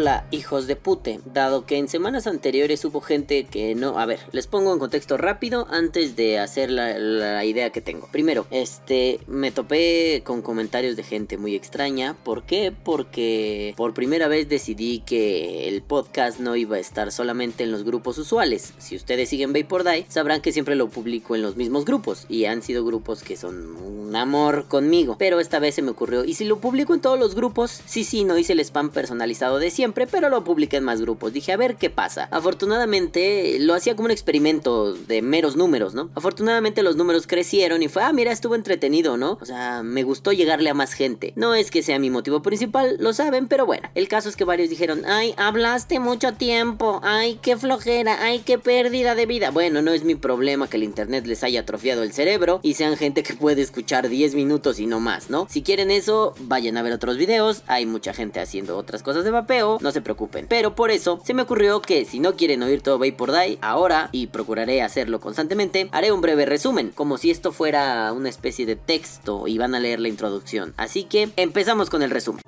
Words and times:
Hola, 0.00 0.28
hijos 0.30 0.68
de 0.68 0.76
pute. 0.76 1.18
Dado 1.24 1.66
que 1.66 1.76
en 1.76 1.88
semanas 1.88 2.28
anteriores 2.28 2.84
hubo 2.84 3.00
gente 3.00 3.42
que 3.42 3.74
no. 3.74 3.98
A 3.98 4.06
ver, 4.06 4.20
les 4.30 4.46
pongo 4.46 4.72
en 4.72 4.78
contexto 4.78 5.16
rápido 5.16 5.66
antes 5.70 6.14
de 6.14 6.38
hacer 6.38 6.70
la, 6.70 7.44
idea 7.44 7.70
que 7.70 7.80
tengo. 7.80 8.06
Primero, 8.12 8.46
este. 8.52 9.18
Me 9.26 9.50
topé 9.50 10.22
con 10.24 10.40
comentarios 10.40 10.94
de 10.94 11.02
gente 11.02 11.36
muy 11.36 11.56
extraña. 11.56 12.14
¿Por 12.22 12.44
qué? 12.44 12.72
Porque 12.84 13.74
por 13.76 13.92
primera 13.92 14.28
vez 14.28 14.48
decidí 14.48 15.00
que 15.00 15.66
el 15.66 15.82
podcast 15.82 16.38
no 16.38 16.54
iba 16.54 16.76
a 16.76 16.78
estar 16.78 17.10
solamente 17.10 17.64
en 17.64 17.72
los 17.72 17.82
grupos 17.82 18.18
usuales. 18.18 18.74
Si 18.78 18.94
ustedes 18.94 19.28
siguen 19.28 19.52
Die, 19.52 19.66
sabrán 20.08 20.42
que 20.42 20.52
siempre 20.52 20.76
lo 20.76 20.90
publico 20.90 21.34
en 21.34 21.42
los 21.42 21.56
mismos 21.56 21.84
grupos. 21.84 22.24
Y 22.28 22.44
han 22.44 22.62
sido 22.62 22.84
grupos 22.84 23.24
que 23.24 23.36
son 23.36 23.74
un 23.76 24.14
amor 24.14 24.66
conmigo. 24.68 25.16
Pero 25.18 25.40
esta 25.40 25.58
vez 25.58 25.74
se 25.74 25.82
me 25.82 25.90
ocurrió. 25.90 26.24
¿Y 26.24 26.34
si 26.34 26.44
lo 26.44 26.60
publico 26.60 26.94
en 26.94 27.00
todos 27.00 27.18
los 27.18 27.34
grupos? 27.34 27.82
Sí, 27.84 28.04
sí, 28.04 28.22
no 28.22 28.38
hice 28.38 28.52
el 28.52 28.60
spam 28.60 28.90
personalizado 28.90 29.58
de 29.58 29.72
siempre, 29.72 29.87
pero 29.92 30.28
lo 30.28 30.44
publiqué 30.44 30.78
en 30.78 30.84
más 30.84 31.00
grupos. 31.00 31.32
Dije, 31.32 31.52
a 31.52 31.56
ver 31.56 31.76
qué 31.76 31.90
pasa. 31.90 32.28
Afortunadamente 32.30 33.58
lo 33.60 33.74
hacía 33.74 33.96
como 33.96 34.06
un 34.06 34.10
experimento 34.10 34.92
de 34.92 35.22
meros 35.22 35.56
números, 35.56 35.94
¿no? 35.94 36.10
Afortunadamente 36.14 36.82
los 36.82 36.96
números 36.96 37.26
crecieron 37.26 37.82
y 37.82 37.88
fue, 37.88 38.02
ah, 38.02 38.12
mira, 38.12 38.32
estuvo 38.32 38.54
entretenido, 38.54 39.16
¿no? 39.16 39.38
O 39.40 39.44
sea, 39.44 39.82
me 39.82 40.02
gustó 40.02 40.32
llegarle 40.32 40.70
a 40.70 40.74
más 40.74 40.92
gente. 40.92 41.32
No 41.36 41.54
es 41.54 41.70
que 41.70 41.82
sea 41.82 41.98
mi 41.98 42.10
motivo 42.10 42.42
principal, 42.42 42.96
lo 43.00 43.12
saben, 43.12 43.48
pero 43.48 43.66
bueno. 43.66 43.88
El 43.94 44.08
caso 44.08 44.28
es 44.28 44.36
que 44.36 44.44
varios 44.44 44.70
dijeron, 44.70 45.02
ay, 45.06 45.34
hablaste 45.36 46.00
mucho 46.00 46.34
tiempo, 46.34 47.00
ay, 47.02 47.38
qué 47.42 47.56
flojera, 47.56 48.22
ay, 48.22 48.40
qué 48.40 48.58
pérdida 48.58 49.14
de 49.14 49.26
vida. 49.26 49.50
Bueno, 49.50 49.82
no 49.82 49.92
es 49.92 50.04
mi 50.04 50.14
problema 50.14 50.68
que 50.68 50.76
el 50.76 50.82
internet 50.84 51.26
les 51.26 51.42
haya 51.44 51.60
atrofiado 51.60 52.02
el 52.02 52.12
cerebro 52.12 52.60
y 52.62 52.74
sean 52.74 52.96
gente 52.96 53.22
que 53.22 53.34
puede 53.34 53.62
escuchar 53.62 54.08
10 54.08 54.34
minutos 54.34 54.80
y 54.80 54.86
no 54.86 55.00
más, 55.00 55.30
¿no? 55.30 55.46
Si 55.50 55.62
quieren 55.62 55.90
eso, 55.90 56.34
vayan 56.40 56.76
a 56.76 56.82
ver 56.82 56.92
otros 56.92 57.16
videos, 57.16 57.62
hay 57.66 57.86
mucha 57.86 58.12
gente 58.12 58.40
haciendo 58.40 58.76
otras 58.76 59.02
cosas 59.02 59.24
de 59.24 59.30
vapeo, 59.30 59.67
no 59.80 59.92
se 59.92 60.00
preocupen. 60.00 60.46
Pero 60.48 60.74
por 60.74 60.90
eso 60.90 61.20
se 61.24 61.34
me 61.34 61.42
ocurrió 61.42 61.82
que 61.82 62.04
si 62.04 62.20
no 62.20 62.34
quieren 62.34 62.62
oír 62.62 62.80
todo 62.80 62.98
Vapor 62.98 63.32
Die 63.32 63.58
ahora, 63.60 64.08
y 64.12 64.28
procuraré 64.28 64.82
hacerlo 64.82 65.20
constantemente, 65.20 65.88
haré 65.92 66.12
un 66.12 66.22
breve 66.22 66.46
resumen, 66.46 66.90
como 66.94 67.18
si 67.18 67.30
esto 67.30 67.52
fuera 67.52 68.12
una 68.12 68.28
especie 68.28 68.66
de 68.66 68.76
texto 68.76 69.46
y 69.46 69.58
van 69.58 69.74
a 69.74 69.80
leer 69.80 70.00
la 70.00 70.08
introducción. 70.08 70.74
Así 70.76 71.04
que 71.04 71.28
empezamos 71.36 71.90
con 71.90 72.02
el 72.02 72.10
resumen. 72.10 72.42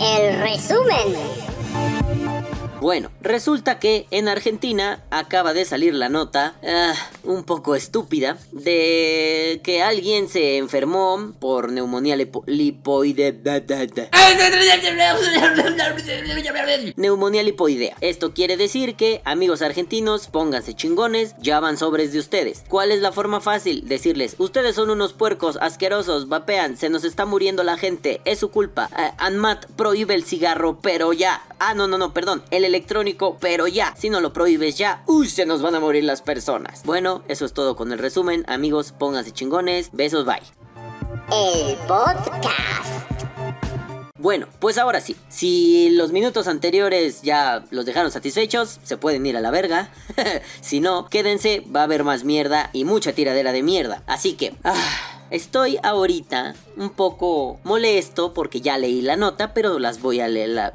El 0.00 0.40
resumen. 0.40 1.59
Bueno, 2.80 3.10
resulta 3.20 3.78
que 3.78 4.06
en 4.10 4.26
Argentina 4.28 5.04
acaba 5.10 5.52
de 5.52 5.66
salir 5.66 5.92
la 5.92 6.08
nota, 6.08 6.54
ah, 6.66 6.94
un 7.24 7.44
poco 7.44 7.74
estúpida, 7.74 8.38
de 8.52 9.60
que 9.62 9.82
alguien 9.82 10.28
se 10.30 10.56
enfermó 10.56 11.34
por 11.38 11.70
neumonía 11.70 12.16
lipo 12.16 12.42
lipoide... 12.46 13.38
Neumonía 16.96 17.42
lipoidea. 17.42 17.96
Esto 18.00 18.32
quiere 18.32 18.56
decir 18.56 18.94
que, 18.96 19.20
amigos 19.26 19.60
argentinos, 19.60 20.28
pónganse 20.28 20.72
chingones, 20.74 21.34
ya 21.38 21.60
van 21.60 21.76
sobres 21.76 22.14
de 22.14 22.18
ustedes. 22.18 22.64
¿Cuál 22.68 22.92
es 22.92 23.00
la 23.00 23.12
forma 23.12 23.42
fácil? 23.42 23.86
Decirles, 23.86 24.36
ustedes 24.38 24.74
son 24.74 24.88
unos 24.88 25.12
puercos 25.12 25.58
asquerosos, 25.60 26.28
vapean, 26.28 26.78
se 26.78 26.88
nos 26.88 27.04
está 27.04 27.26
muriendo 27.26 27.62
la 27.62 27.76
gente, 27.76 28.22
es 28.24 28.38
su 28.38 28.50
culpa. 28.50 28.88
Uh, 28.92 29.12
Anmat 29.18 29.66
prohíbe 29.76 30.14
el 30.14 30.24
cigarro, 30.24 30.78
pero 30.80 31.12
ya. 31.12 31.42
Ah, 31.58 31.74
no, 31.74 31.86
no, 31.86 31.98
no, 31.98 32.14
perdón, 32.14 32.42
el 32.50 32.69
electrónico, 32.70 33.36
pero 33.40 33.66
ya. 33.66 33.94
Si 33.98 34.08
no 34.08 34.20
lo 34.20 34.32
prohíbes 34.32 34.78
ya, 34.78 35.02
uy, 35.06 35.28
se 35.28 35.44
nos 35.44 35.60
van 35.60 35.74
a 35.74 35.80
morir 35.80 36.04
las 36.04 36.22
personas. 36.22 36.82
Bueno, 36.84 37.22
eso 37.28 37.44
es 37.44 37.52
todo 37.52 37.76
con 37.76 37.92
el 37.92 37.98
resumen. 37.98 38.44
Amigos, 38.48 38.92
pónganse 38.92 39.32
chingones. 39.32 39.90
Besos, 39.92 40.24
bye. 40.24 40.40
El 41.32 41.76
podcast. 41.86 42.90
Bueno, 44.18 44.48
pues 44.58 44.76
ahora 44.76 45.00
sí. 45.00 45.16
Si 45.28 45.90
los 45.90 46.12
minutos 46.12 46.46
anteriores 46.46 47.22
ya 47.22 47.64
los 47.70 47.86
dejaron 47.86 48.10
satisfechos, 48.10 48.78
se 48.82 48.96
pueden 48.98 49.24
ir 49.24 49.36
a 49.36 49.40
la 49.40 49.50
verga. 49.50 49.90
si 50.60 50.80
no, 50.80 51.08
quédense, 51.08 51.64
va 51.74 51.80
a 51.80 51.84
haber 51.84 52.04
más 52.04 52.24
mierda 52.24 52.68
y 52.72 52.84
mucha 52.84 53.12
tiradera 53.12 53.52
de 53.52 53.62
mierda. 53.62 54.02
Así 54.06 54.34
que... 54.34 54.54
Ah, 54.62 55.19
Estoy 55.30 55.78
ahorita 55.82 56.54
un 56.76 56.90
poco 56.90 57.60
molesto 57.62 58.34
porque 58.34 58.60
ya 58.60 58.78
leí 58.78 59.00
la 59.00 59.16
nota, 59.16 59.54
pero 59.54 59.78
las 59.78 60.00
voy 60.00 60.20
a 60.20 60.28
leer. 60.28 60.50
La, 60.50 60.72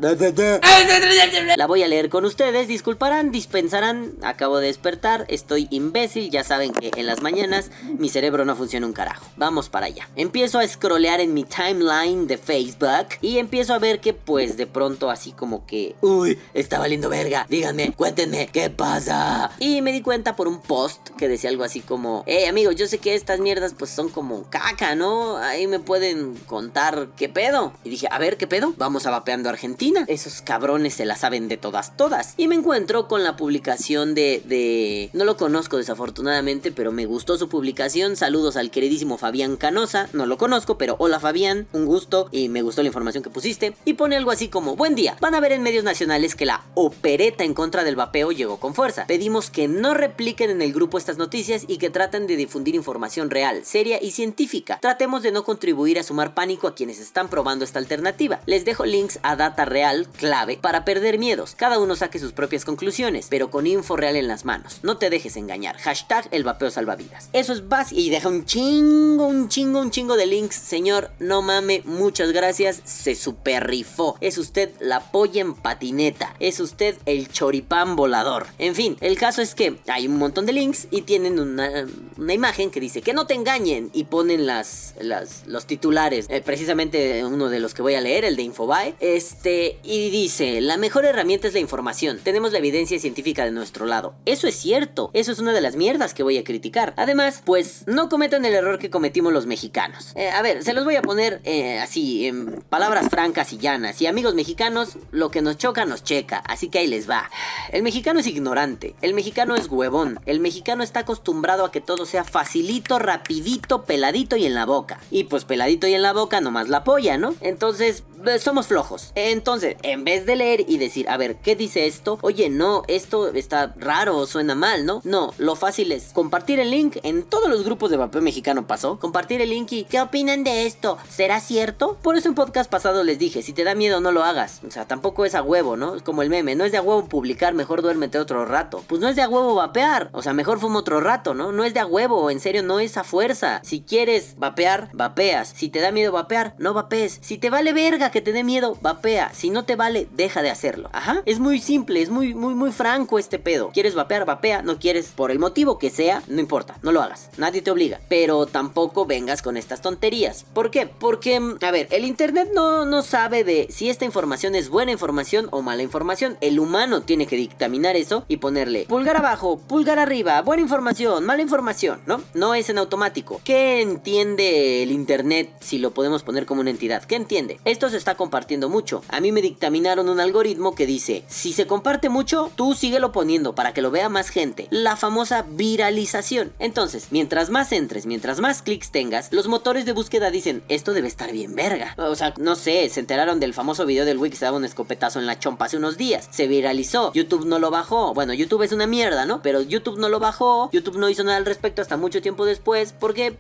la 1.58 1.68
voy 1.68 1.84
a 1.84 1.88
leer 1.88 2.10
con 2.10 2.26
ustedes. 2.26 2.68
Disculparán, 2.68 3.32
dispensarán. 3.32 4.14
Acabo 4.22 4.60
de 4.60 4.68
despertar. 4.68 5.26
Estoy 5.28 5.68
imbécil. 5.72 6.30
Ya 6.30 6.44
saben 6.44 6.72
que 6.72 6.92
en 6.96 7.06
las 7.06 7.22
mañanas 7.22 7.72
mi 7.98 8.10
cerebro 8.10 8.46
no 8.46 8.56
funciona 8.56 8.86
un 8.86 8.94
carajo. 8.94 9.26
Vamos 9.36 9.70
para 9.70 9.88
allá. 9.88 10.10
Empiezo 10.16 10.60
a 10.60 10.68
scrollear 10.68 11.20
en 11.20 11.34
mi 11.34 11.44
timeline 11.44 12.28
de 12.28 12.38
Facebook 12.38 13.08
y 13.22 13.40
empiezo 13.40 13.74
a 13.74 13.80
ver 13.80 14.00
que, 14.00 14.14
pues, 14.14 14.58
de 14.58 14.68
pronto, 14.68 15.10
así 15.10 15.32
como 15.32 15.66
que, 15.66 15.96
uy, 16.02 16.40
está 16.54 16.80
valiendo 16.80 17.10
verga. 17.10 17.46
Díganme, 17.50 17.92
cuéntenme, 17.94 18.48
¿qué 18.48 18.70
pasa? 18.70 19.52
Y 19.60 19.82
me 19.82 19.92
di 19.92 20.02
cuenta 20.02 20.36
por 20.36 20.48
un 20.48 20.62
post 20.62 21.10
que 21.18 21.28
decía 21.28 21.50
algo 21.50 21.64
así 21.64 21.82
como, 21.82 22.24
hey, 22.26 22.46
amigos, 22.46 22.76
yo 22.76 22.88
sé 22.88 23.00
que 23.00 23.16
estas 23.16 23.40
mierdas, 23.40 23.74
pues, 23.78 23.92
son 23.92 24.10
como 24.10 24.45
caca, 24.50 24.96
¿no? 24.96 25.38
Ahí 25.38 25.68
me 25.68 25.80
pueden 25.80 26.36
contar 26.36 27.10
qué 27.18 27.30
pedo. 27.30 27.74
Y 27.84 27.90
dije, 27.90 28.08
a 28.12 28.20
ver, 28.20 28.38
¿qué 28.38 28.48
pedo? 28.48 28.74
Vamos 28.78 29.06
a 29.06 29.12
vapeando 29.12 29.50
Argentina. 29.50 30.06
Esos 30.08 30.42
cabrones 30.42 30.94
se 30.94 31.06
la 31.06 31.16
saben 31.16 31.48
de 31.48 31.58
todas, 31.58 31.98
todas. 31.98 32.34
Y 32.38 32.48
me 32.48 32.56
encuentro 32.56 33.08
con 33.08 33.24
la 33.24 33.36
publicación 33.36 34.16
de, 34.16 34.42
de... 34.46 35.10
No 35.14 35.26
lo 35.26 35.38
conozco 35.38 35.78
desafortunadamente, 35.78 36.72
pero 36.72 36.92
me 36.92 37.06
gustó 37.06 37.38
su 37.38 37.50
publicación. 37.50 38.16
Saludos 38.16 38.56
al 38.58 38.72
queridísimo 38.72 39.18
Fabián 39.18 39.58
Canosa. 39.58 40.08
No 40.14 40.26
lo 40.26 40.38
conozco, 40.38 40.78
pero 40.78 40.96
hola 41.00 41.20
Fabián, 41.20 41.68
un 41.74 41.86
gusto 41.86 42.28
y 42.32 42.50
me 42.50 42.62
gustó 42.62 42.82
la 42.82 42.88
información 42.88 43.24
que 43.24 43.30
pusiste. 43.30 43.76
Y 43.86 43.94
pone 43.94 44.16
algo 44.16 44.32
así 44.32 44.48
como, 44.48 44.76
buen 44.76 44.96
día. 44.96 45.18
Van 45.20 45.36
a 45.36 45.40
ver 45.40 45.52
en 45.52 45.64
medios 45.64 45.84
nacionales 45.84 46.36
que 46.36 46.46
la 46.46 46.64
opereta 46.76 47.44
en 47.44 47.54
contra 47.54 47.84
del 47.84 47.96
vapeo 47.96 48.32
llegó 48.32 48.60
con 48.60 48.76
fuerza. 48.76 49.06
Pedimos 49.08 49.50
que 49.50 49.68
no 49.68 49.94
repliquen 49.94 50.50
en 50.50 50.62
el 50.62 50.74
grupo 50.74 50.98
estas 50.98 51.18
noticias 51.18 51.64
y 51.68 51.78
que 51.78 51.90
traten 51.90 52.28
de 52.28 52.36
difundir 52.36 52.76
información 52.76 53.30
real, 53.30 53.66
seria 53.66 54.02
y 54.02 54.12
científica 54.12 54.35
Tratemos 54.82 55.24
de 55.24 55.32
no 55.32 55.44
contribuir 55.44 55.98
a 55.98 56.04
sumar 56.04 56.34
pánico 56.34 56.68
a 56.68 56.76
quienes 56.76 57.00
están 57.00 57.30
probando 57.30 57.64
esta 57.64 57.80
alternativa. 57.80 58.42
Les 58.46 58.66
dejo 58.66 58.86
links 58.86 59.20
a 59.24 59.36
data 59.36 59.66
real, 59.66 60.08
clave, 60.18 60.58
para 60.62 60.84
perder 60.86 61.18
miedos. 61.18 61.56
Cada 61.56 61.80
uno 61.80 61.96
saque 61.96 62.20
sus 62.20 62.34
propias 62.34 62.66
conclusiones, 62.66 63.28
pero 63.30 63.50
con 63.50 63.66
info 63.66 63.96
real 63.96 64.16
en 64.16 64.28
las 64.28 64.46
manos. 64.46 64.80
No 64.84 64.98
te 64.98 65.10
dejes 65.10 65.38
engañar. 65.38 65.78
Hashtag 65.78 66.28
el 66.32 66.44
vapeo 66.44 66.70
salvavidas. 66.70 67.30
Eso 67.34 67.54
es 67.54 67.68
básico. 67.68 68.00
Y 68.02 68.10
deja 68.10 68.28
un 68.28 68.46
chingo, 68.46 69.28
un 69.28 69.48
chingo, 69.48 69.80
un 69.80 69.92
chingo 69.92 70.18
de 70.18 70.26
links. 70.26 70.56
Señor, 70.56 71.12
no 71.20 71.42
mame, 71.42 71.82
muchas 71.86 72.32
gracias. 72.32 72.82
Se 72.84 73.16
super 73.16 73.68
rifó. 73.68 74.18
Es 74.22 74.38
usted 74.38 74.72
la 74.80 75.12
polla 75.12 75.42
en 75.42 75.54
patineta. 75.54 76.36
Es 76.40 76.60
usted 76.60 76.98
el 77.06 77.30
choripán 77.30 77.96
volador. 77.96 78.48
En 78.58 78.76
fin, 78.76 78.98
el 79.02 79.18
caso 79.18 79.42
es 79.42 79.56
que 79.56 79.80
hay 79.88 80.08
un 80.08 80.18
montón 80.18 80.46
de 80.46 80.54
links 80.54 80.88
y 80.92 81.04
tienen 81.04 81.40
una, 81.40 81.88
una 82.18 82.34
imagen 82.34 82.72
que 82.72 82.80
dice 82.80 83.02
que 83.02 83.14
no 83.14 83.28
te 83.28 83.34
engañen 83.34 83.90
y 83.94 84.06
ponen 84.26 84.48
las, 84.48 84.96
las 85.00 85.46
los 85.46 85.68
titulares. 85.68 86.26
Eh, 86.30 86.42
precisamente 86.42 87.24
uno 87.24 87.48
de 87.50 87.60
los 87.60 87.76
que 87.76 87.84
voy 87.84 87.94
a 87.94 88.02
leer, 88.02 88.26
el 88.26 88.36
de 88.36 88.42
Infobae. 88.42 88.96
Este, 89.00 89.78
y 89.84 90.10
dice: 90.10 90.62
La 90.62 90.78
mejor 90.78 91.06
herramienta 91.06 91.48
es 91.48 91.54
la 91.54 91.60
información. 91.60 92.20
Tenemos 92.24 92.52
la 92.52 92.58
evidencia 92.58 93.00
científica 93.00 93.46
de 93.46 93.52
nuestro 93.52 93.86
lado. 93.86 94.16
Eso 94.26 94.48
es 94.48 94.56
cierto. 94.56 95.12
Eso 95.14 95.32
es 95.32 95.38
una 95.38 95.54
de 95.54 95.62
las 95.62 95.76
mierdas 95.76 96.16
que 96.16 96.24
voy 96.24 96.40
a 96.40 96.44
criticar. 96.44 96.96
Además, 96.98 97.44
pues 97.46 97.84
no 97.86 98.10
cometan 98.10 98.46
el 98.46 98.56
error 98.56 98.80
que 98.80 98.90
cometimos 98.90 99.32
los 99.32 99.46
mexicanos. 99.46 100.12
Eh, 100.16 100.32
a 100.32 100.42
ver, 100.42 100.64
se 100.64 100.74
los 100.74 100.86
voy 100.86 100.96
a 100.96 101.04
poner 101.04 101.40
eh, 101.44 101.78
así, 101.78 102.26
en 102.26 102.64
palabras 102.68 103.08
francas 103.10 103.54
y 103.54 103.60
llanas. 103.60 104.02
Y 104.02 104.08
amigos 104.08 104.34
mexicanos, 104.34 104.98
lo 105.12 105.30
que 105.30 105.44
nos 105.44 105.60
choca 105.60 105.86
nos 105.86 106.04
checa. 106.04 106.38
Así 106.38 106.70
que 106.70 106.80
ahí 106.80 106.88
les 106.88 107.08
va. 107.08 107.30
El 107.72 107.84
mexicano 107.84 108.22
es 108.22 108.26
ignorante. 108.26 108.96
El 109.04 109.14
mexicano 109.14 109.56
es 109.56 109.68
huevón. 109.68 110.20
El 110.26 110.40
mexicano 110.40 110.82
está 110.82 111.02
acostumbrado 111.02 111.64
a 111.64 111.72
que 111.72 111.80
todo 111.80 112.08
sea 112.08 112.24
facilito, 112.24 112.98
rapidito, 112.98 113.84
peladito 113.84 114.15
y 114.16 114.46
en 114.46 114.56
la 114.56 114.66
boca. 114.66 115.00
Y 115.12 115.26
pues 115.26 115.44
peladito 115.44 115.88
y 115.88 115.94
en 115.94 116.02
la 116.02 116.14
boca 116.14 116.40
nomás 116.40 116.70
la 116.70 116.86
polla, 116.86 117.18
¿no? 117.18 117.36
Entonces, 117.42 118.04
eh, 118.26 118.40
somos 118.40 118.68
flojos. 118.68 119.12
Entonces, 119.16 119.76
en 119.84 120.06
vez 120.06 120.26
de 120.26 120.38
leer 120.38 120.66
y 120.68 120.78
decir, 120.78 121.10
a 121.10 121.18
ver, 121.18 121.36
¿qué 121.38 121.56
dice 121.56 121.86
esto? 121.86 122.18
Oye, 122.22 122.50
no, 122.50 122.84
esto 122.88 123.34
está 123.34 123.74
raro, 123.78 124.26
suena 124.26 124.56
mal, 124.56 124.86
¿no? 124.86 125.02
No, 125.04 125.34
lo 125.38 125.56
fácil 125.56 125.92
es 125.92 126.12
compartir 126.14 126.60
el 126.60 126.72
link. 126.72 126.98
En 127.04 127.24
todos 127.24 127.50
los 127.50 127.64
grupos 127.66 127.92
de 127.92 127.98
vapeo 127.98 128.22
mexicano 128.22 128.68
pasó. 128.68 129.00
Compartir 129.00 129.42
el 129.42 129.50
link 129.50 129.72
y, 129.74 129.84
¿qué 129.84 130.00
opinan 130.00 130.44
de 130.44 130.66
esto? 130.66 130.98
¿Será 131.10 131.42
cierto? 131.42 131.98
Por 132.02 132.16
eso 132.16 132.30
en 132.30 132.36
podcast 132.36 132.72
pasado 132.72 133.04
les 133.04 133.20
dije, 133.20 133.42
si 133.42 133.52
te 133.52 133.66
da 133.66 133.76
miedo 133.76 134.00
no 134.00 134.14
lo 134.14 134.24
hagas. 134.24 134.62
O 134.66 134.72
sea, 134.72 134.88
tampoco 134.88 135.26
es 135.26 135.36
a 135.36 135.44
huevo, 135.44 135.76
¿no? 135.76 135.96
Es 135.96 136.04
como 136.04 136.22
el 136.22 136.30
meme, 136.30 136.56
no 136.56 136.64
es 136.64 136.72
de 136.72 136.78
a 136.78 136.82
huevo 136.82 137.06
publicar, 137.08 137.54
mejor 137.54 137.82
duérmete 137.82 138.18
otro 138.18 138.46
rato. 138.46 138.84
Pues 138.88 139.02
no 139.02 139.10
es 139.10 139.18
de 139.18 139.24
a 139.24 139.30
huevo 139.30 139.56
vapear. 139.56 140.10
O 140.14 140.22
sea, 140.22 140.34
mejor 140.34 140.60
fumo 140.60 140.80
otro 140.80 141.02
rato, 141.02 141.34
¿no? 141.34 141.52
No 141.52 141.66
es 141.66 141.74
de 141.74 141.82
a 141.82 141.86
huevo, 141.86 142.30
en 142.30 142.40
serio, 142.40 142.64
no 142.64 142.80
es 142.80 142.98
a 142.98 143.04
fuerza. 143.04 143.60
Si 143.64 143.82
quieres 143.82 143.95
quieres 143.96 144.36
vapear, 144.38 144.90
vapeas. 144.92 145.54
Si 145.56 145.70
te 145.70 145.80
da 145.80 145.94
miedo 145.94 146.12
vapear, 146.12 146.54
no 146.58 146.74
vapees. 146.74 147.18
Si 147.22 147.38
te 147.38 147.50
vale 147.50 147.72
verga 147.72 148.12
que 148.12 148.20
te 148.20 148.34
dé 148.34 148.44
miedo, 148.44 148.78
vapea. 148.82 149.34
Si 149.34 149.50
no 149.50 149.64
te 149.64 149.78
vale, 149.78 150.10
deja 150.12 150.42
de 150.42 150.50
hacerlo. 150.50 150.90
Ajá. 150.92 151.24
Es 151.26 151.40
muy 151.40 151.62
simple, 151.62 152.02
es 152.02 152.10
muy, 152.10 152.34
muy, 152.34 152.56
muy 152.56 152.74
franco 152.74 153.20
este 153.20 153.40
pedo. 153.40 153.72
¿Quieres 153.74 153.96
vapear? 153.96 154.26
Vapea. 154.26 154.64
No 154.64 154.80
quieres, 154.80 155.14
por 155.16 155.32
el 155.32 155.40
motivo 155.40 155.80
que 155.80 155.90
sea, 155.90 156.22
no 156.28 156.42
importa, 156.42 156.78
no 156.82 156.92
lo 156.92 157.02
hagas. 157.02 157.30
Nadie 157.38 157.62
te 157.62 157.72
obliga. 157.72 158.02
Pero 158.10 158.46
tampoco 158.48 159.06
vengas 159.06 159.42
con 159.42 159.56
estas 159.56 159.82
tonterías. 159.82 160.44
¿Por 160.54 160.72
qué? 160.72 160.88
Porque, 160.88 161.40
a 161.62 161.72
ver, 161.72 161.88
el 161.92 162.04
internet 162.04 162.50
no, 162.54 162.84
no 162.84 163.02
sabe 163.02 163.46
de 163.46 163.68
si 163.70 163.90
esta 163.90 164.04
información 164.04 164.56
es 164.56 164.68
buena 164.68 164.92
información 164.92 165.48
o 165.52 165.62
mala 165.62 165.84
información. 165.84 166.38
El 166.42 166.60
humano 166.60 167.04
tiene 167.04 167.28
que 167.28 167.38
dictaminar 167.38 167.96
eso 167.96 168.26
y 168.28 168.38
ponerle 168.38 168.88
pulgar 168.90 169.16
abajo, 169.16 169.58
pulgar 169.58 170.00
arriba, 170.00 170.42
buena 170.42 170.64
información, 170.64 171.26
mala 171.26 171.42
información, 171.42 172.02
¿no? 172.06 172.22
No 172.34 172.56
es 172.56 172.70
en 172.70 172.78
automático. 172.78 173.40
¿Qué 173.46 173.85
entiende 173.90 174.84
el 174.84 174.92
internet 174.92 175.50
si 175.62 175.80
lo 175.80 175.92
podemos 175.92 176.24
poner 176.24 176.46
como 176.46 176.62
una 176.62 176.70
entidad? 176.70 177.04
¿Qué 177.04 177.16
entiende? 177.16 177.60
Esto 177.66 177.90
se 177.90 177.98
está 177.98 178.16
compartiendo 178.16 178.70
mucho. 178.70 179.02
A 179.10 179.22
mí 179.22 179.32
me 179.32 179.42
dictaminaron 179.42 180.10
un 180.10 180.20
algoritmo 180.20 180.76
que 180.76 180.86
dice, 180.86 181.24
si 181.28 181.54
se 181.54 181.66
comparte 181.66 182.10
mucho, 182.10 182.52
tú 182.56 182.76
síguelo 182.76 183.12
poniendo 183.12 183.56
para 183.56 183.74
que 183.74 183.82
lo 183.82 183.92
vea 183.92 184.10
más 184.10 184.30
gente. 184.30 184.68
La 184.70 184.96
famosa 184.96 185.46
viralización. 185.48 186.52
Entonces, 186.60 187.08
mientras 187.12 187.50
más 187.50 187.72
entres, 187.72 188.06
mientras 188.06 188.42
más 188.42 188.62
clics 188.62 188.92
tengas, 188.92 189.32
los 189.32 189.48
motores 189.48 189.86
de 189.86 189.94
búsqueda 189.94 190.30
dicen, 190.30 190.62
esto 190.70 190.94
debe 190.94 191.08
estar 191.08 191.32
bien 191.32 191.56
verga. 191.56 191.96
O 191.98 192.16
sea, 192.16 192.34
no 192.38 192.56
sé, 192.56 192.90
se 192.90 193.00
enteraron 193.00 193.40
del 193.40 193.54
famoso 193.54 193.86
video 193.86 194.06
del 194.06 194.18
Wiki 194.18 194.36
que 194.36 194.38
se 194.38 194.46
daba 194.46 194.58
un 194.58 194.66
escopetazo 194.66 195.20
en 195.20 195.26
la 195.26 195.40
chompa 195.40 195.66
hace 195.66 195.78
unos 195.78 195.98
días. 195.98 196.28
Se 196.32 196.48
viralizó. 196.48 197.14
YouTube 197.14 197.46
no 197.46 197.60
lo 197.60 197.72
bajó. 197.72 198.14
Bueno, 198.14 198.34
YouTube 198.34 198.64
es 198.64 198.72
una 198.72 198.88
mierda, 198.88 199.26
¿no? 199.26 199.42
Pero 199.42 199.62
YouTube 199.62 199.98
no 199.98 200.10
lo 200.10 200.20
bajó. 200.20 200.70
YouTube 200.72 200.98
no 200.98 201.10
hizo 201.10 201.24
nada 201.24 201.38
al 201.38 201.46
respecto 201.46 201.82
hasta 201.82 201.98
mucho 201.98 202.22
tiempo 202.22 202.46
después 202.46 202.94
porque 203.00 203.38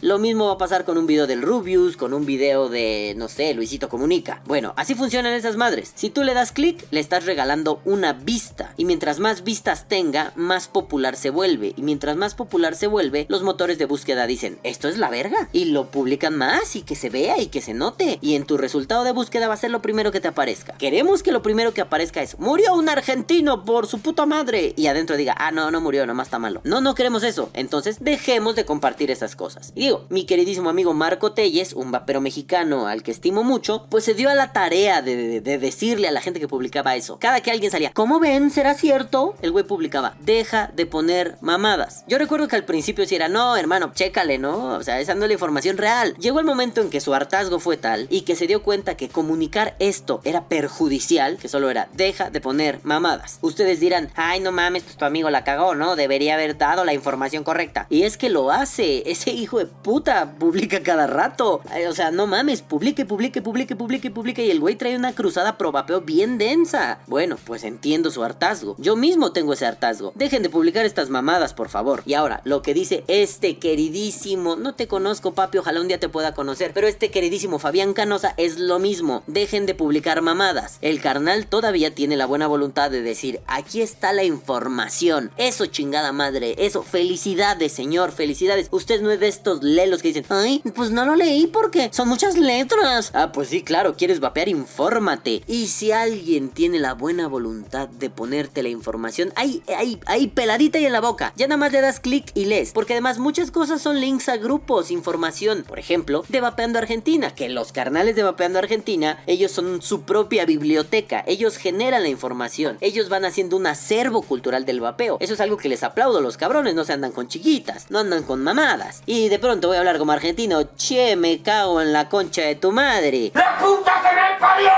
Lo 0.00 0.18
mismo 0.18 0.46
va 0.46 0.54
a 0.54 0.58
pasar 0.58 0.84
con 0.86 0.96
un 0.96 1.06
video 1.06 1.26
del 1.26 1.42
Rubius, 1.42 1.98
con 1.98 2.14
un 2.14 2.24
video 2.24 2.70
de, 2.70 3.14
no 3.18 3.28
sé, 3.28 3.52
Luisito 3.52 3.90
Comunica. 3.90 4.40
Bueno, 4.46 4.72
así 4.76 4.94
funcionan 4.94 5.34
esas 5.34 5.56
madres. 5.56 5.92
Si 5.94 6.08
tú 6.08 6.22
le 6.22 6.32
das 6.32 6.52
clic, 6.52 6.86
le 6.90 7.00
estás 7.00 7.26
regalando 7.26 7.82
una 7.84 8.14
vista. 8.14 8.72
Y 8.78 8.86
mientras 8.86 9.18
más 9.18 9.44
vistas 9.44 9.88
tenga, 9.88 10.32
más 10.36 10.68
popular 10.68 11.16
se 11.16 11.28
vuelve. 11.28 11.74
Y 11.76 11.82
mientras 11.82 12.16
más 12.16 12.34
popular 12.34 12.74
se 12.74 12.86
vuelve, 12.86 13.26
los 13.28 13.42
motores 13.42 13.76
de 13.76 13.84
búsqueda 13.84 14.26
dicen, 14.26 14.58
esto 14.62 14.88
es 14.88 14.96
la 14.96 15.10
verga. 15.10 15.50
Y 15.52 15.66
lo 15.66 15.90
publican 15.90 16.38
más 16.38 16.74
y 16.74 16.82
que 16.82 16.96
se 16.96 17.10
vea 17.10 17.38
y 17.38 17.48
que 17.48 17.60
se 17.60 17.74
note. 17.74 18.18
Y 18.22 18.36
en 18.36 18.46
tu 18.46 18.56
resultado 18.56 19.04
de 19.04 19.12
búsqueda 19.12 19.48
va 19.48 19.54
a 19.54 19.58
ser 19.58 19.70
lo 19.70 19.82
primero 19.82 20.12
que 20.12 20.20
te 20.20 20.28
aparezca. 20.28 20.72
Queremos 20.78 21.22
que 21.22 21.32
lo 21.32 21.42
primero 21.42 21.74
que 21.74 21.82
aparezca 21.82 22.22
es, 22.22 22.38
murió 22.38 22.74
un 22.74 22.88
argentino 22.88 23.66
por 23.66 23.86
su 23.86 24.00
puta 24.00 24.24
madre. 24.24 24.72
Y 24.76 24.86
adentro 24.86 25.18
diga, 25.18 25.34
ah, 25.36 25.50
no, 25.50 25.70
no 25.70 25.82
murió, 25.82 26.06
nomás 26.06 26.28
está 26.28 26.38
malo. 26.38 26.62
No, 26.64 26.80
no 26.80 26.94
queremos 26.94 27.22
eso. 27.22 27.50
Entonces 27.52 27.98
dejemos 28.00 28.56
de 28.56 28.64
compartir 28.64 29.10
esas 29.10 29.36
cosas. 29.36 29.41
Y 29.74 29.80
digo, 29.82 30.06
mi 30.08 30.24
queridísimo 30.24 30.70
amigo 30.70 30.94
Marco 30.94 31.32
Telles, 31.32 31.72
un 31.72 31.90
vapero 31.90 32.20
mexicano 32.20 32.86
al 32.86 33.02
que 33.02 33.10
estimo 33.10 33.42
mucho, 33.44 33.86
pues 33.90 34.04
se 34.04 34.14
dio 34.14 34.30
a 34.30 34.34
la 34.34 34.52
tarea 34.52 35.02
de, 35.02 35.40
de 35.40 35.58
decirle 35.58 36.08
a 36.08 36.12
la 36.12 36.20
gente 36.20 36.40
que 36.40 36.48
publicaba 36.48 36.96
eso. 36.96 37.18
Cada 37.18 37.40
que 37.40 37.50
alguien 37.50 37.70
salía, 37.70 37.92
¿cómo 37.92 38.20
ven? 38.20 38.50
¿Será 38.50 38.74
cierto? 38.74 39.34
El 39.42 39.52
güey 39.52 39.64
publicaba, 39.64 40.16
deja 40.20 40.70
de 40.74 40.86
poner 40.86 41.36
mamadas. 41.40 42.04
Yo 42.06 42.18
recuerdo 42.18 42.48
que 42.48 42.56
al 42.56 42.64
principio 42.64 43.06
si 43.06 43.14
era, 43.14 43.28
no, 43.28 43.56
hermano, 43.56 43.92
chécale, 43.94 44.38
¿no? 44.38 44.74
O 44.74 44.82
sea, 44.82 45.00
esa 45.00 45.14
no 45.14 45.22
es 45.24 45.28
la 45.28 45.34
información 45.34 45.76
real. 45.76 46.14
Llegó 46.18 46.38
el 46.38 46.46
momento 46.46 46.80
en 46.80 46.90
que 46.90 47.00
su 47.00 47.14
hartazgo 47.14 47.58
fue 47.58 47.76
tal 47.76 48.06
y 48.10 48.22
que 48.22 48.36
se 48.36 48.46
dio 48.46 48.62
cuenta 48.62 48.96
que 48.96 49.08
comunicar 49.08 49.74
esto 49.78 50.20
era 50.24 50.48
perjudicial, 50.48 51.36
que 51.36 51.48
solo 51.48 51.70
era, 51.70 51.88
deja 51.94 52.30
de 52.30 52.40
poner 52.40 52.80
mamadas. 52.82 53.38
Ustedes 53.40 53.80
dirán, 53.80 54.10
ay, 54.14 54.40
no 54.40 54.52
mames, 54.52 54.84
pues 54.84 54.96
tu 54.96 55.04
amigo 55.04 55.30
la 55.30 55.44
cagó, 55.44 55.74
¿no? 55.74 55.96
Debería 55.96 56.34
haber 56.34 56.56
dado 56.56 56.84
la 56.84 56.94
información 56.94 57.44
correcta. 57.44 57.86
Y 57.90 58.02
es 58.02 58.16
que 58.16 58.30
lo 58.30 58.50
hace, 58.50 59.10
ese 59.10 59.31
hijo 59.32 59.58
de 59.58 59.66
puta 59.66 60.34
publica 60.38 60.82
cada 60.82 61.06
rato. 61.06 61.60
O 61.88 61.92
sea, 61.92 62.10
no 62.10 62.26
mames, 62.26 62.62
publique, 62.62 63.04
publique, 63.04 63.42
publique, 63.42 63.76
publique, 63.76 64.10
publique. 64.10 64.44
Y 64.44 64.50
el 64.50 64.60
güey 64.60 64.76
trae 64.76 64.96
una 64.96 65.14
cruzada 65.14 65.58
pro 65.58 65.72
vapeo 65.72 66.00
bien 66.00 66.38
densa. 66.38 67.00
Bueno, 67.06 67.36
pues 67.44 67.64
entiendo 67.64 68.10
su 68.10 68.22
hartazgo. 68.22 68.76
Yo 68.78 68.96
mismo 68.96 69.32
tengo 69.32 69.52
ese 69.52 69.66
hartazgo. 69.66 70.12
Dejen 70.14 70.42
de 70.42 70.50
publicar 70.50 70.84
estas 70.84 71.10
mamadas, 71.10 71.54
por 71.54 71.68
favor. 71.68 72.02
Y 72.06 72.14
ahora, 72.14 72.40
lo 72.44 72.62
que 72.62 72.74
dice 72.74 73.04
este 73.08 73.58
queridísimo, 73.58 74.56
no 74.56 74.74
te 74.74 74.88
conozco, 74.88 75.32
papi, 75.32 75.58
ojalá 75.58 75.80
un 75.80 75.88
día 75.88 76.00
te 76.00 76.08
pueda 76.08 76.34
conocer, 76.34 76.72
pero 76.74 76.86
este 76.86 77.10
queridísimo 77.10 77.58
Fabián 77.58 77.92
Canosa 77.92 78.34
es 78.36 78.58
lo 78.58 78.78
mismo. 78.78 79.22
Dejen 79.26 79.66
de 79.66 79.74
publicar 79.74 80.22
mamadas. 80.22 80.78
El 80.80 81.00
carnal 81.00 81.46
todavía 81.46 81.94
tiene 81.94 82.16
la 82.16 82.26
buena 82.26 82.46
voluntad 82.46 82.90
de 82.90 83.02
decir, 83.02 83.40
aquí 83.46 83.80
está 83.80 84.12
la 84.12 84.24
información. 84.24 85.30
Eso 85.36 85.66
chingada 85.66 86.12
madre, 86.12 86.54
eso, 86.58 86.82
felicidades, 86.82 87.72
señor, 87.72 88.12
felicidades. 88.12 88.68
Usted 88.70 89.00
no 89.00 89.10
es 89.10 89.20
de 89.22 89.28
estos 89.28 89.62
lelos 89.62 90.02
que 90.02 90.08
dicen, 90.08 90.26
ay, 90.28 90.62
pues 90.74 90.90
no 90.90 91.04
lo 91.04 91.16
leí 91.16 91.46
porque 91.46 91.88
son 91.92 92.08
muchas 92.08 92.36
letras. 92.36 93.10
Ah, 93.14 93.32
pues 93.32 93.48
sí, 93.48 93.62
claro, 93.62 93.96
quieres 93.96 94.20
vapear, 94.20 94.48
infórmate. 94.48 95.42
Y 95.46 95.68
si 95.68 95.92
alguien 95.92 96.50
tiene 96.50 96.78
la 96.78 96.94
buena 96.94 97.26
voluntad 97.26 97.88
de 97.88 98.10
ponerte 98.10 98.62
la 98.62 98.68
información, 98.68 99.32
ahí, 99.36 99.62
ahí, 99.76 99.98
ahí, 100.06 100.26
peladita 100.28 100.78
y 100.78 100.86
en 100.86 100.92
la 100.92 101.00
boca. 101.00 101.32
Ya 101.36 101.46
nada 101.46 101.56
más 101.56 101.72
le 101.72 101.80
das 101.80 102.00
clic 102.00 102.30
y 102.34 102.44
lees. 102.44 102.72
Porque 102.72 102.92
además 102.94 103.18
muchas 103.18 103.50
cosas 103.50 103.80
son 103.80 104.00
links 104.00 104.28
a 104.28 104.36
grupos, 104.36 104.90
información. 104.90 105.64
Por 105.66 105.78
ejemplo, 105.78 106.24
de 106.28 106.40
Vapeando 106.40 106.78
Argentina, 106.78 107.34
que 107.34 107.48
los 107.48 107.72
carnales 107.72 108.16
de 108.16 108.22
Vapeando 108.22 108.58
Argentina, 108.58 109.22
ellos 109.26 109.52
son 109.52 109.82
su 109.82 110.02
propia 110.02 110.44
biblioteca. 110.44 111.24
Ellos 111.26 111.56
generan 111.56 112.02
la 112.02 112.08
información. 112.08 112.76
Ellos 112.80 113.08
van 113.08 113.24
haciendo 113.24 113.56
un 113.56 113.66
acervo 113.66 114.22
cultural 114.22 114.64
del 114.64 114.80
vapeo. 114.80 115.16
Eso 115.20 115.34
es 115.34 115.40
algo 115.40 115.56
que 115.56 115.68
les 115.68 115.82
aplaudo. 115.82 116.20
Los 116.20 116.36
cabrones 116.36 116.74
no 116.74 116.84
se 116.84 116.92
andan 116.92 117.12
con 117.12 117.28
chiquitas, 117.28 117.90
no 117.90 117.98
andan 117.98 118.22
con 118.24 118.42
mamadas. 118.42 119.02
De 119.12 119.38
pronto 119.38 119.68
voy 119.68 119.76
a 119.76 119.80
hablar 119.80 119.98
como 119.98 120.12
argentino. 120.12 120.62
Che, 120.74 121.16
me 121.16 121.42
cago 121.42 121.82
en 121.82 121.92
la 121.92 122.08
concha 122.08 122.42
de 122.42 122.54
tu 122.54 122.72
madre. 122.72 123.30
¡La 123.34 123.58
puta 123.58 124.00
que 124.02 124.16
me 124.16 124.38
parió! 124.40 124.72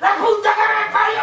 ¡La 0.00 0.16
puta 0.16 0.50
que 0.52 0.66
me 0.66 0.92
parió! 0.92 1.22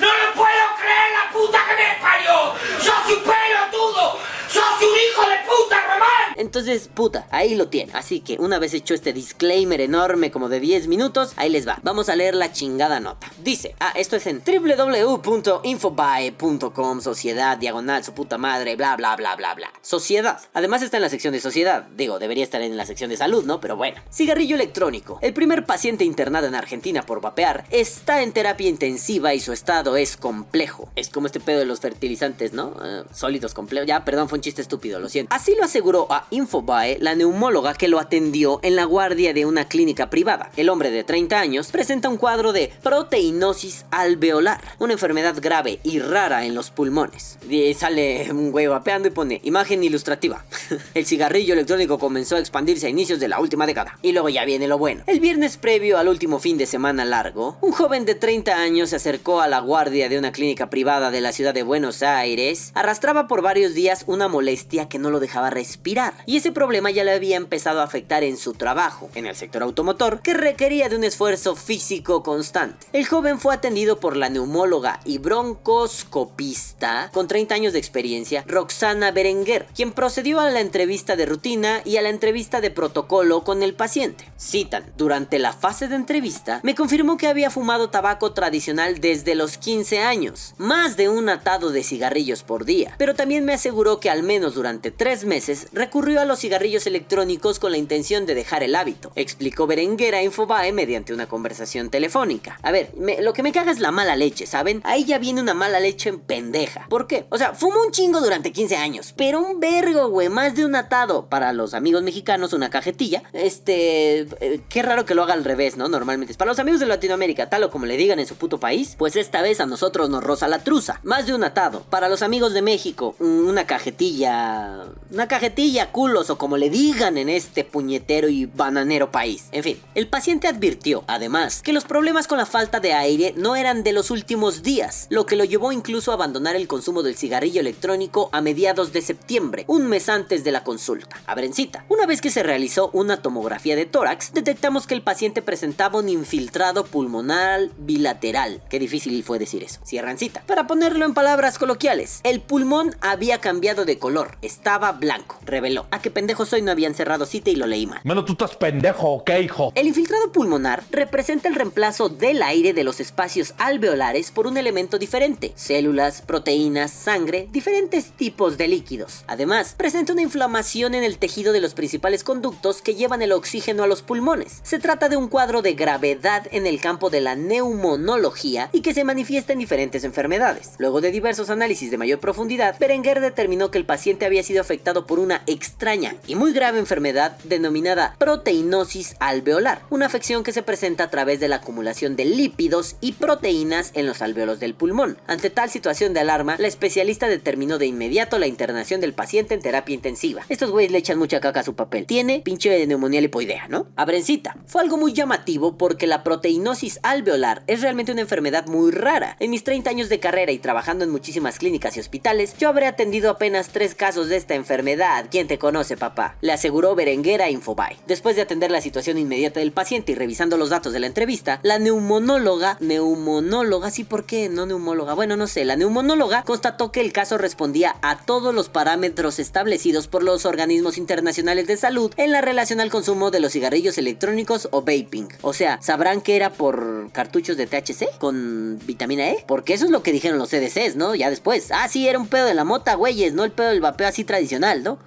¡No 0.00 0.06
lo 0.06 0.32
puedo 0.34 0.64
creer, 0.80 1.12
la 1.14 1.32
puta 1.32 1.58
que 1.68 1.74
me 1.76 1.94
parió! 2.02 2.54
¡Sos 2.80 3.16
un 3.16 3.22
pelotudo! 3.22 4.18
¡Sos 4.48 4.82
un 4.82 4.96
hijo 5.06 5.22
de 5.22 5.36
puta, 5.46 5.76
Román! 5.86 6.33
Entonces, 6.44 6.88
puta, 6.92 7.26
ahí 7.30 7.54
lo 7.54 7.68
tiene. 7.68 7.92
Así 7.94 8.20
que 8.20 8.36
una 8.38 8.58
vez 8.58 8.74
hecho 8.74 8.92
este 8.94 9.14
disclaimer 9.14 9.80
enorme 9.80 10.30
como 10.30 10.50
de 10.50 10.60
10 10.60 10.88
minutos, 10.88 11.32
ahí 11.36 11.48
les 11.48 11.66
va. 11.66 11.80
Vamos 11.82 12.10
a 12.10 12.16
leer 12.16 12.34
la 12.34 12.52
chingada 12.52 13.00
nota. 13.00 13.30
Dice, 13.42 13.74
ah, 13.80 13.94
esto 13.96 14.16
es 14.16 14.26
en 14.26 14.42
www.infobae.com, 14.44 17.00
sociedad, 17.00 17.56
diagonal, 17.56 18.04
su 18.04 18.12
puta 18.12 18.36
madre, 18.38 18.76
bla, 18.76 18.94
bla, 18.96 19.16
bla, 19.16 19.34
bla, 19.36 19.54
bla. 19.54 19.72
Sociedad. 19.80 20.38
Además 20.52 20.82
está 20.82 20.98
en 20.98 21.02
la 21.02 21.08
sección 21.08 21.32
de 21.32 21.40
sociedad. 21.40 21.86
Digo, 21.96 22.18
debería 22.18 22.44
estar 22.44 22.60
en 22.60 22.76
la 22.76 22.84
sección 22.84 23.08
de 23.10 23.16
salud, 23.16 23.44
¿no? 23.44 23.60
Pero 23.60 23.76
bueno. 23.76 24.02
Cigarrillo 24.12 24.56
electrónico. 24.56 25.18
El 25.22 25.32
primer 25.32 25.64
paciente 25.64 26.04
internado 26.04 26.46
en 26.46 26.54
Argentina 26.54 27.06
por 27.06 27.22
vapear 27.22 27.64
está 27.70 28.22
en 28.22 28.32
terapia 28.32 28.68
intensiva 28.68 29.32
y 29.32 29.40
su 29.40 29.52
estado 29.52 29.96
es 29.96 30.18
complejo. 30.18 30.90
Es 30.94 31.08
como 31.08 31.26
este 31.26 31.40
pedo 31.40 31.60
de 31.60 31.64
los 31.64 31.80
fertilizantes, 31.80 32.52
¿no? 32.52 32.74
Eh, 32.84 33.04
sólidos 33.12 33.54
complejos. 33.54 33.88
Ya, 33.88 34.04
perdón, 34.04 34.28
fue 34.28 34.36
un 34.38 34.42
chiste 34.42 34.60
estúpido, 34.60 35.00
lo 35.00 35.08
siento. 35.08 35.34
Así 35.34 35.54
lo 35.56 35.64
aseguró 35.64 36.06
a 36.10 36.26
Infobae 36.34 36.98
la 37.00 37.14
neumóloga 37.14 37.74
que 37.74 37.86
lo 37.86 38.00
atendió 38.00 38.58
en 38.64 38.74
la 38.74 38.86
guardia 38.86 39.32
de 39.32 39.46
una 39.46 39.68
clínica 39.68 40.10
privada. 40.10 40.50
El 40.56 40.68
hombre 40.68 40.90
de 40.90 41.04
30 41.04 41.38
años 41.38 41.70
presenta 41.70 42.08
un 42.08 42.16
cuadro 42.16 42.52
de 42.52 42.72
proteinosis 42.82 43.86
alveolar, 43.92 44.60
una 44.80 44.94
enfermedad 44.94 45.36
grave 45.40 45.78
y 45.84 46.00
rara 46.00 46.44
en 46.44 46.56
los 46.56 46.72
pulmones. 46.72 47.38
Sale 47.76 48.26
un 48.32 48.50
güey 48.50 48.66
vapeando 48.66 49.06
y 49.06 49.12
pone 49.12 49.40
imagen 49.44 49.84
ilustrativa. 49.84 50.44
El 50.94 51.06
cigarrillo 51.06 51.54
electrónico 51.54 52.00
comenzó 52.00 52.34
a 52.34 52.40
expandirse 52.40 52.88
a 52.88 52.90
inicios 52.90 53.20
de 53.20 53.28
la 53.28 53.38
última 53.38 53.64
década. 53.64 53.96
Y 54.02 54.10
luego 54.10 54.28
ya 54.28 54.44
viene 54.44 54.66
lo 54.66 54.76
bueno. 54.76 55.04
El 55.06 55.20
viernes 55.20 55.56
previo 55.56 55.98
al 55.98 56.08
último 56.08 56.40
fin 56.40 56.58
de 56.58 56.66
semana 56.66 57.04
largo, 57.04 57.58
un 57.60 57.70
joven 57.70 58.04
de 58.06 58.16
30 58.16 58.56
años 58.56 58.90
se 58.90 58.96
acercó 58.96 59.40
a 59.40 59.46
la 59.46 59.60
guardia 59.60 60.08
de 60.08 60.18
una 60.18 60.32
clínica 60.32 60.68
privada 60.68 61.12
de 61.12 61.20
la 61.20 61.30
ciudad 61.30 61.54
de 61.54 61.62
Buenos 61.62 62.02
Aires. 62.02 62.72
Arrastraba 62.74 63.28
por 63.28 63.40
varios 63.40 63.72
días 63.74 64.02
una 64.08 64.26
molestia 64.26 64.88
que 64.88 64.98
no 64.98 65.10
lo 65.10 65.20
dejaba 65.20 65.50
respirar. 65.50 66.13
Y 66.26 66.36
ese 66.36 66.52
problema 66.52 66.90
ya 66.90 67.04
le 67.04 67.12
había 67.12 67.36
empezado 67.36 67.80
a 67.80 67.84
afectar 67.84 68.24
en 68.24 68.36
su 68.36 68.54
trabajo, 68.54 69.10
en 69.14 69.26
el 69.26 69.36
sector 69.36 69.62
automotor, 69.62 70.20
que 70.20 70.34
requería 70.34 70.88
de 70.88 70.96
un 70.96 71.04
esfuerzo 71.04 71.56
físico 71.56 72.22
constante. 72.22 72.86
El 72.92 73.06
joven 73.06 73.38
fue 73.38 73.54
atendido 73.54 74.00
por 74.00 74.16
la 74.16 74.28
neumóloga 74.28 75.00
y 75.04 75.18
broncoscopista 75.18 77.10
con 77.12 77.28
30 77.28 77.54
años 77.54 77.72
de 77.72 77.78
experiencia, 77.78 78.44
Roxana 78.46 79.10
Berenguer, 79.10 79.66
quien 79.74 79.92
procedió 79.92 80.40
a 80.40 80.50
la 80.50 80.60
entrevista 80.60 81.16
de 81.16 81.26
rutina 81.26 81.80
y 81.84 81.96
a 81.96 82.02
la 82.02 82.08
entrevista 82.08 82.60
de 82.60 82.70
protocolo 82.70 83.44
con 83.44 83.62
el 83.62 83.74
paciente. 83.74 84.30
Citan, 84.38 84.92
durante 84.96 85.38
la 85.38 85.52
fase 85.52 85.88
de 85.88 85.96
entrevista, 85.96 86.60
me 86.62 86.74
confirmó 86.74 87.16
que 87.16 87.28
había 87.28 87.50
fumado 87.50 87.90
tabaco 87.90 88.32
tradicional 88.32 89.00
desde 89.00 89.34
los 89.34 89.58
15 89.58 90.00
años, 90.00 90.54
más 90.58 90.96
de 90.96 91.08
un 91.08 91.28
atado 91.28 91.70
de 91.70 91.82
cigarrillos 91.82 92.42
por 92.42 92.64
día, 92.64 92.94
pero 92.98 93.14
también 93.14 93.44
me 93.44 93.54
aseguró 93.54 94.00
que 94.00 94.10
al 94.10 94.22
menos 94.22 94.54
durante 94.54 94.90
tres 94.90 95.24
meses 95.24 95.68
recurrió 95.72 96.03
a 96.04 96.24
los 96.26 96.40
cigarrillos 96.40 96.86
electrónicos 96.86 97.58
con 97.58 97.72
la 97.72 97.78
intención 97.78 98.26
de 98.26 98.34
dejar 98.34 98.62
el 98.62 98.74
hábito, 98.74 99.10
explicó 99.16 99.66
Berenguer 99.66 100.14
a 100.14 100.22
Infobae 100.22 100.70
mediante 100.72 101.14
una 101.14 101.26
conversación 101.26 101.88
telefónica. 101.88 102.58
A 102.62 102.70
ver, 102.70 102.90
lo 103.22 103.32
que 103.32 103.42
me 103.42 103.52
caga 103.52 103.72
es 103.72 103.80
la 103.80 103.90
mala 103.90 104.14
leche, 104.14 104.46
¿saben? 104.46 104.82
Ahí 104.84 105.04
ya 105.06 105.18
viene 105.18 105.40
una 105.40 105.54
mala 105.54 105.80
leche 105.80 106.10
en 106.10 106.20
pendeja. 106.20 106.86
¿Por 106.90 107.06
qué? 107.06 107.26
O 107.30 107.38
sea, 107.38 107.54
fumó 107.54 107.80
un 107.80 107.90
chingo 107.90 108.20
durante 108.20 108.52
15 108.52 108.76
años, 108.76 109.14
pero 109.16 109.40
un 109.40 109.60
vergo, 109.60 110.08
güey, 110.08 110.28
más 110.28 110.54
de 110.54 110.66
un 110.66 110.76
atado. 110.76 111.26
Para 111.26 111.54
los 111.54 111.72
amigos 111.72 112.02
mexicanos, 112.02 112.52
una 112.52 112.68
cajetilla. 112.68 113.22
Este, 113.32 114.26
eh, 114.40 114.60
qué 114.68 114.82
raro 114.82 115.06
que 115.06 115.14
lo 115.14 115.22
haga 115.22 115.32
al 115.32 115.44
revés, 115.44 115.78
¿no? 115.78 115.88
Normalmente 115.88 116.32
es 116.32 116.36
para 116.36 116.50
los 116.50 116.58
amigos 116.58 116.80
de 116.80 116.86
Latinoamérica, 116.86 117.48
tal 117.48 117.64
o 117.64 117.70
como 117.70 117.86
le 117.86 117.96
digan 117.96 118.18
en 118.18 118.26
su 118.26 118.36
puto 118.36 118.60
país, 118.60 118.94
pues 118.98 119.16
esta 119.16 119.40
vez 119.40 119.60
a 119.60 119.66
nosotros 119.66 120.10
nos 120.10 120.22
roza 120.22 120.48
la 120.48 120.58
truza. 120.58 121.00
Más 121.02 121.26
de 121.26 121.34
un 121.34 121.44
atado. 121.44 121.84
Para 121.88 122.10
los 122.10 122.22
amigos 122.22 122.52
de 122.52 122.60
México, 122.60 123.16
una 123.18 123.66
cajetilla. 123.66 124.84
Una 125.10 125.28
cajetilla, 125.28 125.92
o 125.96 126.38
como 126.38 126.56
le 126.56 126.70
digan 126.70 127.16
en 127.18 127.28
este 127.28 127.62
puñetero 127.62 128.28
y 128.28 128.46
bananero 128.46 129.12
país. 129.12 129.46
En 129.52 129.62
fin, 129.62 129.80
el 129.94 130.08
paciente 130.08 130.48
advirtió, 130.48 131.04
además, 131.06 131.62
que 131.62 131.72
los 131.72 131.84
problemas 131.84 132.26
con 132.26 132.36
la 132.36 132.46
falta 132.46 132.80
de 132.80 132.92
aire 132.92 133.32
no 133.36 133.54
eran 133.54 133.84
de 133.84 133.92
los 133.92 134.10
últimos 134.10 134.64
días, 134.64 135.06
lo 135.10 135.24
que 135.24 135.36
lo 135.36 135.44
llevó 135.44 135.70
incluso 135.70 136.10
a 136.10 136.14
abandonar 136.14 136.56
el 136.56 136.66
consumo 136.66 137.04
del 137.04 137.16
cigarrillo 137.16 137.60
electrónico 137.60 138.28
a 138.32 138.40
mediados 138.40 138.92
de 138.92 139.02
septiembre, 139.02 139.64
un 139.68 139.86
mes 139.86 140.08
antes 140.08 140.42
de 140.42 140.50
la 140.50 140.64
consulta. 140.64 141.20
Abrencita. 141.26 141.84
Una 141.88 142.06
vez 142.06 142.20
que 142.20 142.30
se 142.30 142.42
realizó 142.42 142.90
una 142.92 143.22
tomografía 143.22 143.76
de 143.76 143.86
tórax, 143.86 144.32
detectamos 144.32 144.88
que 144.88 144.94
el 144.94 145.02
paciente 145.02 145.42
presentaba 145.42 146.00
un 146.00 146.08
infiltrado 146.08 146.84
pulmonar 146.86 147.70
bilateral. 147.78 148.62
Qué 148.68 148.80
difícil 148.80 149.22
fue 149.22 149.38
decir 149.38 149.62
eso. 149.62 149.80
Cierrancita. 149.86 150.42
Para 150.46 150.66
ponerlo 150.66 151.04
en 151.04 151.14
palabras 151.14 151.58
coloquiales, 151.58 152.20
el 152.24 152.40
pulmón 152.40 152.96
había 153.00 153.38
cambiado 153.38 153.84
de 153.84 154.00
color, 154.00 154.38
estaba 154.42 154.90
blanco, 154.90 155.38
reveló. 155.44 155.83
A 155.90 156.00
qué 156.00 156.10
pendejo 156.10 156.46
soy, 156.46 156.62
no 156.62 156.70
habían 156.70 156.94
cerrado 156.94 157.26
cita 157.26 157.50
y 157.50 157.56
lo 157.56 157.66
leí 157.66 157.86
mal. 157.86 158.00
Menos 158.04 158.24
tú 158.24 158.32
estás 158.32 158.56
pendejo, 158.56 159.10
¿ok, 159.10 159.30
hijo? 159.42 159.72
El 159.74 159.86
infiltrado 159.86 160.32
pulmonar 160.32 160.84
representa 160.90 161.48
el 161.48 161.54
reemplazo 161.54 162.08
del 162.08 162.42
aire 162.42 162.72
de 162.72 162.84
los 162.84 163.00
espacios 163.00 163.54
alveolares 163.58 164.30
por 164.30 164.46
un 164.46 164.56
elemento 164.56 164.98
diferente, 164.98 165.52
células, 165.56 166.22
proteínas, 166.22 166.90
sangre, 166.90 167.48
diferentes 167.52 168.12
tipos 168.12 168.58
de 168.58 168.68
líquidos. 168.68 169.24
Además, 169.26 169.74
presenta 169.76 170.12
una 170.12 170.22
inflamación 170.22 170.94
en 170.94 171.04
el 171.04 171.18
tejido 171.18 171.52
de 171.52 171.60
los 171.60 171.74
principales 171.74 172.24
conductos 172.24 172.82
que 172.82 172.94
llevan 172.94 173.22
el 173.22 173.32
oxígeno 173.32 173.82
a 173.82 173.86
los 173.86 174.02
pulmones. 174.02 174.60
Se 174.62 174.78
trata 174.78 175.08
de 175.08 175.16
un 175.16 175.28
cuadro 175.28 175.62
de 175.62 175.74
gravedad 175.74 176.46
en 176.50 176.66
el 176.66 176.80
campo 176.80 177.10
de 177.10 177.20
la 177.20 177.34
neumonología 177.34 178.70
y 178.72 178.80
que 178.80 178.94
se 178.94 179.04
manifiesta 179.04 179.52
en 179.52 179.58
diferentes 179.58 180.04
enfermedades. 180.04 180.72
Luego 180.78 181.00
de 181.00 181.10
diversos 181.10 181.50
análisis 181.50 181.90
de 181.90 181.98
mayor 181.98 182.20
profundidad, 182.20 182.78
Berenguer 182.78 183.20
determinó 183.20 183.70
que 183.70 183.78
el 183.78 183.86
paciente 183.86 184.26
había 184.26 184.42
sido 184.42 184.60
afectado 184.60 185.06
por 185.06 185.18
una 185.18 185.42
extraña 185.74 186.14
y 186.28 186.36
muy 186.36 186.52
grave 186.52 186.78
enfermedad 186.78 187.36
denominada 187.42 188.14
proteinosis 188.18 189.16
alveolar, 189.18 189.82
una 189.90 190.06
afección 190.06 190.44
que 190.44 190.52
se 190.52 190.62
presenta 190.62 191.02
a 191.02 191.10
través 191.10 191.40
de 191.40 191.48
la 191.48 191.56
acumulación 191.56 192.14
de 192.14 192.24
lípidos 192.24 192.94
y 193.00 193.12
proteínas 193.12 193.90
en 193.94 194.06
los 194.06 194.22
alveolos 194.22 194.60
del 194.60 194.74
pulmón. 194.74 195.18
Ante 195.26 195.50
tal 195.50 195.70
situación 195.70 196.14
de 196.14 196.20
alarma, 196.20 196.54
la 196.60 196.68
especialista 196.68 197.26
determinó 197.26 197.78
de 197.78 197.86
inmediato 197.86 198.38
la 198.38 198.46
internación 198.46 199.00
del 199.00 199.14
paciente 199.14 199.54
en 199.54 199.62
terapia 199.62 199.96
intensiva. 199.96 200.42
Estos 200.48 200.70
güeyes 200.70 200.92
le 200.92 200.98
echan 200.98 201.18
mucha 201.18 201.40
caca 201.40 201.60
a 201.60 201.64
su 201.64 201.74
papel. 201.74 202.06
Tiene 202.06 202.40
pinche 202.44 202.86
neumonía 202.86 203.20
lipoidea, 203.20 203.66
¿no? 203.66 203.88
Abrencita. 203.96 204.56
Fue 204.66 204.80
algo 204.80 204.96
muy 204.96 205.12
llamativo 205.12 205.76
porque 205.76 206.06
la 206.06 206.22
proteinosis 206.22 207.00
alveolar 207.02 207.64
es 207.66 207.82
realmente 207.82 208.12
una 208.12 208.20
enfermedad 208.20 208.66
muy 208.68 208.92
rara. 208.92 209.36
En 209.40 209.50
mis 209.50 209.64
30 209.64 209.90
años 209.90 210.08
de 210.08 210.20
carrera 210.20 210.52
y 210.52 210.58
trabajando 210.58 211.04
en 211.04 211.10
muchísimas 211.10 211.58
clínicas 211.58 211.96
y 211.96 212.00
hospitales, 212.00 212.54
yo 212.58 212.68
habré 212.68 212.86
atendido 212.86 213.28
apenas 213.28 213.70
tres 213.70 213.96
casos 213.96 214.28
de 214.28 214.36
esta 214.36 214.54
enfermedad. 214.54 215.26
¿Quién 215.32 215.48
te 215.48 215.58
conoce, 215.64 215.96
papá? 215.96 216.36
Le 216.42 216.52
aseguró 216.52 216.94
Berenguer 216.94 217.40
a 217.40 217.48
Infobae. 217.48 217.96
Después 218.06 218.36
de 218.36 218.42
atender 218.42 218.70
la 218.70 218.82
situación 218.82 219.16
inmediata 219.16 219.60
del 219.60 219.72
paciente 219.72 220.12
y 220.12 220.14
revisando 220.14 220.58
los 220.58 220.68
datos 220.68 220.92
de 220.92 221.00
la 221.00 221.06
entrevista, 221.06 221.58
la 221.62 221.78
neumonóloga, 221.78 222.76
neumonóloga, 222.80 223.90
sí, 223.90 224.04
¿por 224.04 224.26
qué? 224.26 224.50
No 224.50 224.66
neumóloga, 224.66 225.14
bueno, 225.14 225.38
no 225.38 225.46
sé, 225.46 225.64
la 225.64 225.76
neumonóloga 225.76 226.42
constató 226.42 226.92
que 226.92 227.00
el 227.00 227.14
caso 227.14 227.38
respondía 227.38 227.96
a 228.02 228.26
todos 228.26 228.54
los 228.54 228.68
parámetros 228.68 229.38
establecidos 229.38 230.06
por 230.06 230.22
los 230.22 230.44
organismos 230.44 230.98
internacionales 230.98 231.66
de 231.66 231.78
salud 231.78 232.12
en 232.18 232.30
la 232.30 232.42
relación 232.42 232.78
al 232.82 232.90
consumo 232.90 233.30
de 233.30 233.40
los 233.40 233.52
cigarrillos 233.52 233.96
electrónicos 233.96 234.68
o 234.70 234.82
vaping. 234.82 235.28
O 235.40 235.54
sea, 235.54 235.80
sabrán 235.80 236.20
que 236.20 236.36
era 236.36 236.50
por 236.50 237.10
cartuchos 237.12 237.56
de 237.56 237.66
THC 237.66 238.18
con 238.18 238.78
vitamina 238.84 239.30
E, 239.30 239.42
porque 239.48 239.72
eso 239.72 239.86
es 239.86 239.90
lo 239.90 240.02
que 240.02 240.12
dijeron 240.12 240.36
los 240.36 240.50
CDCs, 240.50 240.96
¿no? 240.96 241.14
Ya 241.14 241.30
después. 241.30 241.70
Ah, 241.70 241.88
sí, 241.88 242.06
era 242.06 242.18
un 242.18 242.26
pedo 242.26 242.44
de 242.44 242.52
la 242.52 242.64
mota, 242.64 242.96
güeyes, 242.96 243.32
no 243.32 243.44
el 243.44 243.50
pedo 243.50 243.68
del 243.68 243.80
vapeo 243.80 244.08
así 244.08 244.24
tradicional, 244.24 244.82
¿no? 244.82 244.98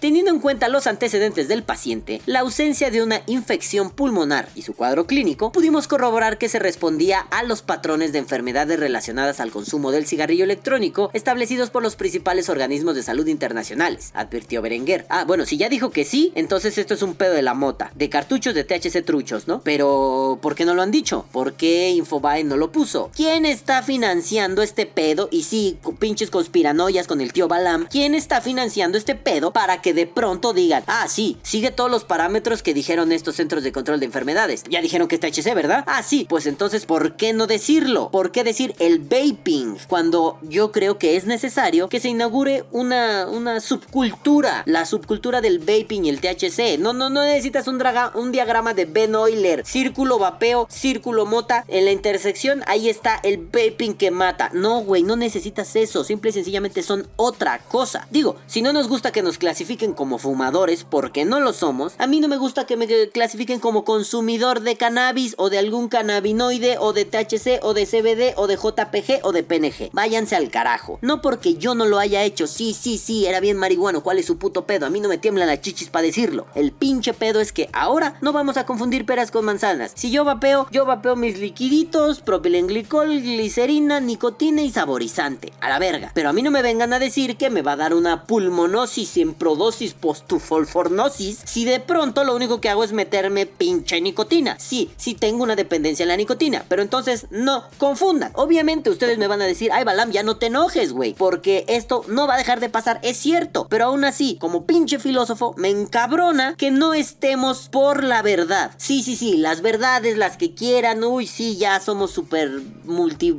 Teniendo 0.00 0.30
en 0.30 0.40
cuenta 0.40 0.68
los 0.68 0.86
antecedentes 0.86 1.48
del 1.48 1.62
paciente, 1.62 2.20
la 2.26 2.40
ausencia 2.40 2.90
de 2.90 3.02
una 3.02 3.22
infección 3.26 3.90
pulmonar 3.90 4.48
y 4.54 4.62
su 4.62 4.74
cuadro 4.74 5.06
clínico, 5.06 5.52
pudimos 5.52 5.88
corroborar 5.88 6.38
que 6.38 6.48
se 6.48 6.58
respondía 6.58 7.20
a 7.20 7.42
los 7.42 7.62
patrones 7.62 8.12
de 8.12 8.18
enfermedades 8.18 8.80
relacionadas 8.80 9.40
al 9.40 9.50
consumo 9.50 9.90
del 9.90 10.06
cigarrillo 10.06 10.44
electrónico 10.44 11.10
establecidos 11.12 11.70
por 11.70 11.82
los 11.82 11.96
principales 11.96 12.48
organismos 12.48 12.94
de 12.94 13.02
salud 13.02 13.26
internacionales, 13.26 14.10
advirtió 14.14 14.62
Berenguer. 14.62 15.06
Ah, 15.08 15.24
bueno, 15.24 15.46
si 15.46 15.56
ya 15.56 15.68
dijo 15.68 15.90
que 15.90 16.04
sí, 16.04 16.32
entonces 16.34 16.78
esto 16.78 16.94
es 16.94 17.02
un 17.02 17.14
pedo 17.14 17.34
de 17.34 17.42
la 17.42 17.54
mota, 17.54 17.92
de 17.94 18.08
cartuchos 18.08 18.54
de 18.54 18.64
THC 18.64 19.04
truchos, 19.04 19.48
¿no? 19.48 19.60
Pero, 19.62 20.38
¿por 20.42 20.54
qué 20.54 20.64
no 20.64 20.74
lo 20.74 20.82
han 20.82 20.90
dicho? 20.90 21.26
¿Por 21.32 21.54
qué 21.54 21.90
Infobae 21.90 22.44
no 22.44 22.56
lo 22.56 22.72
puso? 22.72 23.10
¿Quién 23.14 23.44
está 23.44 23.82
financiando 23.82 24.62
este 24.62 24.86
pedo? 24.86 25.28
Y 25.30 25.42
sí, 25.42 25.78
pinches 25.98 26.30
conspiranoias 26.30 27.06
con 27.06 27.20
el 27.20 27.32
tío 27.32 27.48
Balam. 27.48 27.86
¿Quién 27.90 28.14
está 28.14 28.40
financiando 28.40 28.98
este 28.98 29.14
pedo 29.14 29.52
para 29.52 29.67
que 29.80 29.92
de 29.94 30.06
pronto 30.06 30.54
digan, 30.54 30.82
ah, 30.86 31.06
sí, 31.08 31.36
sigue 31.42 31.70
todos 31.70 31.90
los 31.90 32.04
parámetros 32.04 32.62
que 32.62 32.72
dijeron 32.74 33.12
estos 33.12 33.36
centros 33.36 33.62
de 33.62 33.70
control 33.70 34.00
de 34.00 34.06
enfermedades? 34.06 34.64
Ya 34.70 34.80
dijeron 34.80 35.06
que 35.06 35.16
es 35.16 35.20
THC, 35.20 35.54
¿verdad? 35.54 35.84
Ah, 35.86 36.02
sí, 36.02 36.26
pues 36.28 36.46
entonces, 36.46 36.86
¿por 36.86 37.16
qué 37.16 37.32
no 37.34 37.46
decirlo? 37.46 38.10
¿Por 38.10 38.32
qué 38.32 38.42
decir 38.42 38.74
el 38.78 38.98
vaping? 38.98 39.76
Cuando 39.86 40.38
yo 40.42 40.72
creo 40.72 40.98
que 40.98 41.16
es 41.16 41.26
necesario 41.26 41.88
que 41.88 42.00
se 42.00 42.08
inaugure 42.08 42.64
una, 42.72 43.28
una 43.28 43.60
subcultura, 43.60 44.62
la 44.66 44.86
subcultura 44.86 45.40
del 45.40 45.58
vaping 45.58 46.04
y 46.06 46.08
el 46.08 46.20
THC. 46.20 46.78
No, 46.78 46.92
no, 46.92 47.10
no 47.10 47.22
necesitas 47.24 47.68
un, 47.68 47.78
draga- 47.78 48.12
un 48.14 48.32
diagrama 48.32 48.74
de 48.74 48.84
Ben 48.86 49.14
Euler, 49.14 49.64
círculo 49.66 50.18
vapeo, 50.18 50.66
círculo 50.70 51.26
mota. 51.26 51.64
En 51.68 51.84
la 51.84 51.92
intersección 51.92 52.62
ahí 52.66 52.88
está 52.88 53.20
el 53.22 53.38
vaping 53.38 53.94
que 53.94 54.10
mata. 54.10 54.50
No, 54.52 54.80
güey, 54.80 55.02
no 55.02 55.16
necesitas 55.16 55.74
eso. 55.76 56.04
Simple 56.04 56.30
y 56.30 56.32
sencillamente 56.32 56.82
son 56.82 57.06
otra 57.16 57.58
cosa. 57.58 58.06
Digo, 58.10 58.36
si 58.46 58.62
no 58.62 58.72
nos 58.72 58.88
gusta 58.88 59.12
que 59.12 59.22
nos 59.22 59.36
clasifiquen 59.38 59.57
como 59.94 60.18
fumadores, 60.18 60.84
porque 60.84 61.24
no 61.24 61.40
lo 61.40 61.52
somos, 61.52 61.94
a 61.98 62.06
mí 62.06 62.20
no 62.20 62.28
me 62.28 62.36
gusta 62.36 62.66
que 62.66 62.76
me 62.76 62.86
clasifiquen 63.10 63.58
como 63.58 63.84
consumidor 63.84 64.60
de 64.60 64.76
cannabis 64.76 65.34
o 65.36 65.50
de 65.50 65.58
algún 65.58 65.88
cannabinoide 65.88 66.76
o 66.78 66.92
de 66.92 67.04
THC 67.04 67.58
o 67.62 67.74
de 67.74 67.84
CBD 67.84 68.34
o 68.36 68.46
de 68.46 68.56
JPG 68.56 69.20
o 69.24 69.32
de 69.32 69.42
PNG. 69.42 69.90
Váyanse 69.92 70.36
al 70.36 70.50
carajo. 70.50 70.98
No 71.02 71.20
porque 71.20 71.54
yo 71.54 71.74
no 71.74 71.86
lo 71.86 71.98
haya 71.98 72.22
hecho. 72.22 72.46
Sí, 72.46 72.72
sí, 72.72 72.98
sí, 72.98 73.26
era 73.26 73.40
bien 73.40 73.56
marihuano. 73.56 74.02
¿Cuál 74.02 74.18
es 74.18 74.26
su 74.26 74.38
puto 74.38 74.64
pedo? 74.64 74.86
A 74.86 74.90
mí 74.90 75.00
no 75.00 75.08
me 75.08 75.18
tiemblan 75.18 75.48
las 75.48 75.60
chichis 75.60 75.90
para 75.90 76.04
decirlo. 76.04 76.46
El 76.54 76.72
pinche 76.72 77.12
pedo 77.12 77.40
es 77.40 77.52
que 77.52 77.68
ahora 77.72 78.16
no 78.20 78.32
vamos 78.32 78.56
a 78.56 78.64
confundir 78.64 79.04
peras 79.04 79.30
con 79.30 79.44
manzanas. 79.44 79.92
Si 79.94 80.10
yo 80.10 80.24
vapeo, 80.24 80.68
yo 80.70 80.86
vapeo 80.86 81.16
mis 81.16 81.38
liquiditos, 81.38 82.20
propilenglicol, 82.20 83.20
glicerina, 83.20 84.00
nicotina 84.00 84.62
y 84.62 84.70
saborizante. 84.70 85.52
A 85.60 85.68
la 85.68 85.78
verga. 85.78 86.12
Pero 86.14 86.28
a 86.30 86.32
mí 86.32 86.42
no 86.42 86.50
me 86.50 86.62
vengan 86.62 86.92
a 86.92 86.98
decir 86.98 87.36
que 87.36 87.50
me 87.50 87.62
va 87.62 87.72
a 87.72 87.76
dar 87.76 87.94
una 87.94 88.24
pulmonosis 88.24 89.16
en 89.16 89.34
prodosis 89.38 89.94
postufolfornosis 89.94 91.38
si 91.44 91.64
de 91.64 91.80
pronto 91.80 92.24
lo 92.24 92.34
único 92.34 92.60
que 92.60 92.68
hago 92.68 92.84
es 92.84 92.92
meterme 92.92 93.46
pinche 93.46 94.00
nicotina. 94.00 94.58
Sí, 94.58 94.90
sí 94.96 95.14
tengo 95.14 95.42
una 95.42 95.56
dependencia 95.56 96.02
en 96.02 96.08
la 96.08 96.16
nicotina, 96.16 96.64
pero 96.68 96.82
entonces 96.82 97.26
no 97.30 97.64
confundan. 97.78 98.32
Obviamente 98.34 98.90
ustedes 98.90 99.18
me 99.18 99.26
van 99.26 99.42
a 99.42 99.46
decir, 99.46 99.70
ay 99.72 99.84
Balam, 99.84 100.10
ya 100.10 100.22
no 100.22 100.36
te 100.36 100.46
enojes, 100.46 100.92
güey, 100.92 101.14
porque 101.14 101.64
esto 101.68 102.04
no 102.08 102.26
va 102.26 102.34
a 102.34 102.38
dejar 102.38 102.60
de 102.60 102.68
pasar, 102.68 103.00
es 103.02 103.16
cierto, 103.16 103.66
pero 103.68 103.86
aún 103.86 104.04
así, 104.04 104.36
como 104.40 104.66
pinche 104.66 104.98
filósofo, 104.98 105.54
me 105.56 105.70
encabrona 105.70 106.54
que 106.56 106.70
no 106.70 106.94
estemos 106.94 107.68
por 107.68 108.04
la 108.04 108.22
verdad. 108.22 108.72
Sí, 108.76 109.02
sí, 109.02 109.16
sí, 109.16 109.36
las 109.36 109.62
verdades, 109.62 110.16
las 110.16 110.36
que 110.36 110.54
quieran, 110.54 111.04
uy, 111.04 111.26
sí, 111.26 111.56
ya 111.56 111.80
somos 111.80 112.10
súper 112.10 112.60
multi, 112.84 113.32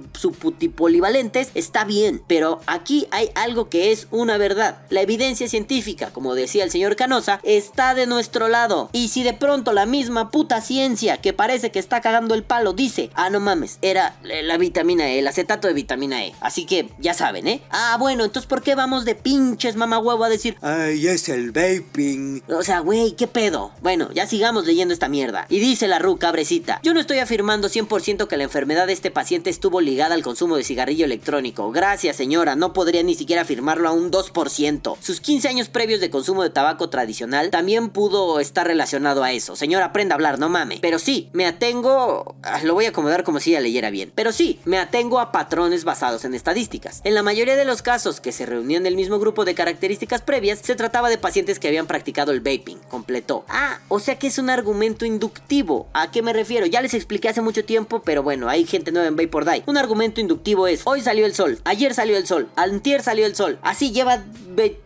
polivalentes, 0.76 1.52
está 1.54 1.84
bien, 1.84 2.22
pero 2.28 2.62
aquí 2.66 3.08
hay 3.12 3.30
algo 3.36 3.70
que 3.70 3.92
es 3.92 4.08
una 4.12 4.38
verdad. 4.38 4.80
La 4.90 5.02
evidencia 5.02 5.48
científica, 5.48 5.89
como 5.98 6.36
decía 6.36 6.64
el 6.64 6.72
señor 6.72 6.96
Canosa, 6.96 7.40
está 7.44 7.94
de 7.96 8.06
nuestro 8.08 8.48
lado. 8.48 8.90
Y 8.94 9.10
si 9.10 9.24
de 9.24 9.34
pronto 9.34 9.74
la 9.74 9.86
misma 9.86 10.32
puta 10.32 10.62
ciencia 10.62 11.18
que 11.18 11.34
parece 11.34 11.72
que 11.72 11.80
está 11.80 12.02
cagando 12.02 12.36
el 12.36 12.44
palo 12.44 12.74
dice, 12.74 13.10
ah, 13.16 13.30
no 13.30 13.40
mames, 13.40 13.80
era 13.82 14.18
la 14.24 14.50
la 14.50 14.58
vitamina 14.58 15.08
E, 15.10 15.20
el 15.20 15.28
acetato 15.28 15.68
de 15.68 15.74
vitamina 15.74 16.26
E. 16.26 16.34
Así 16.42 16.66
que 16.66 16.90
ya 16.98 17.14
saben, 17.14 17.48
¿eh? 17.48 17.62
Ah, 17.70 17.98
bueno, 18.00 18.26
entonces 18.26 18.48
¿por 18.48 18.64
qué 18.64 18.74
vamos 18.76 19.06
de 19.06 19.16
pinches 19.16 19.76
mamá 19.76 20.00
huevo 20.00 20.24
a 20.24 20.30
decir, 20.30 20.58
Ay, 20.62 21.08
es 21.08 21.30
el 21.30 21.52
vaping. 21.52 22.44
o 22.48 22.64
sea, 22.64 22.80
güey, 22.80 23.12
¿qué 23.14 23.28
pedo? 23.28 23.72
Bueno, 23.82 24.12
ya 24.12 24.26
sigamos 24.28 24.66
leyendo 24.66 24.94
esta 24.94 25.08
mierda. 25.08 25.46
Y 25.50 25.60
dice 25.60 25.88
la 25.88 26.00
Ru 26.00 26.18
cabrecita, 26.18 26.80
yo 26.84 26.94
no 26.94 27.00
estoy 27.00 27.20
afirmando 27.20 27.70
100% 27.70 28.28
que 28.28 28.38
la 28.38 28.44
enfermedad 28.44 28.88
de 28.88 28.94
este 28.94 29.12
paciente 29.12 29.50
estuvo 29.50 29.82
ligada 29.82 30.16
al 30.16 30.24
consumo 30.24 30.58
de 30.58 30.64
cigarrillo 30.64 31.06
electrónico. 31.06 31.72
Gracias, 31.72 32.16
señora, 32.16 32.56
no 32.56 32.74
podría 32.74 33.04
ni 33.04 33.16
siquiera 33.16 33.44
afirmarlo 33.44 33.88
a 33.88 33.92
un 33.92 34.12
2%. 34.12 34.98
Sus 35.00 35.22
15 35.22 35.48
años 35.48 35.70
previos 35.80 36.02
de 36.02 36.10
consumo 36.10 36.44
de 36.44 36.50
tabaco 36.50 36.90
tradicional 36.90 37.52
también 37.52 37.88
pudo 37.88 38.42
estar 38.42 38.68
relacionado 38.68 39.24
a 39.24 39.32
eso. 39.32 39.56
Señor, 39.56 39.82
aprenda 39.82 40.14
a 40.14 40.18
hablar, 40.18 40.38
no 40.38 40.50
mame. 40.50 40.80
Pero 40.82 41.00
sí, 41.00 41.30
me 41.32 41.46
atengo... 41.46 42.36
ah, 42.44 42.60
Lo 42.66 42.74
voy 42.74 42.84
a 42.84 42.90
acomodar 42.90 43.24
como 43.24 43.40
si 43.40 43.52
ya 43.52 43.62
leyera 43.62 43.90
bien. 43.90 44.12
Pero 44.14 44.34
sí, 44.34 44.60
me 44.66 44.78
atengo 44.78 45.22
a 45.22 45.32
patrones 45.32 45.86
basados 45.86 46.26
en 46.26 46.34
estadísticas. 46.34 47.00
En 47.06 47.16
la 47.16 47.24
mayoría 47.24 47.56
de 47.56 47.64
los 47.64 47.82
casos 47.82 48.20
que 48.20 48.34
se 48.34 48.46
reunían 48.46 48.84
del 48.84 48.98
mismo 48.98 49.20
grupo 49.20 49.46
de 49.46 49.56
características 49.56 50.22
previas, 50.22 50.60
se 50.62 50.76
trataba 50.76 51.10
de 51.10 51.18
pacientes 51.18 51.60
que 51.60 51.70
habían 51.70 51.88
practicado 51.88 52.34
el 52.34 52.42
vaping. 52.42 52.80
Completó. 52.90 53.46
Ah, 53.48 53.80
o 53.88 54.02
sea 54.02 54.20
que 54.20 54.28
es 54.28 54.38
un 54.38 54.50
argumento 54.50 55.06
inductivo. 55.06 55.88
¿A 55.94 56.12
qué 56.12 56.22
me 56.22 56.34
refiero? 56.34 56.66
Ya 56.66 56.82
les 56.82 56.94
expliqué 56.94 57.30
hace 57.30 57.40
mucho 57.40 57.64
tiempo, 57.64 58.02
pero 58.02 58.22
bueno, 58.22 58.50
hay 58.50 58.66
gente 58.66 58.92
nueva 58.92 59.08
en 59.08 59.16
Vapor 59.16 59.46
Die. 59.46 59.64
Un 59.66 59.78
argumento 59.78 60.20
inductivo 60.20 60.68
es, 60.68 60.82
hoy 60.84 61.00
salió 61.00 61.26
el 61.26 61.34
sol, 61.34 61.62
ayer 61.64 61.94
salió 61.94 62.18
el 62.18 62.28
sol, 62.28 62.50
antier 62.58 63.02
salió 63.02 63.26
el 63.26 63.34
sol. 63.34 63.60
Así 63.62 63.94
lleva 63.94 64.26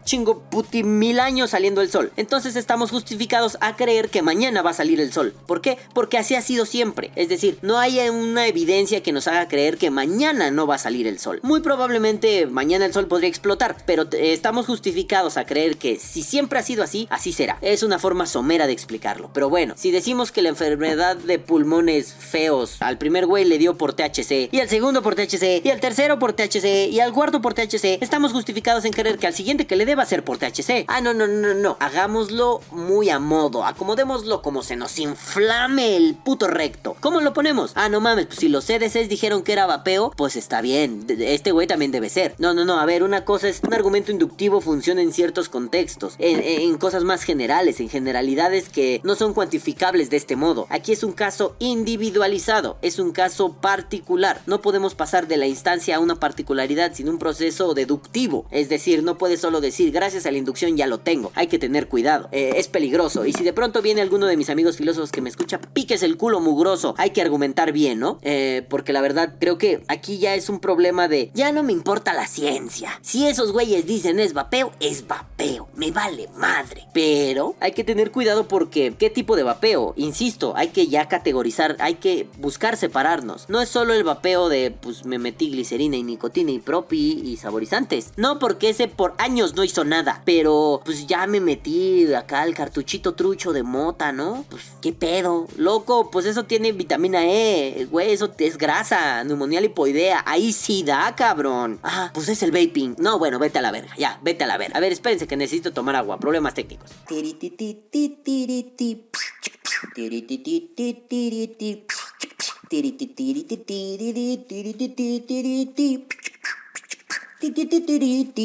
chingo 0.04 0.44
puti 0.52 0.83
mil 0.84 1.20
años 1.20 1.52
saliendo 1.52 1.82
el 1.82 1.90
sol. 1.90 2.12
Entonces 2.18 2.56
estamos 2.56 2.92
justificados 2.92 3.58
a 3.62 3.75
creer 3.75 4.10
que 4.10 4.22
mañana 4.22 4.62
va 4.62 4.72
a 4.72 4.74
salir 4.74 5.00
el 5.00 5.12
sol. 5.12 5.34
¿Por 5.48 5.62
qué? 5.62 5.78
Porque 5.94 6.18
así 6.18 6.36
ha 6.36 6.42
sido 6.42 6.66
siempre. 6.66 7.12
Es 7.16 7.30
decir, 7.30 7.58
no 7.62 7.80
hay 7.80 8.00
una 8.10 8.48
evidencia 8.48 9.02
que 9.02 9.12
nos 9.12 9.28
haga 9.28 9.48
creer 9.48 9.78
que 9.78 9.90
mañana 9.90 10.52
no 10.52 10.68
va 10.68 10.75
a 10.75 10.80
salir 10.80 11.08
el 11.08 11.20
sol. 11.20 11.40
Muy 11.44 11.62
probablemente 11.62 12.46
mañana 12.46 12.86
el 12.86 12.94
sol 12.94 13.08
podría 13.08 13.30
explotar, 13.30 13.78
pero 13.86 14.08
estamos 14.12 14.66
justificados 14.66 15.38
a 15.38 15.46
creer 15.46 15.78
que 15.78 16.00
si 16.00 16.24
siempre 16.24 16.60
ha 16.60 16.63
sido 16.63 16.84
así, 16.84 17.08
así 17.10 17.34
será. 17.34 17.58
Es 17.62 17.84
una 17.84 18.00
forma 18.00 18.25
somera 18.25 18.68
de 18.68 18.74
explicarlo. 18.74 19.30
Pero 19.34 19.50
bueno, 19.50 19.75
si 19.78 19.92
decimos 19.92 20.32
que 20.32 20.42
la 20.42 20.50
enfermedad 20.50 21.16
de 21.16 21.40
pulmones 21.40 22.13
feos 22.13 22.78
al 22.82 22.98
primer 22.98 23.25
güey 23.25 23.46
le 23.46 23.58
dio 23.58 23.78
por 23.78 23.94
THC, 23.94 24.50
y 24.52 24.60
al 24.60 24.70
segundo 24.70 25.02
por 25.02 25.16
THC, 25.16 25.62
y 25.63 25.70
al 25.70 25.80
tercero 25.80 26.20
por 26.20 26.34
THC, 26.34 26.90
y 26.92 27.00
al 27.00 27.13
cuarto 27.13 27.42
por 27.42 27.54
THC, 27.54 28.02
estamos 28.02 28.32
justificados 28.32 28.86
en 28.86 28.94
creer 28.94 29.18
que 29.18 29.28
al 29.28 29.34
siguiente 29.34 29.68
que 29.68 29.75
le 29.75 29.86
deba 29.86 30.06
ser 30.06 30.24
por 30.24 30.38
THC. 30.38 30.73
Ah, 30.88 31.01
no, 31.01 31.13
no, 31.13 31.27
no, 31.27 31.53
no. 31.53 31.77
Hagámoslo 31.80 32.62
muy 32.72 33.10
a 33.10 33.20
modo. 33.20 33.65
Acomodémoslo 33.65 34.42
como 34.42 34.63
se 34.63 34.75
nos 34.75 35.00
inflame 35.00 35.96
el 35.96 36.15
puto 36.15 36.48
recto. 36.48 36.96
¿Cómo 37.00 37.22
lo 37.22 37.34
ponemos? 37.34 37.72
Ah, 37.75 37.89
no 37.89 38.01
mames, 38.01 38.27
pues 38.27 38.39
si 38.39 38.50
los 38.50 38.65
CDCs 38.65 39.10
dijeron 39.10 39.44
que 39.44 39.53
era 39.53 39.65
vapeo, 39.65 40.12
pues 40.15 40.36
está 40.36 40.62
bien. 40.62 41.06
Este 41.08 41.51
güey 41.51 41.68
también 41.68 41.92
debe 41.92 42.10
ser. 42.10 42.36
No, 42.38 42.53
no, 42.53 42.65
no. 42.65 42.80
A 42.80 42.86
ver, 42.86 43.03
una 43.03 43.25
cosa 43.25 43.50
es 43.50 43.62
un 43.65 43.74
argumento 43.74 44.12
inductivo 44.12 44.62
funciona 44.62 45.01
en 45.01 45.13
ciertos 45.13 45.50
contextos. 45.50 46.15
En 46.20 46.77
cosas 46.77 47.03
más 47.03 47.24
generales, 47.24 47.80
en 47.80 47.89
generalidades 47.89 48.70
que 48.70 49.01
no 49.03 49.15
son 49.15 49.34
cuantificables 49.34 50.10
de 50.10 50.18
este 50.18 50.36
modo. 50.36 50.68
Aquí 50.70 50.92
es 50.92 51.03
un 51.03 51.13
caso 51.13 51.56
individualizado. 51.60 52.77
Es 52.82 53.00
un 53.00 53.12
caso 53.12 53.53
particular. 53.53 54.42
No 54.46 54.62
podemos 54.62 54.96
pasar 54.96 55.27
de 55.27 55.38
la 55.38 55.48
instancia 55.48 55.96
a 55.96 56.00
una 56.00 56.15
particularidad 56.15 56.94
sin 56.94 57.10
un 57.10 57.20
proceso 57.20 57.74
deductivo. 57.74 58.46
Es 58.51 58.70
decir, 58.70 59.03
no 59.03 59.18
puedes 59.18 59.42
solo 59.42 59.62
decir 59.62 59.92
gracias 59.92 60.25
a 60.25 60.32
la 60.32 60.38
inducción 60.38 60.62
ya 60.70 60.88
lo 60.88 61.00
tengo. 61.00 61.32
Hay 61.36 61.48
que 61.48 61.60
tener 61.60 61.88
cuidado. 61.88 62.29
Eh, 62.32 62.53
es 62.58 62.67
peligroso. 62.67 63.25
Y 63.25 63.34
si 63.34 63.43
de 63.43 63.53
pronto 63.53 63.82
viene 63.82 64.01
alguno 64.01 64.25
de 64.25 64.38
mis 64.38 64.50
amigos 64.50 64.77
filósofos 64.77 65.12
que 65.12 65.22
me 65.22 65.29
escucha, 65.29 65.60
piques 65.60 66.03
el 66.03 66.17
culo 66.17 66.39
mugroso. 66.39 66.96
Hay 66.98 67.12
que 67.12 67.22
argumentar 67.22 67.72
bien, 67.72 68.00
¿no? 68.00 68.20
Eh, 68.22 68.65
porque 68.70 68.93
la 68.93 69.01
verdad 69.01 69.36
creo 69.39 69.58
que 69.58 69.84
aquí 69.88 70.17
ya 70.17 70.36
es 70.36 70.50
un 70.50 70.60
problema 70.60 71.08
de 71.08 71.32
ya 71.34 71.51
no 71.51 71.63
me 71.63 71.74
importa 71.74 72.13
la 72.13 72.27
ciencia. 72.27 73.00
Si 73.01 73.27
esos 73.27 73.51
güeyes 73.51 73.86
dicen 73.86 74.20
es 74.20 74.34
vapeo, 74.34 74.72
es 74.79 75.08
vapeo. 75.08 75.67
Me 75.75 75.91
vale 75.91 76.29
madre. 76.36 76.88
Pero 76.93 77.55
hay 77.60 77.72
que 77.72 77.84
tener 77.84 78.12
cuidado 78.12 78.48
porque 78.48 78.93
¿qué 78.98 79.10
tipo 79.10 79.36
de 79.36 79.43
vapeo? 79.43 79.93
Insisto, 79.98 80.53
hay 80.55 80.70
que 80.70 80.88
ya 80.88 81.08
categorizar, 81.08 81.75
hay 81.79 81.96
que 81.96 82.27
buscar 82.38 82.77
separarnos. 82.77 83.50
No 83.50 83.62
es 83.62 83.70
solo 83.70 83.93
el 83.93 84.03
vapeo 84.03 84.50
de 84.50 84.72
pues 84.72 85.05
me 85.05 85.20
metí 85.20 85.50
glicerina 85.50 85.98
y 85.98 86.03
nicotina 86.03 86.51
y 86.51 86.60
propi 86.60 87.22
y 87.24 87.38
saborizantes. 87.38 88.12
No, 88.17 88.39
porque 88.39 88.70
ese 88.70 88.88
por 88.88 89.13
años 89.17 89.55
no 89.55 89.63
hizo 89.63 89.84
nada. 89.84 90.22
Pero 90.25 90.53
pues 90.84 91.08
ya 91.08 91.28
me 91.28 91.40
metí 91.40 92.14
acá 92.14 92.44
el 92.44 92.54
cartuchito 92.54 93.14
trucho 93.14 93.54
de 93.54 93.64
mota, 93.64 94.12
¿no? 94.12 94.46
Pues 94.50 94.64
qué 94.82 94.94
pedo. 94.94 95.48
Loco, 95.58 96.10
pues 96.12 96.26
eso 96.26 96.46
tiene 96.46 96.72
vitamina 96.72 97.26
E. 97.26 97.88
Güey, 97.90 98.12
eso 98.12 98.32
es 98.38 98.58
grasa, 98.58 99.24
neumonía 99.24 99.62
lipoidea. 99.62 100.24
Ahí 100.26 100.54
sí 100.54 100.84
da, 100.84 101.16
cabrón. 101.16 101.80
Ah, 101.84 102.12
pues 102.14 102.30
es 102.30 102.44
el 102.44 102.52
vaping. 102.52 102.96
No, 102.98 103.20
bueno, 103.20 103.40
vete 103.40 103.60
a 103.60 103.62
la 103.62 103.72
verga. 103.72 103.94
Ya, 103.98 104.20
vete 104.22 104.44
a 104.44 104.48
la 104.48 104.58
verga. 104.58 104.78
A 104.78 104.82
ver, 104.82 104.92
espérense 104.92 105.28
que 105.28 105.38
necesito 105.38 105.72
tomar 105.74 105.96
agua. 105.96 106.20
Problemas 106.20 106.54
técnicos. 106.54 106.90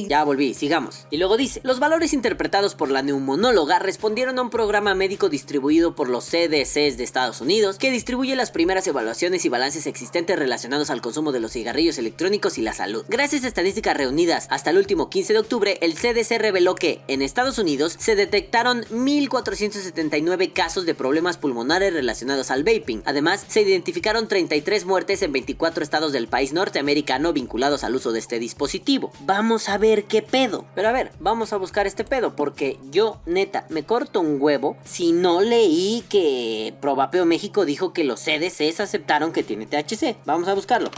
Ya 0.09 0.25
volví, 0.25 0.55
sigamos. 0.55 1.07
Y 1.11 1.19
luego 1.19 1.37
dice, 1.37 1.61
los 1.63 1.79
valores 1.79 2.13
interpretados 2.13 2.75
por 2.75 2.91
la 2.91 3.03
neumonóloga 3.03 3.79
respondieron 3.79 4.39
a 4.39 4.43
un 4.43 4.51
programa 4.51 4.95
médico 4.97 5.29
distribuido 5.29 5.95
por 5.95 6.09
los 6.09 6.25
CDCs 6.25 6.97
de 6.97 7.05
Estados 7.05 7.41
Unidos 7.41 7.79
que 7.79 7.93
distribuye 7.93 8.35
las 8.35 8.51
primeras 8.51 8.89
evaluaciones 8.89 9.45
y 9.45 9.49
balances 9.49 9.87
existentes 9.87 10.37
relacionados 10.37 10.91
al 10.91 11.01
consumo 11.01 11.31
de 11.31 11.39
los 11.39 11.53
cigarrillos 11.53 11.99
electrónicos 11.99 12.59
y 12.59 12.63
la 12.63 12.73
salud. 12.73 13.05
Gracias 13.09 13.45
a 13.45 13.49
estadísticas 13.49 13.97
reunidas 13.97 14.49
hasta 14.51 14.71
el 14.71 14.79
último 14.79 15.11
15 15.11 15.33
de 15.33 15.39
octubre, 15.39 15.79
el 15.81 15.95
CDC 15.95 16.39
reveló 16.39 16.75
que 16.75 17.01
en 17.07 17.23
Estados 17.23 17.59
Unidos 17.59 17.95
se 18.01 18.17
detectaron 18.17 18.83
1.479 18.87 20.53
casos 20.53 20.87
de 20.87 20.95
problemas 20.97 21.37
pulmonares 21.37 21.93
relacionados 21.93 22.51
al 22.51 22.65
vaping. 22.65 23.03
Además, 23.05 23.45
se 23.47 23.63
identificaron 23.63 24.27
33 24.27 24.87
muertes 24.87 25.23
en 25.23 25.31
24 25.31 25.85
estados 25.85 26.13
del 26.13 26.27
país 26.27 26.53
norteamericano 26.53 27.33
vinculados 27.33 27.85
al 27.85 27.95
uso 27.95 28.11
de 28.11 28.19
este 28.19 28.41
dispositivo. 28.41 28.88
Vamos 29.21 29.69
a 29.69 29.77
ver 29.77 30.05
qué 30.05 30.23
pedo. 30.23 30.65
Pero 30.75 30.89
a 30.89 30.93
ver, 30.93 31.13
vamos 31.21 31.53
a 31.53 31.59
buscar 31.59 31.87
este 31.87 32.05
pedo 32.05 32.35
porque 32.35 32.79
yo, 32.91 33.21
neta, 33.27 33.67
me 33.69 33.85
corto 33.85 34.21
un 34.21 34.41
huevo 34.41 34.79
si 34.85 35.13
no 35.13 35.43
leí 35.43 36.03
que 36.09 36.75
Probapeo 36.81 37.27
México 37.27 37.67
dijo 37.67 37.93
que 37.93 38.05
los 38.05 38.21
CDCs 38.21 38.81
aceptaron 38.81 39.33
que 39.33 39.43
tiene 39.43 39.67
THC. 39.67 40.17
Vamos 40.25 40.49
a 40.49 40.55
buscarlo. 40.55 40.91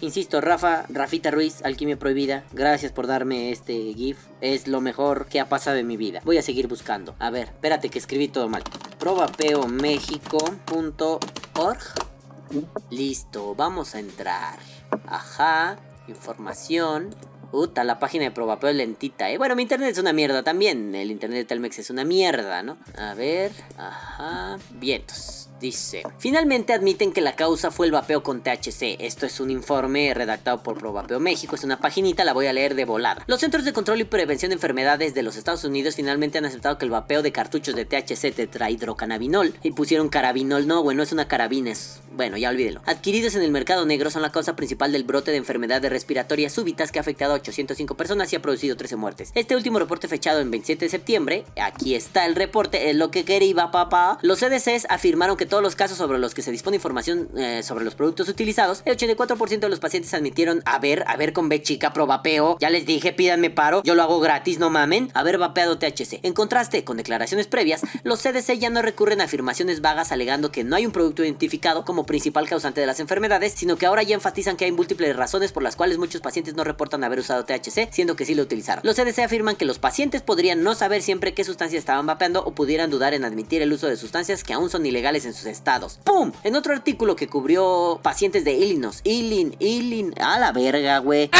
Insisto, 0.00 0.40
Rafa, 0.40 0.84
Rafita 0.88 1.32
Ruiz, 1.32 1.60
Alquimia 1.64 1.98
Prohibida, 1.98 2.44
gracias 2.52 2.92
por 2.92 3.08
darme 3.08 3.50
este 3.50 3.92
GIF. 3.94 4.18
Es 4.40 4.68
lo 4.68 4.80
mejor 4.80 5.26
que 5.26 5.40
ha 5.40 5.48
pasado 5.48 5.78
en 5.78 5.88
mi 5.88 5.96
vida. 5.96 6.20
Voy 6.24 6.38
a 6.38 6.42
seguir 6.42 6.68
buscando. 6.68 7.16
A 7.18 7.30
ver, 7.30 7.48
espérate 7.48 7.88
que 7.88 7.98
escribí 7.98 8.28
todo 8.28 8.48
mal. 8.48 8.62
probapeomexico.org. 9.00 11.80
Listo, 12.90 13.56
vamos 13.56 13.96
a 13.96 13.98
entrar. 13.98 14.60
Ajá, 15.06 15.78
información. 16.08 17.14
Puta, 17.50 17.82
la 17.82 17.98
página 17.98 18.24
de 18.24 18.30
Probapeo 18.30 18.70
es 18.70 18.76
lentita, 18.76 19.30
¿eh? 19.30 19.38
Bueno, 19.38 19.56
mi 19.56 19.62
internet 19.62 19.90
es 19.92 19.98
una 19.98 20.12
mierda 20.12 20.42
también. 20.42 20.94
El 20.94 21.10
internet 21.10 21.38
de 21.38 21.44
Telmex 21.46 21.78
es 21.78 21.90
una 21.90 22.04
mierda, 22.04 22.62
¿no? 22.62 22.76
A 22.96 23.14
ver, 23.14 23.52
ajá. 23.78 24.58
Vientos. 24.72 25.47
Dice, 25.60 26.04
finalmente 26.18 26.72
admiten 26.72 27.12
que 27.12 27.20
la 27.20 27.34
causa 27.34 27.70
fue 27.72 27.86
el 27.86 27.92
vapeo 27.92 28.22
con 28.22 28.42
THC. 28.42 28.96
Esto 29.00 29.26
es 29.26 29.40
un 29.40 29.50
informe 29.50 30.14
redactado 30.14 30.62
por 30.62 30.78
Probapeo 30.78 31.18
México. 31.18 31.56
Es 31.56 31.64
una 31.64 31.80
paginita, 31.80 32.24
la 32.24 32.32
voy 32.32 32.46
a 32.46 32.52
leer 32.52 32.76
de 32.76 32.84
volada. 32.84 33.24
Los 33.26 33.40
Centros 33.40 33.64
de 33.64 33.72
Control 33.72 34.00
y 34.00 34.04
Prevención 34.04 34.50
de 34.50 34.54
Enfermedades 34.54 35.14
de 35.14 35.22
los 35.24 35.36
Estados 35.36 35.64
Unidos 35.64 35.96
finalmente 35.96 36.38
han 36.38 36.44
aceptado 36.44 36.78
que 36.78 36.84
el 36.84 36.92
vapeo 36.92 37.22
de 37.22 37.32
cartuchos 37.32 37.74
de 37.74 37.84
THC 37.84 38.32
tetrahidrocannabinol 38.34 39.54
y 39.62 39.72
pusieron 39.72 40.08
carabinol. 40.08 40.66
No, 40.68 40.82
bueno, 40.82 41.02
es 41.02 41.10
una 41.12 41.26
carabina. 41.26 41.70
es- 41.72 42.00
Bueno, 42.12 42.36
ya 42.36 42.50
olvídelo. 42.50 42.80
Adquiridos 42.86 43.34
en 43.34 43.42
el 43.42 43.50
mercado 43.50 43.84
negro 43.86 44.10
son 44.10 44.22
la 44.22 44.30
causa 44.32 44.54
principal 44.56 44.92
del 44.92 45.04
brote 45.04 45.30
de 45.30 45.36
enfermedades 45.36 45.90
respiratorias 45.90 46.52
súbitas 46.52 46.90
que 46.92 46.98
ha 46.98 47.02
afectado 47.02 47.32
a 47.32 47.36
805 47.36 47.96
personas 47.96 48.32
y 48.32 48.36
ha 48.36 48.42
producido 48.42 48.76
13 48.76 48.96
muertes. 48.96 49.30
Este 49.34 49.54
último 49.56 49.78
reporte 49.78 50.08
fechado 50.08 50.40
en 50.40 50.50
27 50.50 50.84
de 50.86 50.88
septiembre, 50.90 51.44
aquí 51.60 51.94
está 51.94 52.26
el 52.26 52.34
reporte, 52.34 52.90
es 52.90 52.96
lo 52.96 53.10
que 53.10 53.24
quería 53.24 53.48
papá. 53.70 54.18
Los 54.22 54.40
CDCs 54.40 54.86
afirmaron 54.88 55.36
que 55.36 55.46
todos 55.48 55.62
los 55.62 55.74
casos 55.74 55.98
sobre 55.98 56.18
los 56.18 56.34
que 56.34 56.42
se 56.42 56.52
dispone 56.52 56.76
información 56.76 57.28
eh, 57.36 57.62
sobre 57.62 57.84
los 57.84 57.94
productos 57.94 58.28
utilizados, 58.28 58.82
el 58.84 58.96
84% 58.96 59.58
de 59.58 59.68
los 59.68 59.80
pacientes 59.80 60.14
admitieron 60.14 60.62
haber, 60.64 61.04
haber 61.06 61.32
con 61.32 61.48
B 61.48 61.62
chica 61.62 61.92
probapeo. 61.92 62.56
Ya 62.60 62.70
les 62.70 62.86
dije, 62.86 63.12
pídanme 63.12 63.50
paro, 63.50 63.82
yo 63.82 63.94
lo 63.94 64.02
hago 64.02 64.20
gratis, 64.20 64.58
no 64.58 64.70
mamen, 64.70 65.10
haber 65.14 65.38
vapeado 65.38 65.78
THC. 65.78 66.20
En 66.22 66.32
contraste 66.32 66.84
con 66.84 66.96
declaraciones 66.96 67.46
previas, 67.46 67.82
los 68.04 68.20
CDC 68.22 68.58
ya 68.58 68.70
no 68.70 68.82
recurren 68.82 69.20
a 69.20 69.24
afirmaciones 69.24 69.80
vagas 69.80 70.12
alegando 70.12 70.52
que 70.52 70.64
no 70.64 70.76
hay 70.76 70.86
un 70.86 70.92
producto 70.92 71.24
identificado 71.24 71.84
como 71.84 72.06
principal 72.06 72.48
causante 72.48 72.80
de 72.80 72.86
las 72.86 73.00
enfermedades, 73.00 73.54
sino 73.56 73.76
que 73.76 73.86
ahora 73.86 74.02
ya 74.02 74.14
enfatizan 74.14 74.56
que 74.56 74.64
hay 74.64 74.72
múltiples 74.72 75.16
razones 75.16 75.52
por 75.52 75.62
las 75.62 75.76
cuales 75.76 75.98
muchos 75.98 76.20
pacientes 76.20 76.54
no 76.54 76.64
reportan 76.64 77.04
haber 77.04 77.18
usado 77.18 77.44
THC, 77.44 77.88
siendo 77.90 78.16
que 78.16 78.24
sí 78.24 78.34
lo 78.34 78.42
utilizaron. 78.42 78.82
Los 78.84 78.96
CDC 78.96 79.20
afirman 79.20 79.56
que 79.56 79.64
los 79.64 79.78
pacientes 79.78 80.22
podrían 80.22 80.62
no 80.62 80.74
saber 80.74 81.02
siempre 81.02 81.34
qué 81.34 81.44
sustancias 81.44 81.80
estaban 81.80 82.06
vapeando 82.06 82.44
o 82.44 82.52
pudieran 82.52 82.90
dudar 82.90 83.14
en 83.14 83.24
admitir 83.24 83.62
el 83.62 83.72
uso 83.72 83.86
de 83.86 83.96
sustancias 83.96 84.44
que 84.44 84.52
aún 84.52 84.70
son 84.70 84.84
ilegales 84.84 85.24
en 85.24 85.34
estados. 85.46 85.98
¡Pum! 86.04 86.32
En 86.44 86.56
otro 86.56 86.72
artículo 86.72 87.16
que 87.16 87.28
cubrió 87.28 88.00
pacientes 88.02 88.44
de 88.44 88.52
Illinois, 88.52 89.00
Illin, 89.04 89.56
Illin, 89.58 90.14
a 90.20 90.38
la 90.38 90.52
verga, 90.52 90.98
güey. 90.98 91.30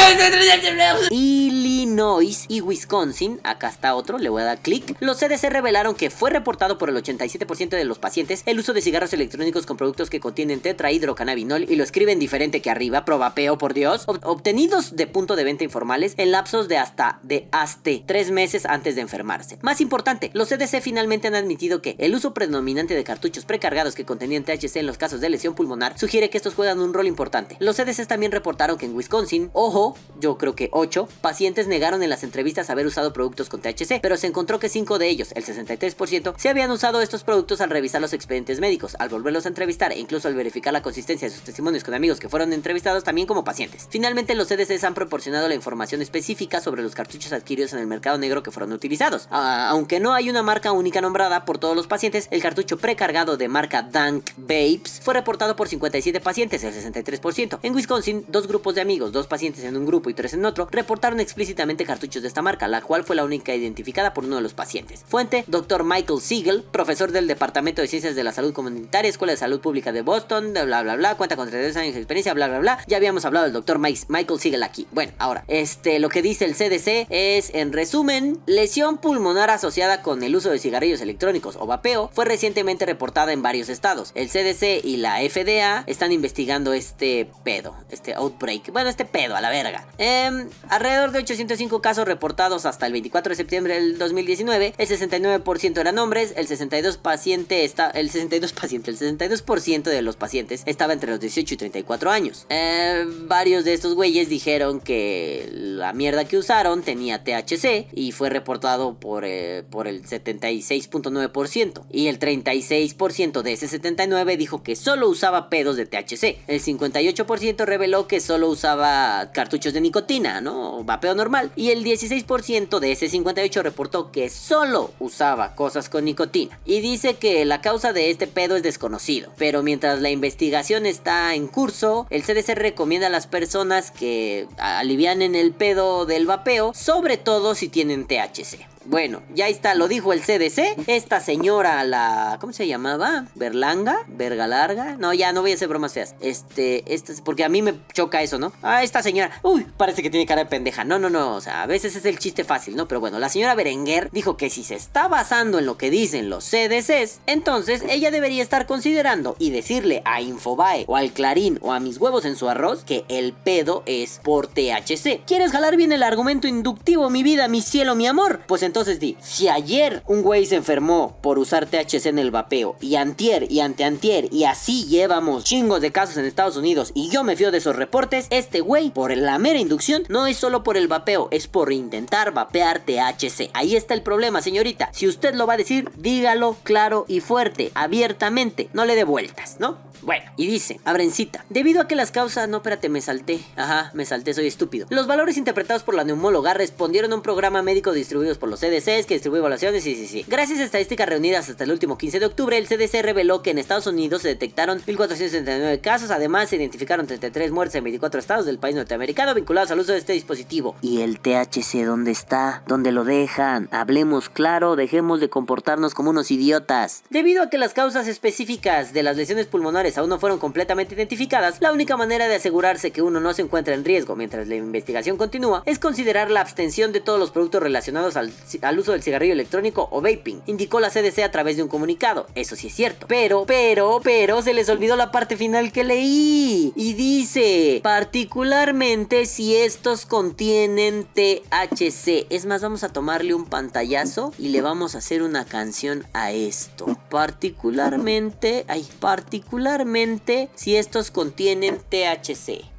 Illinois 1.11 2.45
y 2.49 2.61
Wisconsin, 2.61 3.41
acá 3.45 3.69
está 3.69 3.95
otro, 3.95 4.19
le 4.19 4.29
voy 4.29 4.43
a 4.43 4.47
dar 4.47 4.59
clic. 4.61 4.97
Los 5.01 5.19
CDC 5.19 5.51
revelaron 5.51 5.95
que 5.95 6.11
fue 6.11 6.31
reportado 6.31 6.79
por 6.79 6.89
el 6.91 6.97
87% 7.03 7.71
de 7.71 7.85
los 7.85 7.99
pacientes 7.99 8.43
el 8.47 8.59
uso 8.59 8.73
de 8.73 8.83
cigarros 8.83 9.13
electrónicos 9.13 9.67
con 9.67 9.77
productos 9.77 10.11
que 10.11 10.21
contienen 10.21 10.61
tetrahidrocannabinol 10.61 11.65
y 11.71 11.77
lo 11.77 11.85
escriben 11.85 12.19
diferente 12.19 12.61
que 12.63 12.71
arriba, 12.71 13.05
probapeo 13.05 13.59
por 13.59 13.75
Dios, 13.75 14.07
ob- 14.07 14.21
obtenidos 14.23 14.97
de 14.97 15.07
punto 15.07 15.37
de 15.37 15.45
venta 15.45 15.65
informales 15.65 16.15
en 16.17 16.31
lapsos 16.33 16.69
de 16.69 16.79
hasta 16.79 17.19
de 17.23 17.49
hasta 17.53 17.79
tres 18.07 18.31
meses 18.31 18.67
antes 18.67 18.97
de 18.97 19.03
enfermarse. 19.03 19.59
Más 19.63 19.81
importante, 19.81 20.31
los 20.35 20.49
CDC 20.49 20.81
finalmente 20.83 21.29
han 21.29 21.35
admitido 21.35 21.81
que 21.81 21.95
el 21.99 22.15
uso 22.15 22.35
predominante 22.35 22.95
de 22.95 23.05
cartuchos 23.05 23.45
precargados 23.45 23.88
que 23.95 24.05
contenían 24.05 24.45
THC 24.45 24.77
en 24.77 24.87
los 24.87 24.99
casos 24.99 25.21
de 25.21 25.31
lesión 25.31 25.55
pulmonar 25.55 25.99
sugiere 25.99 26.31
que 26.31 26.37
estos 26.37 26.55
juegan 26.55 26.81
un 26.81 26.95
rol 26.95 27.07
importante. 27.07 27.57
Los 27.61 27.77
CDC 27.77 28.07
también 28.07 28.33
reportaron 28.33 28.79
que 28.79 28.87
en 28.87 28.95
Wisconsin, 28.95 29.51
ojo, 29.53 29.97
yo 30.21 30.39
creo 30.39 30.55
que 30.55 30.69
8 30.73 31.09
pacientes 31.21 31.67
negaron 31.67 32.03
en 32.03 32.11
las 32.11 32.25
entrevistas 32.25 32.71
haber 32.71 32.87
usado 32.87 33.13
productos 33.13 33.49
con 33.49 33.61
THC, 33.61 34.01
pero 34.01 34.17
se 34.17 34.27
encontró 34.27 34.59
que 34.59 34.69
5 34.69 34.99
de 34.99 35.09
ellos, 35.09 35.33
el 35.35 35.45
63%, 35.45 36.35
se 36.37 36.49
habían 36.49 36.71
usado 36.71 37.01
estos 37.01 37.25
productos 37.25 37.61
al 37.61 37.71
revisar 37.71 38.01
los 38.01 38.13
expedientes 38.13 38.61
médicos, 38.61 38.97
al 38.99 39.09
volverlos 39.09 39.47
a 39.47 39.49
entrevistar 39.49 39.93
e 39.93 39.99
incluso 39.99 40.29
al 40.29 40.35
verificar 40.35 40.73
la 40.73 40.83
consistencia 40.83 41.29
de 41.29 41.35
sus 41.35 41.45
testimonios 41.45 41.85
con 41.85 41.95
amigos 41.95 42.21
que 42.21 42.29
fueron 42.29 42.53
entrevistados 42.53 43.05
también 43.05 43.27
como 43.27 43.45
pacientes. 43.45 43.89
Finalmente, 43.91 44.35
los 44.35 44.49
CDCs 44.49 44.85
han 44.85 44.95
proporcionado 44.95 45.49
la 45.49 45.55
información 45.55 46.03
específica 46.03 46.61
sobre 46.61 46.83
los 46.83 46.95
cartuchos 46.95 47.33
adquiridos 47.33 47.73
en 47.73 47.81
el 47.81 47.87
mercado 47.87 48.19
negro 48.19 48.43
que 48.43 48.51
fueron 48.51 48.73
utilizados. 48.73 49.29
Ah, 49.31 49.69
aunque 49.71 50.01
no 50.01 50.15
hay 50.15 50.31
una 50.31 50.43
marca 50.43 50.73
única 50.73 51.01
nombrada 51.01 51.45
por 51.45 51.59
todos 51.59 51.77
los 51.77 51.87
pacientes, 51.87 52.29
el 52.31 52.43
cartucho 52.43 52.79
precargado 52.79 53.37
de 53.37 53.49
marca 53.49 53.78
Dank 53.83 54.31
Vapes 54.37 55.01
fue 55.03 55.15
reportado 55.15 55.57
por 55.57 55.69
57 55.69 56.21
pacientes, 56.21 56.65
el 56.65 56.75
63%. 56.75 57.59
En 57.63 57.75
Wisconsin, 57.75 58.25
dos 58.29 58.47
grupos 58.49 58.75
de 58.75 58.81
amigos, 58.81 59.13
dos 59.13 59.27
pacientes 59.27 59.65
en 59.65 59.77
un 59.77 59.87
grupo 59.87 60.11
y 60.11 60.15
tres 60.15 60.35
en 60.35 60.45
otro, 60.45 60.69
reportaron 60.71 61.21
explícitamente 61.21 61.85
cartuchos 61.85 62.23
de 62.23 62.29
esta 62.29 62.43
marca, 62.43 62.69
la 62.69 62.81
cual 62.83 63.05
fue 63.05 63.17
la 63.17 63.25
única 63.25 63.55
identificada 63.55 64.15
por 64.15 64.25
uno 64.25 64.37
de 64.37 64.43
los 64.43 64.55
pacientes. 64.55 65.05
Fuente, 65.09 65.45
Dr. 65.47 65.85
Michael 65.85 66.21
Siegel, 66.21 66.63
profesor 66.71 67.13
del 67.13 67.27
Departamento 67.27 67.83
de 67.83 67.89
Ciencias 67.89 68.15
de 68.15 68.25
la 68.25 68.33
Salud 68.33 68.53
Comunitaria, 68.53 69.09
Escuela 69.09 69.33
de 69.33 69.37
Salud 69.39 69.61
Pública 69.61 69.93
de 69.93 70.03
Boston, 70.03 70.53
de 70.55 70.65
bla 70.65 70.83
bla 70.83 70.97
bla, 70.97 71.17
cuenta 71.17 71.37
con 71.37 71.49
33 71.49 71.77
años 71.77 71.95
de 71.95 72.01
experiencia, 72.01 72.35
bla 72.35 72.49
bla 72.49 72.59
bla. 72.61 72.79
Ya 72.87 72.97
habíamos 72.97 73.25
hablado 73.25 73.45
del 73.45 73.53
Dr. 73.55 73.79
Mike- 73.79 74.07
Michael 74.09 74.41
Siegel 74.41 74.63
aquí. 74.63 74.87
Bueno, 74.93 75.13
ahora, 75.19 75.45
este, 75.49 75.99
lo 75.99 76.09
que 76.09 76.23
dice 76.23 76.45
el 76.45 76.55
CDC 76.55 77.07
es, 77.11 77.51
en 77.55 77.73
resumen, 77.73 78.39
lesión 78.47 78.99
pulmonar 78.99 79.51
asociada 79.51 80.03
con 80.03 80.23
el 80.23 80.35
uso 80.37 80.51
de 80.51 80.59
cigarrillos 80.59 81.01
electrónicos 81.01 81.57
o 81.59 81.67
vapeo 81.67 82.11
fue 82.13 82.25
recientemente 82.25 82.87
reportada 82.87 83.33
en 83.33 83.43
varios 83.43 83.68
estados. 83.69 84.13
El 84.15 84.29
CDC 84.29 84.85
y 84.85 84.97
la 84.99 85.19
FDA 85.19 85.85
están 85.87 86.13
investigando 86.13 86.73
este 86.73 87.31
pedo, 87.45 87.77
este 87.91 88.15
outbreak. 88.15 88.73
Bueno, 88.73 88.91
este 88.91 89.05
pedo, 89.05 89.37
a 89.37 89.41
la 89.41 89.51
verga. 89.51 89.87
Em, 89.99 90.49
alrededor 90.69 91.13
de 91.13 91.21
805 91.21 91.81
casos 91.81 92.07
reportados 92.07 92.67
hasta 92.67 92.87
el 92.87 92.93
24 92.93 93.31
de 93.31 93.37
septiembre 93.37 93.75
del 93.75 93.99
2019. 93.99 94.75
El 94.77 94.89
69% 94.89 95.81
eran 95.81 95.99
hombres, 95.99 96.35
el 96.37 96.47
62 96.47 96.97
paciente 96.99 97.65
está, 97.65 97.91
el 97.91 98.11
62 98.11 98.53
paciente, 98.53 98.91
el 98.91 98.99
62% 98.99 99.83
de 99.83 100.03
los 100.03 100.17
pacientes 100.17 100.63
estaba 100.67 100.93
entre 100.93 101.11
los 101.11 101.21
18 101.21 101.55
y 101.55 101.57
34 101.57 102.11
años. 102.11 102.47
Eh, 102.49 103.05
varios 103.23 103.65
de 103.65 103.75
estos 103.75 103.95
güeyes 103.95 104.29
dijeron 104.29 104.81
que 104.81 105.49
la 105.53 105.93
mierda 105.93 106.25
que 106.25 106.37
usaron 106.37 106.83
tenía 106.83 107.25
THC 107.25 107.89
y 107.93 108.13
fue 108.13 108.31
reportado 108.31 108.99
por, 108.99 109.25
eh, 109.25 109.65
por 109.71 109.89
el 109.89 110.05
76.9% 110.05 111.87
y 111.91 112.07
el 112.09 112.19
36% 112.19 113.43
de 113.43 113.48
ese 113.53 113.69
79 113.69 114.37
dijo 114.37 114.63
que 114.63 114.77
solo 114.77 115.09
usaba 115.09 115.49
pedos 115.49 115.77
de 115.77 115.87
THC. 115.87 116.39
El 116.47 116.63
58% 116.63 117.65
reveló 117.65 118.07
que 118.07 118.21
solo 118.21 118.49
usaba 118.49 119.31
cartuchos 119.33 119.73
de 119.73 119.81
nicotina, 119.81 120.41
¿no? 120.41 120.85
Vapeo 120.85 121.15
normal. 121.15 121.51
Y 121.57 121.71
el 121.71 121.85
16% 121.85 122.79
de 122.79 122.93
ese 122.93 123.09
58 123.09 123.63
reportó 123.63 124.11
que 124.11 124.31
solo 124.31 124.93
usaba 124.99 125.55
cosas 125.55 125.89
con 125.89 126.05
nicotina. 126.05 126.59
Y 126.65 126.81
dice 126.81 127.15
que 127.15 127.45
la 127.45 127.61
causa 127.61 127.93
de 127.93 128.11
este 128.11 128.27
pedo 128.27 128.57
es 128.57 128.63
desconocido. 128.63 129.33
Pero 129.37 129.63
mientras 129.63 130.01
la 130.01 130.11
investigación 130.11 130.87
está 130.87 131.35
en 131.35 131.47
curso, 131.49 132.07
el 132.11 132.23
CDC 132.23 132.55
recomienda 132.55 133.09
a 133.09 133.11
las 133.11 133.27
personas 133.27 133.91
que 133.91 134.47
alivianen 134.59 135.35
el 135.35 135.53
pedo 135.53 136.07
del 136.07 136.27
vapeo, 136.27 136.73
sobre 136.75 137.17
todo 137.17 137.55
si 137.55 137.69
tienen 137.69 138.07
THC. 138.07 138.78
Bueno, 138.89 139.21
ya 139.35 139.49
está, 139.49 139.75
lo 139.75 139.87
dijo 139.87 140.15
el 140.15 140.23
CDC. 140.23 140.89
Esta 140.89 141.21
señora, 141.21 141.85
la. 141.85 142.39
¿Cómo 142.41 142.55
se 142.55 142.67
llamaba? 142.67 143.27
¿Berlanga? 143.35 143.99
¿Verga 144.07 144.47
larga? 144.47 144.97
No, 144.99 145.13
ya 145.13 145.31
no 145.35 145.43
voy 145.43 145.53
a 145.53 145.57
hacer 145.57 145.69
bromas 145.69 145.93
feas. 145.93 146.15
Este, 146.23 146.95
este, 146.95 147.13
porque 147.23 147.45
a 147.45 147.51
mí 147.51 147.61
me 147.61 147.75
choca 147.93 148.23
eso, 148.23 148.39
¿no? 148.39 148.51
Ah, 148.63 148.83
esta 148.83 149.03
señora. 149.03 149.31
Uy, 149.43 149.67
parece 149.77 150.03
que 150.03 150.09
tiene 150.09 150.25
cara 150.25 150.45
de 150.45 150.49
pendeja. 150.49 150.85
No, 150.85 150.99
no, 150.99 151.11
no. 151.11 151.35
O 151.35 151.41
sea, 151.43 151.63
a 151.63 151.67
veces 151.67 151.97
es 151.97 152.07
el 152.07 152.19
chiste 152.19 152.45
fácil, 152.45 152.77
¿no? 152.77 152.89
Pero 152.89 152.99
bueno, 152.99 153.19
la 153.19 153.29
señora 153.29 153.55
Berenguer 153.55 154.09
dijo 154.11 154.39
que 154.39 154.49
si 154.49 154.65
se 154.65 154.77
está 154.77 155.07
basando 155.07 155.59
en 155.59 155.67
lo 155.67 155.77
que 155.77 155.91
dicen 155.91 156.31
los 156.31 156.45
CDCs, 156.45 157.21
entonces 157.27 157.83
ella 157.91 158.11
debería 158.11 158.43
estar 158.43 158.67
considerando 158.67 159.37
y 159.39 159.51
decirle 159.51 160.01
a 160.07 160.23
Infobae 160.23 160.87
o 160.89 160.97
al 160.97 161.13
Clarín 161.13 161.59
o 161.61 161.75
a 161.75 161.81
mis 161.81 161.99
huevos 161.99 162.25
en 162.25 162.37
su 162.37 162.49
arroz 162.49 162.85
que 162.85 163.05
el 163.09 163.35
pedo 163.35 163.83
es 163.85 164.19
por 164.25 164.47
THC. 164.47 165.25
¿Quieres 165.27 165.53
jalar 165.53 165.77
bien 165.77 165.93
el 165.93 166.03
argumento 166.03 166.49
inductivo, 166.49 167.11
mi 167.11 167.23
vida, 167.23 167.49
mi 167.49 167.61
cielo, 167.61 167.95
mi 167.95 168.07
amor? 168.07 168.41
Pues 168.47 168.63
entonces 168.63 168.78
di, 168.87 169.17
si 169.21 169.49
ayer 169.49 170.03
un 170.07 170.23
güey 170.23 170.47
se 170.47 170.57
enfermó 170.57 171.19
por 171.21 171.39
usar 171.39 171.67
THC 171.67 172.07
en 172.07 172.19
el 172.19 172.31
vapeo 172.31 172.77
y 172.81 172.95
antier 172.95 173.51
y 173.51 173.61
anteantier 173.61 174.33
y 174.33 174.45
así 174.45 174.87
llevamos 174.87 175.45
chingos 175.45 175.81
de 175.81 175.91
casos 175.91 176.17
en 176.17 176.25
Estados 176.25 176.57
Unidos 176.57 176.93
y 176.95 177.11
yo 177.11 177.25
me 177.25 177.37
fío 177.37 177.51
de 177.51 177.59
esos 177.59 177.77
reportes, 177.77 178.29
este 178.31 178.61
güey 178.61 178.91
por 178.91 179.17
la 179.17 179.39
mera 179.39 179.59
inducción 179.59 180.05
no 180.09 180.27
es 180.27 180.37
solo 180.37 180.63
por 180.63 180.77
el 180.77 180.89
vapeo, 180.89 181.29
es 181.31 181.49
por 181.49 181.73
intentar 181.73 182.33
vapear 182.33 182.81
THC. 182.81 183.51
Ahí 183.53 183.75
está 183.75 183.95
el 183.95 184.03
problema, 184.03 184.43
señorita. 184.43 184.91
Si 184.93 185.09
usted 185.09 185.35
lo 185.35 185.47
va 185.47 185.55
a 185.55 185.59
decir, 185.59 185.91
dígalo 185.97 186.57
claro 186.63 187.05
y 187.09 187.21
fuerte, 187.21 187.73
abiertamente, 187.75 188.69
no 188.73 188.85
le 188.85 188.95
dé 188.95 189.05
vueltas, 189.05 189.57
¿no? 189.59 189.89
Bueno, 190.03 190.31
y 190.37 190.47
dice, 190.47 190.81
abrencita, 190.85 191.45
debido 191.49 191.81
a 191.81 191.89
que 191.89 191.97
las 191.97 192.13
causas, 192.13 192.49
no, 192.49 192.59
espérate, 192.59 192.89
me 192.89 193.01
salté, 193.01 193.41
ajá, 193.57 193.91
me 193.95 194.05
salté, 194.05 194.33
soy 194.33 194.47
estúpido. 194.47 194.87
Los 194.91 195.07
valores 195.07 195.37
interpretados 195.37 195.83
por 195.83 195.95
la 195.95 196.05
neumóloga 196.05 196.55
respondieron 196.55 197.13
a 197.13 197.17
un 197.17 197.23
programa 197.23 197.63
médico 197.63 197.93
distribuidos 197.93 198.39
por 198.39 198.49
los 198.49 198.61
CDCs 198.69 199.07
que 199.07 199.15
distribuye 199.15 199.41
evaluaciones, 199.41 199.83
sí, 199.83 199.95
sí, 199.95 200.07
sí. 200.07 200.25
Gracias 200.29 200.61
a 200.61 200.65
estadísticas 200.65 201.09
reunidas 201.09 201.49
hasta 201.49 201.65
el 201.65 201.73
último 201.73 201.99
15 201.99 202.21
de 202.21 202.27
octubre, 202.27 202.57
el 202.59 202.67
CDC 202.67 203.03
reveló 203.03 203.43
que 203.43 203.51
en 203.51 203.59
Estados 203.59 203.87
Unidos 203.87 204.23
se 204.23 204.29
detectaron 204.29 204.81
1.479 204.81 205.81
casos, 205.81 206.11
además 206.11 206.49
se 206.51 206.57
identificaron 206.57 207.07
33 207.07 207.51
muertes 207.51 207.77
en 207.77 207.85
24 207.85 208.21
estados 208.21 208.47
del 208.47 208.59
país 208.59 208.75
norteamericano 208.75 209.35
vinculados 209.35 209.71
al 209.71 209.81
uso 209.81 209.93
de 209.93 209.99
este 209.99 210.13
dispositivo. 210.13 210.77
¿Y 210.83 211.01
el 211.01 211.21
THC 211.21 211.85
dónde 211.85 212.11
está? 212.11 212.63
¿Dónde 212.67 212.93
lo 212.93 213.05
dejan? 213.05 213.69
Hablemos 213.73 214.29
claro, 214.29 214.77
dejemos 214.77 215.21
de 215.21 215.29
comportarnos 215.29 215.95
como 215.95 216.11
unos 216.11 216.31
idiotas. 216.31 217.03
Debido 217.11 217.43
a 217.43 217.51
que 217.51 217.59
las 217.59 217.75
causas 217.75 218.07
específicas 218.09 218.93
de 218.93 219.03
las 219.03 219.17
lesiones 219.17 219.47
pulmonares 219.47 219.99
aún 219.99 220.09
no 220.09 220.19
fueron 220.19 220.39
completamente 220.39 220.95
identificadas, 220.95 221.61
la 221.61 221.73
única 221.73 221.97
manera 221.97 222.29
de 222.29 222.37
asegurarse 222.37 222.91
que 222.91 223.03
uno 223.03 223.21
no 223.21 223.33
se 223.33 223.43
encuentra 223.43 223.75
en 223.75 223.85
riesgo 223.85 224.17
mientras 224.17 224.49
la 224.49 224.57
investigación 224.57 225.17
continúa 225.17 225.63
es 225.67 225.79
considerar 225.79 226.31
la 226.31 226.41
abstención 226.41 226.93
de 226.93 227.01
todos 227.01 227.19
los 227.19 227.31
productos 227.31 227.63
relacionados 227.63 228.17
al, 228.17 228.33
al 228.63 228.79
uso 228.79 228.93
del 228.93 229.03
cigarrillo 229.03 229.33
electrónico 229.33 229.89
o 229.91 230.01
vaping, 230.01 230.43
indicó 230.47 230.81
la 230.81 230.91
CDC 230.91 231.21
a 231.21 231.31
través 231.31 231.57
de 231.57 231.63
un 231.63 231.69
comunicado. 231.69 232.27
Eso 232.35 232.57
sí 232.57 232.69
es 232.69 232.75
cierto. 232.75 233.07
Pero, 233.07 233.45
pero, 233.47 234.01
pero, 234.03 234.43
se 234.43 234.55
les 234.55 234.69
olvidó 234.69 234.97
la 234.97 235.11
parte 235.11 235.37
final 235.37 235.73
que 235.73 235.85
leí. 235.85 236.73
Y 236.77 236.95
dice, 236.95 237.81
particularmente 237.83 239.27
si 239.27 239.57
estos 239.57 240.07
contienen 240.07 241.07
THC. 241.15 242.27
Es 242.31 242.47
más, 242.47 242.63
vamos 242.63 242.85
a 242.85 242.89
tomarle 242.91 243.35
un 243.35 243.45
pantallazo 243.45 244.33
y 244.39 244.49
le 244.49 244.61
vamos 244.61 244.95
a 244.95 244.99
hacer 244.99 245.23
una 245.23 245.45
canción 245.45 246.07
a 246.13 246.33
esto. 246.33 246.99
Particularmente, 247.11 248.65
ay, 248.69 248.87
particularmente 249.01 250.49
si 250.55 250.77
estos 250.77 251.11
contienen 251.11 251.79
THC. 251.89 252.79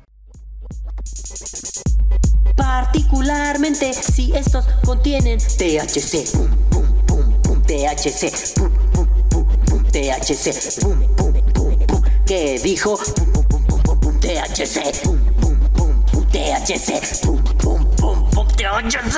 Particularmente 2.60 3.93
si 3.93 4.36
estos 4.36 4.65
contienen 4.84 5.39
THC. 5.39 6.30
Pum, 6.30 6.50
pum, 6.69 6.86
pum, 7.08 7.41
pum, 7.41 7.62
THC. 7.62 8.54
Pum, 8.56 8.69
pum, 8.91 9.08
pum, 9.30 9.48
pum, 9.65 9.84
THC. 9.86 10.82
Pum, 10.82 11.00
pum, 11.15 11.34
pum, 11.54 11.88
pum. 11.88 12.02
¿Qué 12.26 12.60
dijo? 12.62 12.98
Pum, 12.98 13.24
pum, 13.48 13.63
pum, 13.63 13.82
pum, 13.84 14.00
pum, 14.02 14.19
THC. 14.19 15.04
Pum, 15.04 15.17
pum, 15.39 15.58
pum, 15.72 16.06
pum, 16.12 16.28
THC. 16.28 17.26
Pum, 17.26 17.43
pum, 17.43 17.86
pum, 17.95 18.30
pum, 18.30 18.48
THC. 18.50 19.17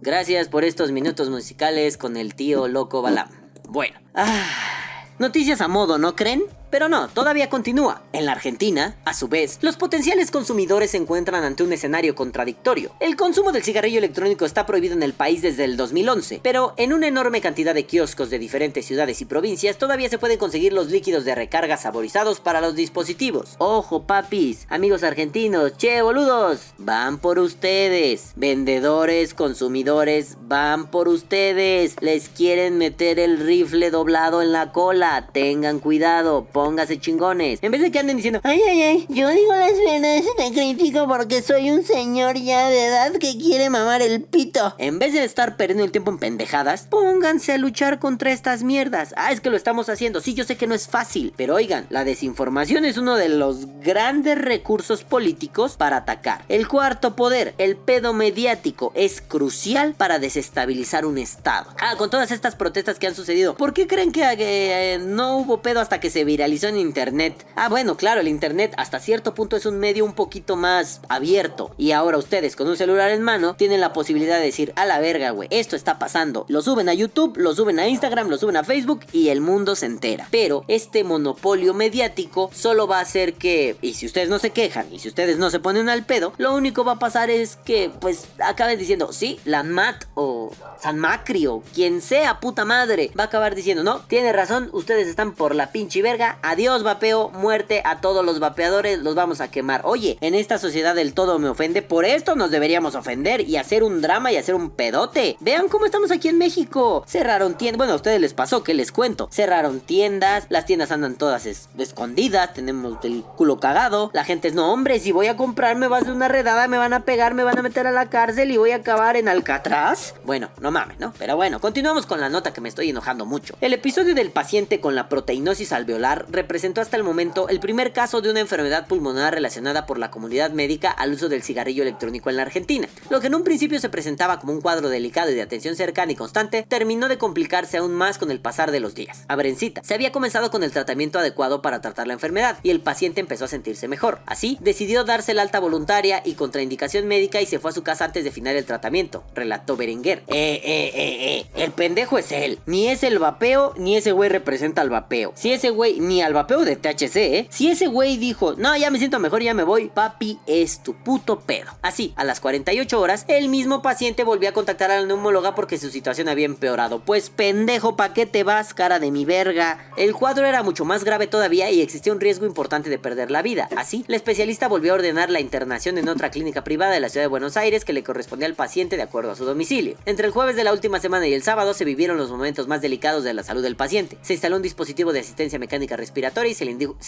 Gracias 0.00 0.48
por 0.48 0.64
estos 0.64 0.90
minutos 0.90 1.30
musicales 1.30 1.96
con 1.96 2.16
el 2.16 2.34
tío 2.34 2.66
loco 2.66 3.02
Balam. 3.02 3.28
Bueno, 3.68 4.00
ah, 4.16 5.06
noticias 5.20 5.60
a 5.60 5.68
modo, 5.68 5.96
¿no 5.96 6.16
creen? 6.16 6.42
Pero 6.70 6.88
no, 6.88 7.08
todavía 7.08 7.50
continúa. 7.50 8.02
En 8.12 8.26
la 8.26 8.32
Argentina, 8.32 8.96
a 9.04 9.14
su 9.14 9.28
vez, 9.28 9.58
los 9.60 9.76
potenciales 9.76 10.30
consumidores 10.30 10.92
se 10.92 10.96
encuentran 10.96 11.42
ante 11.42 11.62
un 11.62 11.72
escenario 11.72 12.14
contradictorio. 12.14 12.92
El 13.00 13.16
consumo 13.16 13.52
del 13.52 13.64
cigarrillo 13.64 13.98
electrónico 13.98 14.44
está 14.44 14.66
prohibido 14.66 14.94
en 14.94 15.02
el 15.02 15.12
país 15.12 15.42
desde 15.42 15.64
el 15.64 15.76
2011, 15.76 16.40
pero 16.42 16.74
en 16.76 16.92
una 16.92 17.08
enorme 17.08 17.40
cantidad 17.40 17.74
de 17.74 17.86
kioscos 17.86 18.30
de 18.30 18.38
diferentes 18.38 18.86
ciudades 18.86 19.20
y 19.20 19.24
provincias 19.24 19.78
todavía 19.78 20.08
se 20.08 20.18
pueden 20.18 20.38
conseguir 20.38 20.72
los 20.72 20.90
líquidos 20.90 21.24
de 21.24 21.34
recarga 21.34 21.76
saborizados 21.76 22.40
para 22.40 22.60
los 22.60 22.74
dispositivos. 22.76 23.56
Ojo, 23.58 24.02
papis, 24.02 24.66
amigos 24.68 25.02
argentinos, 25.02 25.76
che, 25.76 26.02
boludos, 26.02 26.72
van 26.78 27.18
por 27.18 27.38
ustedes. 27.38 28.32
Vendedores, 28.36 29.34
consumidores, 29.34 30.36
van 30.42 30.90
por 30.90 31.08
ustedes. 31.08 31.96
Les 32.00 32.28
quieren 32.28 32.78
meter 32.78 33.18
el 33.18 33.38
rifle 33.38 33.90
doblado 33.90 34.42
en 34.42 34.52
la 34.52 34.72
cola. 34.72 35.28
Tengan 35.32 35.80
cuidado, 35.80 36.46
póngase 36.64 37.00
chingones. 37.00 37.58
En 37.62 37.72
vez 37.72 37.80
de 37.80 37.90
que 37.90 37.98
anden 37.98 38.18
diciendo, 38.18 38.40
ay, 38.42 38.60
ay, 38.68 38.82
ay, 38.82 39.06
yo 39.08 39.28
digo 39.28 39.54
las 39.54 39.72
venas, 39.78 40.24
te 40.36 40.52
critico 40.52 41.08
porque 41.08 41.40
soy 41.40 41.70
un 41.70 41.84
señor 41.84 42.36
ya 42.36 42.68
de 42.68 42.84
edad 42.84 43.12
que 43.12 43.38
quiere 43.38 43.70
mamar 43.70 44.02
el 44.02 44.22
pito. 44.22 44.74
En 44.76 44.98
vez 44.98 45.14
de 45.14 45.24
estar 45.24 45.56
perdiendo 45.56 45.84
el 45.84 45.90
tiempo 45.90 46.10
en 46.10 46.18
pendejadas, 46.18 46.82
pónganse 46.82 47.54
a 47.54 47.58
luchar 47.58 47.98
contra 47.98 48.30
estas 48.30 48.62
mierdas. 48.62 49.14
Ah, 49.16 49.32
es 49.32 49.40
que 49.40 49.48
lo 49.48 49.56
estamos 49.56 49.88
haciendo. 49.88 50.20
Sí, 50.20 50.34
yo 50.34 50.44
sé 50.44 50.58
que 50.58 50.66
no 50.66 50.74
es 50.74 50.86
fácil, 50.86 51.32
pero 51.34 51.54
oigan, 51.54 51.86
la 51.88 52.04
desinformación 52.04 52.84
es 52.84 52.98
uno 52.98 53.16
de 53.16 53.30
los 53.30 53.66
grandes 53.80 54.36
recursos 54.36 55.02
políticos 55.02 55.76
para 55.78 55.96
atacar. 55.96 56.44
El 56.50 56.68
cuarto 56.68 57.16
poder, 57.16 57.54
el 57.56 57.76
pedo 57.76 58.12
mediático, 58.12 58.92
es 58.94 59.22
crucial 59.22 59.94
para 59.94 60.18
desestabilizar 60.18 61.06
un 61.06 61.16
estado. 61.16 61.74
Ah, 61.80 61.94
con 61.96 62.10
todas 62.10 62.30
estas 62.30 62.54
protestas 62.54 62.98
que 62.98 63.06
han 63.06 63.14
sucedido, 63.14 63.56
¿por 63.56 63.72
qué 63.72 63.86
creen 63.86 64.12
que 64.12 64.24
eh, 64.30 64.98
no 64.98 65.38
hubo 65.38 65.62
pedo 65.62 65.80
hasta 65.80 66.00
que 66.00 66.10
se 66.10 66.24
viralizó 66.24 66.49
en 66.50 66.78
internet? 66.78 67.46
Ah, 67.54 67.68
bueno, 67.68 67.96
claro, 67.96 68.20
el 68.20 68.28
internet 68.28 68.74
hasta 68.76 68.98
cierto 68.98 69.34
punto 69.34 69.56
es 69.56 69.66
un 69.66 69.78
medio 69.78 70.04
un 70.04 70.14
poquito 70.14 70.56
más 70.56 71.00
abierto. 71.08 71.72
Y 71.78 71.92
ahora 71.92 72.18
ustedes 72.18 72.56
con 72.56 72.66
un 72.66 72.76
celular 72.76 73.12
en 73.12 73.22
mano 73.22 73.54
tienen 73.54 73.80
la 73.80 73.92
posibilidad 73.92 74.36
de 74.38 74.46
decir, 74.46 74.72
a 74.74 74.84
la 74.84 74.98
verga, 74.98 75.30
güey, 75.30 75.48
esto 75.52 75.76
está 75.76 75.98
pasando. 75.98 76.46
Lo 76.48 76.60
suben 76.60 76.88
a 76.88 76.94
YouTube, 76.94 77.36
lo 77.36 77.54
suben 77.54 77.78
a 77.78 77.86
Instagram, 77.86 78.28
lo 78.28 78.36
suben 78.36 78.56
a 78.56 78.64
Facebook 78.64 79.00
y 79.12 79.28
el 79.28 79.40
mundo 79.40 79.76
se 79.76 79.86
entera. 79.86 80.26
Pero 80.32 80.64
este 80.66 81.04
monopolio 81.04 81.72
mediático 81.72 82.50
solo 82.52 82.88
va 82.88 82.98
a 82.98 83.02
hacer 83.02 83.34
que, 83.34 83.76
y 83.80 83.94
si 83.94 84.06
ustedes 84.06 84.28
no 84.28 84.40
se 84.40 84.50
quejan, 84.50 84.92
y 84.92 84.98
si 84.98 85.08
ustedes 85.08 85.38
no 85.38 85.50
se 85.50 85.60
ponen 85.60 85.88
al 85.88 86.04
pedo, 86.04 86.32
lo 86.36 86.54
único 86.54 86.84
va 86.84 86.92
a 86.92 86.98
pasar 86.98 87.30
es 87.30 87.56
que, 87.64 87.92
pues, 88.00 88.24
acaben 88.44 88.78
diciendo, 88.78 89.12
sí, 89.12 89.38
la 89.44 89.62
MAT 89.62 90.04
o 90.14 90.50
San 90.80 90.98
Macri 90.98 91.46
o 91.46 91.62
quien 91.74 92.02
sea, 92.02 92.40
puta 92.40 92.64
madre, 92.64 93.12
va 93.18 93.24
a 93.24 93.26
acabar 93.26 93.54
diciendo, 93.54 93.84
no, 93.84 94.00
tiene 94.00 94.32
razón, 94.32 94.68
ustedes 94.72 95.06
están 95.06 95.32
por 95.32 95.54
la 95.54 95.70
pinche 95.70 96.02
verga, 96.02 96.38
adiós 96.42 96.82
vapeo, 96.82 97.30
muerte 97.30 97.82
a 97.84 98.00
todos 98.00 98.24
los 98.24 98.40
vapeadores, 98.40 99.00
los 99.00 99.14
vamos 99.14 99.40
a 99.40 99.50
quemar. 99.50 99.82
Oye, 99.84 100.18
en 100.20 100.34
esta 100.34 100.58
sociedad 100.58 100.94
del 100.94 101.14
todo 101.14 101.38
me 101.38 101.48
ofende, 101.48 101.82
por 101.82 102.04
esto 102.04 102.36
nos 102.36 102.50
deberíamos 102.50 102.94
ofender 102.94 103.48
y 103.48 103.56
hacer 103.56 103.82
un 103.82 104.00
drama 104.00 104.32
y 104.32 104.36
hacer 104.36 104.54
un 104.54 104.70
pedote. 104.70 105.36
Vean 105.40 105.68
cómo 105.68 105.86
estamos 105.86 106.10
aquí 106.10 106.28
en 106.28 106.38
México. 106.38 107.04
Cerraron 107.06 107.54
tiendas, 107.54 107.78
bueno, 107.78 107.92
a 107.92 107.96
ustedes 107.96 108.20
les 108.20 108.34
pasó, 108.34 108.62
¿qué 108.62 108.74
les 108.74 108.92
cuento? 108.92 109.28
Cerraron 109.32 109.80
tiendas, 109.80 110.46
las 110.48 110.66
tiendas 110.66 110.90
andan 110.90 111.16
todas 111.16 111.46
escondidas, 111.46 112.54
tenemos 112.54 112.98
el 113.04 113.22
culo 113.22 113.60
cagado, 113.60 114.10
la 114.12 114.24
gente 114.24 114.48
es, 114.48 114.54
no 114.54 114.72
hombre, 114.72 115.00
si 115.00 115.12
voy 115.12 115.26
a 115.26 115.36
comprar 115.36 115.76
me 115.76 115.88
va 115.88 115.98
a 115.98 116.00
hacer 116.00 116.12
una 116.12 116.28
redada, 116.28 116.68
me 116.68 116.78
van 116.78 116.92
a 116.92 117.04
pegar, 117.04 117.34
me 117.34 117.44
van 117.44 117.58
a 117.58 117.62
meter 117.62 117.86
a 117.86 117.92
la 117.92 118.08
cárcel 118.08 118.50
y 118.50 118.56
voy 118.56 118.70
a 118.72 118.76
acabar 118.76 119.16
en 119.16 119.28
Alcatraz. 119.28 120.14
Bueno, 120.24 120.50
no 120.60 120.70
mames, 120.70 120.98
¿no? 120.98 121.12
Pero 121.18 121.36
bueno, 121.36 121.60
continuamos 121.60 122.06
con 122.06 122.20
la 122.20 122.28
nota 122.28 122.52
que 122.52 122.60
me 122.60 122.68
estoy 122.68 122.90
enojando 122.90 123.26
mucho. 123.26 123.56
El 123.60 123.72
episodio 123.72 124.14
del 124.14 124.30
paciente 124.30 124.80
con 124.80 124.94
la 124.94 125.08
proteinosis 125.08 125.72
alveolar 125.72 126.26
representó 126.32 126.80
hasta 126.80 126.96
el 126.96 127.04
momento 127.04 127.48
el 127.48 127.60
primer 127.60 127.92
caso 127.92 128.20
de 128.20 128.30
una 128.30 128.40
enfermedad 128.40 128.86
pulmonar 128.86 129.34
relacionada 129.34 129.86
por 129.86 129.98
la 129.98 130.10
comunidad 130.10 130.50
médica 130.50 130.90
al 130.90 131.12
uso 131.12 131.28
del 131.28 131.42
cigarrillo 131.42 131.82
electrónico 131.82 132.30
en 132.30 132.36
la 132.36 132.42
Argentina. 132.42 132.88
Lo 133.08 133.20
que 133.20 133.28
en 133.28 133.34
un 133.34 133.44
principio 133.44 133.80
se 133.80 133.88
presentaba 133.88 134.38
como 134.38 134.52
un 134.52 134.60
cuadro 134.60 134.88
delicado 134.88 135.30
y 135.30 135.34
de 135.34 135.42
atención 135.42 135.76
cercana 135.76 136.12
y 136.12 136.16
constante, 136.16 136.64
terminó 136.68 137.08
de 137.08 137.18
complicarse 137.18 137.78
aún 137.78 137.94
más 137.94 138.18
con 138.18 138.30
el 138.30 138.40
pasar 138.40 138.70
de 138.70 138.80
los 138.80 138.94
días. 138.94 139.24
Abrencita, 139.28 139.82
se 139.84 139.94
había 139.94 140.12
comenzado 140.12 140.50
con 140.50 140.62
el 140.62 140.72
tratamiento 140.72 141.18
adecuado 141.18 141.62
para 141.62 141.80
tratar 141.80 142.06
la 142.06 142.14
enfermedad 142.14 142.58
y 142.62 142.70
el 142.70 142.80
paciente 142.80 143.20
empezó 143.20 143.44
a 143.44 143.48
sentirse 143.48 143.88
mejor. 143.88 144.20
Así, 144.26 144.58
decidió 144.60 145.04
darse 145.04 145.32
el 145.32 145.38
alta 145.38 145.60
voluntaria 145.60 146.22
y 146.24 146.34
contraindicación 146.34 147.06
médica 147.06 147.40
y 147.40 147.46
se 147.46 147.58
fue 147.58 147.70
a 147.70 147.74
su 147.74 147.82
casa 147.82 148.04
antes 148.04 148.24
de 148.24 148.30
final 148.30 148.56
el 148.56 148.64
tratamiento, 148.64 149.24
relató 149.34 149.76
Berenguer. 149.76 150.22
Eh, 150.28 150.60
eh, 150.64 150.90
eh, 150.94 151.38
eh, 151.38 151.46
el 151.56 151.72
pendejo 151.72 152.18
es 152.18 152.32
él. 152.32 152.58
Ni 152.66 152.88
es 152.88 153.02
el 153.02 153.18
vapeo, 153.18 153.74
ni 153.76 153.96
ese 153.96 154.12
güey 154.12 154.28
representa 154.28 154.82
al 154.82 154.90
vapeo. 154.90 155.32
Si 155.34 155.52
ese 155.52 155.70
güey, 155.70 156.00
ni 156.10 156.22
al 156.22 156.34
vapeo 156.34 156.64
de 156.64 156.74
THC, 156.74 157.16
¿eh? 157.16 157.46
Si 157.50 157.70
ese 157.70 157.86
güey 157.86 158.16
dijo, 158.16 158.54
no, 158.56 158.76
ya 158.76 158.90
me 158.90 158.98
siento 158.98 159.20
mejor, 159.20 159.44
ya 159.44 159.54
me 159.54 159.62
voy, 159.62 159.90
papi, 159.90 160.40
es 160.48 160.82
tu 160.82 160.94
puto 160.94 161.38
pedo. 161.38 161.70
Así, 161.82 162.12
a 162.16 162.24
las 162.24 162.40
48 162.40 163.00
horas, 163.00 163.24
el 163.28 163.48
mismo 163.48 163.80
paciente 163.80 164.24
volvió 164.24 164.48
a 164.48 164.52
contactar 164.52 164.90
a 164.90 164.98
la 164.98 165.06
neumóloga 165.06 165.54
porque 165.54 165.78
su 165.78 165.88
situación 165.88 166.28
había 166.28 166.46
empeorado. 166.46 166.98
Pues 167.04 167.30
pendejo, 167.30 167.94
¿pa' 167.94 168.12
qué 168.12 168.26
te 168.26 168.42
vas, 168.42 168.74
cara 168.74 168.98
de 168.98 169.12
mi 169.12 169.24
verga? 169.24 169.92
El 169.96 170.12
cuadro 170.14 170.46
era 170.46 170.64
mucho 170.64 170.84
más 170.84 171.04
grave 171.04 171.28
todavía 171.28 171.70
y 171.70 171.80
existía 171.80 172.12
un 172.12 172.18
riesgo 172.18 172.44
importante 172.44 172.90
de 172.90 172.98
perder 172.98 173.30
la 173.30 173.42
vida. 173.42 173.68
Así, 173.76 174.04
la 174.08 174.16
especialista 174.16 174.66
volvió 174.66 174.90
a 174.90 174.96
ordenar 174.96 175.30
la 175.30 175.38
internación 175.38 175.96
en 175.96 176.08
otra 176.08 176.32
clínica 176.32 176.64
privada 176.64 176.92
de 176.92 176.98
la 176.98 177.08
ciudad 177.08 177.22
de 177.22 177.28
Buenos 177.28 177.56
Aires 177.56 177.84
que 177.84 177.92
le 177.92 178.02
correspondía 178.02 178.48
al 178.48 178.54
paciente 178.54 178.96
de 178.96 179.02
acuerdo 179.02 179.30
a 179.30 179.36
su 179.36 179.44
domicilio. 179.44 179.96
Entre 180.06 180.26
el 180.26 180.32
jueves 180.32 180.56
de 180.56 180.64
la 180.64 180.72
última 180.72 180.98
semana 180.98 181.28
y 181.28 181.34
el 181.34 181.44
sábado 181.44 181.72
se 181.72 181.84
vivieron 181.84 182.16
los 182.16 182.32
momentos 182.32 182.66
más 182.66 182.82
delicados 182.82 183.22
de 183.22 183.32
la 183.32 183.44
salud 183.44 183.62
del 183.62 183.76
paciente. 183.76 184.18
Se 184.22 184.32
instaló 184.32 184.56
un 184.56 184.62
dispositivo 184.62 185.12
de 185.12 185.20
asistencia 185.20 185.60
mecánica 185.60 185.99
respiratoria 186.00 186.50
y 186.50 186.54
se 186.54 186.64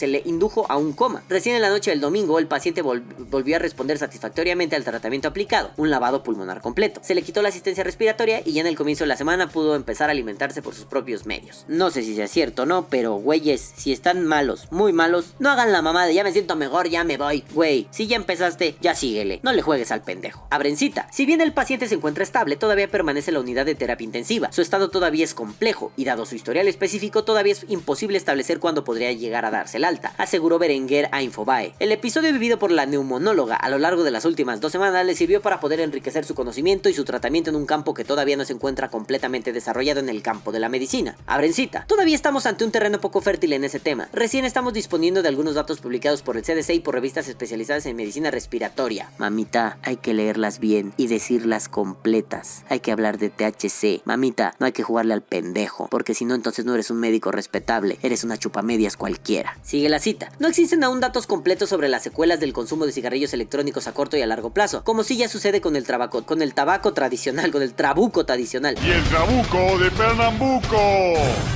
le, 0.06 0.22
indujo 0.24 0.66
a 0.70 0.76
un 0.76 0.92
coma. 0.92 1.22
Recién 1.28 1.56
en 1.56 1.62
la 1.62 1.70
noche 1.70 1.90
del 1.90 2.00
domingo, 2.00 2.38
el 2.38 2.46
paciente 2.46 2.84
vol- 2.84 3.02
volvió 3.30 3.56
a 3.56 3.58
responder 3.58 3.98
satisfactoriamente 3.98 4.76
al 4.76 4.84
tratamiento 4.84 5.28
aplicado, 5.28 5.70
un 5.76 5.90
lavado 5.90 6.22
pulmonar 6.22 6.60
completo. 6.60 7.00
Se 7.02 7.14
le 7.14 7.22
quitó 7.22 7.42
la 7.42 7.48
asistencia 7.48 7.82
respiratoria 7.84 8.42
y 8.44 8.52
ya 8.52 8.60
en 8.60 8.66
el 8.68 8.76
comienzo 8.76 9.04
de 9.04 9.08
la 9.08 9.16
semana 9.16 9.48
pudo 9.48 9.74
empezar 9.74 10.08
a 10.08 10.12
alimentarse 10.12 10.62
por 10.62 10.74
sus 10.74 10.84
propios 10.84 11.26
medios. 11.26 11.64
No 11.68 11.90
sé 11.90 12.02
si 12.02 12.14
sea 12.14 12.28
cierto 12.28 12.62
o 12.62 12.66
no, 12.66 12.86
pero 12.88 13.14
güeyes, 13.14 13.72
si 13.76 13.92
están 13.92 14.24
malos, 14.26 14.68
muy 14.70 14.92
malos, 14.92 15.34
no 15.38 15.50
hagan 15.50 15.72
la 15.72 15.82
mamada, 15.82 16.10
ya 16.12 16.24
me 16.24 16.32
siento 16.32 16.54
mejor, 16.56 16.88
ya 16.88 17.04
me 17.04 17.16
voy. 17.16 17.44
Güey, 17.52 17.88
si 17.90 18.06
ya 18.06 18.16
empezaste, 18.16 18.76
ya 18.80 18.94
síguele, 18.94 19.40
no 19.42 19.52
le 19.52 19.62
juegues 19.62 19.90
al 19.90 20.02
pendejo. 20.02 20.46
Abrencita, 20.50 21.08
si 21.12 21.26
bien 21.26 21.40
el 21.40 21.52
paciente 21.52 21.88
se 21.88 21.94
encuentra 21.94 22.22
estable, 22.22 22.56
todavía 22.56 22.90
permanece 22.90 23.30
en 23.30 23.34
la 23.34 23.40
unidad 23.40 23.66
de 23.66 23.74
terapia 23.74 24.04
intensiva. 24.04 24.52
Su 24.52 24.60
estado 24.62 24.90
todavía 24.90 25.24
es 25.24 25.34
complejo 25.34 25.92
y 25.96 26.04
dado 26.04 26.26
su 26.26 26.34
historial 26.34 26.68
específico, 26.68 27.24
todavía 27.24 27.52
es 27.52 27.64
imposible 27.68 28.18
establecer 28.18 28.58
cuándo 28.58 28.81
podría 28.84 29.12
llegar 29.12 29.44
a 29.44 29.50
darse 29.50 29.78
el 29.78 29.84
alta, 29.84 30.14
aseguró 30.18 30.58
Berenguer 30.58 31.08
a 31.12 31.22
Infobae. 31.22 31.74
El 31.78 31.92
episodio 31.92 32.32
vivido 32.32 32.58
por 32.58 32.70
la 32.70 32.86
neumonóloga 32.86 33.56
a 33.56 33.68
lo 33.68 33.78
largo 33.78 34.04
de 34.04 34.10
las 34.10 34.24
últimas 34.24 34.60
dos 34.60 34.72
semanas 34.72 35.04
le 35.04 35.14
sirvió 35.14 35.42
para 35.42 35.60
poder 35.60 35.80
enriquecer 35.80 36.24
su 36.24 36.34
conocimiento 36.34 36.88
y 36.88 36.94
su 36.94 37.04
tratamiento 37.04 37.50
en 37.50 37.56
un 37.56 37.66
campo 37.66 37.94
que 37.94 38.04
todavía 38.04 38.36
no 38.36 38.44
se 38.44 38.52
encuentra 38.52 38.90
completamente 38.90 39.52
desarrollado 39.52 40.00
en 40.00 40.08
el 40.08 40.22
campo 40.22 40.52
de 40.52 40.60
la 40.60 40.68
medicina. 40.68 41.16
Abrencita, 41.26 41.84
todavía 41.86 42.14
estamos 42.14 42.46
ante 42.46 42.64
un 42.64 42.70
terreno 42.70 43.00
poco 43.00 43.20
fértil 43.20 43.52
en 43.52 43.64
ese 43.64 43.80
tema. 43.80 44.08
Recién 44.12 44.44
estamos 44.44 44.72
disponiendo 44.72 45.22
de 45.22 45.28
algunos 45.28 45.54
datos 45.54 45.80
publicados 45.80 46.22
por 46.22 46.36
el 46.36 46.42
CDC 46.42 46.70
y 46.70 46.80
por 46.80 46.94
revistas 46.94 47.28
especializadas 47.28 47.86
en 47.86 47.96
medicina 47.96 48.30
respiratoria. 48.30 49.10
Mamita, 49.18 49.78
hay 49.82 49.96
que 49.96 50.14
leerlas 50.14 50.58
bien 50.58 50.92
y 50.96 51.06
decirlas 51.06 51.68
completas. 51.68 52.64
Hay 52.68 52.80
que 52.80 52.92
hablar 52.92 53.18
de 53.18 53.30
THC. 53.30 54.02
Mamita, 54.04 54.54
no 54.58 54.66
hay 54.66 54.72
que 54.72 54.82
jugarle 54.82 55.14
al 55.14 55.22
pendejo, 55.22 55.88
porque 55.90 56.14
si 56.14 56.24
no 56.24 56.34
entonces 56.34 56.64
no 56.64 56.74
eres 56.74 56.90
un 56.90 56.98
médico 56.98 57.30
respetable, 57.30 57.98
eres 58.02 58.24
una 58.24 58.36
chupamedias 58.72 58.96
cualquiera. 58.96 59.56
Sigue 59.62 59.88
la 59.88 59.98
cita. 59.98 60.30
No 60.38 60.48
existen 60.48 60.82
aún 60.84 61.00
datos 61.00 61.26
completos 61.26 61.68
sobre 61.68 61.88
las 61.88 62.02
secuelas 62.02 62.40
del 62.40 62.52
consumo 62.52 62.86
de 62.86 62.92
cigarrillos 62.92 63.34
electrónicos 63.34 63.86
a 63.86 63.92
corto 63.92 64.16
y 64.16 64.22
a 64.22 64.26
largo 64.26 64.50
plazo, 64.50 64.82
como 64.84 65.04
si 65.04 65.16
ya 65.16 65.28
sucede 65.28 65.60
con 65.60 65.76
el 65.76 65.84
tabaco, 65.84 66.24
con 66.24 66.42
el 66.42 66.54
tabaco 66.54 66.92
tradicional, 66.92 67.50
con 67.50 67.62
el 67.62 67.74
trabuco 67.74 68.24
tradicional. 68.24 68.76
Y 68.84 68.90
el 68.90 69.04
trabuco 69.04 69.78
de 69.78 69.90
Pernambuco. 69.90 70.78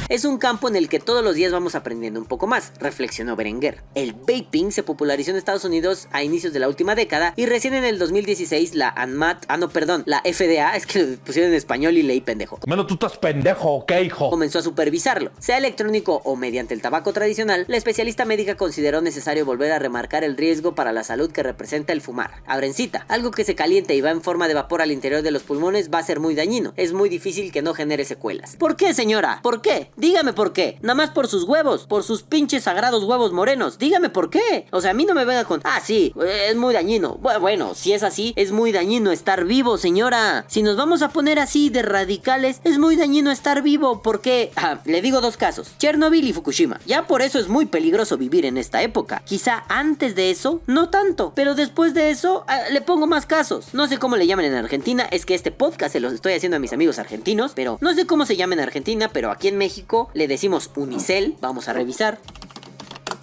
Es 0.08 0.24
un 0.24 0.38
campo 0.38 0.68
en 0.68 0.76
el 0.76 0.88
que 0.88 1.00
todos 1.00 1.24
los 1.24 1.34
días 1.34 1.52
vamos 1.52 1.74
aprendiendo 1.74 2.20
un 2.20 2.26
poco 2.26 2.46
más, 2.46 2.72
reflexionó 2.78 3.34
Berenguer. 3.34 3.82
El 3.94 4.12
vaping 4.12 4.70
se 4.70 4.82
popularizó 4.82 5.30
en 5.30 5.36
Estados 5.36 5.64
Unidos 5.64 6.08
a 6.12 6.22
inicios 6.22 6.52
de 6.52 6.60
la 6.60 6.68
última 6.68 6.94
década 6.94 7.32
y 7.36 7.46
recién 7.46 7.74
en 7.74 7.84
el 7.84 7.98
2016 7.98 8.74
la 8.74 8.88
ANMAT, 8.88 9.44
ah 9.48 9.56
no, 9.56 9.68
perdón, 9.68 10.02
la 10.06 10.20
FDA, 10.20 10.76
es 10.76 10.86
que 10.86 11.02
lo 11.02 11.16
pusieron 11.18 11.50
en 11.50 11.56
español 11.56 11.96
y 11.96 12.02
leí 12.02 12.20
pendejo. 12.20 12.60
Menos 12.66 12.86
tú 12.86 12.94
estás 12.94 13.18
pendejo, 13.18 13.70
¿ok, 13.76 13.92
hijo? 14.04 14.30
Comenzó 14.30 14.58
a 14.58 14.62
supervisarlo. 14.62 15.30
Sea 15.38 15.58
electrónico 15.58 16.20
o 16.24 16.36
mediante 16.36 16.74
el 16.74 16.82
tabaco 16.82 17.05
tradicional, 17.12 17.64
la 17.68 17.76
especialista 17.76 18.24
médica 18.24 18.56
consideró 18.56 19.00
necesario 19.00 19.44
volver 19.44 19.72
a 19.72 19.78
remarcar 19.78 20.24
el 20.24 20.36
riesgo 20.36 20.74
para 20.74 20.92
la 20.92 21.04
salud 21.04 21.30
que 21.30 21.42
representa 21.42 21.92
el 21.92 22.00
fumar. 22.00 22.42
Abrencita, 22.46 23.04
algo 23.08 23.30
que 23.30 23.44
se 23.44 23.54
calienta 23.54 23.92
y 23.94 24.00
va 24.00 24.10
en 24.10 24.22
forma 24.22 24.48
de 24.48 24.54
vapor 24.54 24.82
al 24.82 24.92
interior 24.92 25.22
de 25.22 25.30
los 25.30 25.42
pulmones 25.42 25.90
va 25.92 25.98
a 25.98 26.02
ser 26.02 26.20
muy 26.20 26.34
dañino. 26.34 26.72
Es 26.76 26.92
muy 26.92 27.08
difícil 27.08 27.52
que 27.52 27.62
no 27.62 27.74
genere 27.74 28.04
secuelas. 28.04 28.56
¿Por 28.56 28.76
qué, 28.76 28.94
señora? 28.94 29.40
¿Por 29.42 29.62
qué? 29.62 29.90
Dígame 29.96 30.32
por 30.32 30.52
qué. 30.52 30.78
Nada 30.82 30.94
más 30.94 31.10
por 31.10 31.28
sus 31.28 31.44
huevos, 31.44 31.86
por 31.86 32.02
sus 32.02 32.22
pinches 32.22 32.64
sagrados 32.64 33.04
huevos 33.04 33.32
morenos. 33.32 33.78
Dígame 33.78 34.08
por 34.08 34.30
qué. 34.30 34.66
O 34.70 34.80
sea, 34.80 34.90
a 34.92 34.94
mí 34.94 35.04
no 35.04 35.14
me 35.14 35.24
venga 35.24 35.44
con, 35.44 35.60
ah, 35.64 35.80
sí, 35.82 36.12
es 36.46 36.56
muy 36.56 36.74
dañino. 36.74 37.18
Bu- 37.22 37.40
Bueno, 37.40 37.74
si 37.74 37.92
es 37.92 38.02
así, 38.02 38.32
es 38.36 38.52
muy 38.52 38.72
dañino 38.72 39.12
estar 39.12 39.44
vivo, 39.44 39.78
señora. 39.78 40.44
Si 40.48 40.62
nos 40.62 40.76
vamos 40.76 41.02
a 41.02 41.10
poner 41.10 41.38
así 41.38 41.70
de 41.70 41.82
radicales, 41.82 42.60
es 42.64 42.78
muy 42.78 42.96
dañino 42.96 43.30
estar 43.30 43.62
vivo. 43.62 44.02
porque 44.02 44.50
Ah, 44.56 44.80
le 44.84 45.02
digo 45.02 45.20
dos 45.20 45.36
casos, 45.36 45.68
Chernobyl 45.78 46.26
y 46.26 46.32
Fukushima. 46.32 46.80
Ya 46.86 46.95
Ya 46.96 47.06
por 47.06 47.20
eso 47.20 47.38
es 47.38 47.48
muy 47.48 47.66
peligroso 47.66 48.16
vivir 48.16 48.46
en 48.46 48.56
esta 48.56 48.80
época. 48.80 49.20
Quizá 49.26 49.64
antes 49.68 50.14
de 50.14 50.30
eso, 50.30 50.62
no 50.66 50.88
tanto. 50.88 51.34
Pero 51.36 51.54
después 51.54 51.92
de 51.92 52.08
eso, 52.08 52.46
ah, 52.48 52.58
le 52.72 52.80
pongo 52.80 53.06
más 53.06 53.26
casos. 53.26 53.74
No 53.74 53.86
sé 53.86 53.98
cómo 53.98 54.16
le 54.16 54.26
llaman 54.26 54.46
en 54.46 54.54
Argentina. 54.54 55.06
Es 55.10 55.26
que 55.26 55.34
este 55.34 55.50
podcast 55.50 55.92
se 55.92 56.00
los 56.00 56.14
estoy 56.14 56.32
haciendo 56.32 56.56
a 56.56 56.58
mis 56.58 56.72
amigos 56.72 56.98
argentinos. 56.98 57.52
Pero 57.54 57.76
no 57.82 57.92
sé 57.92 58.06
cómo 58.06 58.24
se 58.24 58.36
llama 58.36 58.54
en 58.54 58.60
Argentina. 58.60 59.10
Pero 59.12 59.30
aquí 59.30 59.48
en 59.48 59.58
México 59.58 60.08
le 60.14 60.26
decimos 60.26 60.70
unicel. 60.74 61.36
Vamos 61.42 61.68
a 61.68 61.74
revisar 61.74 62.18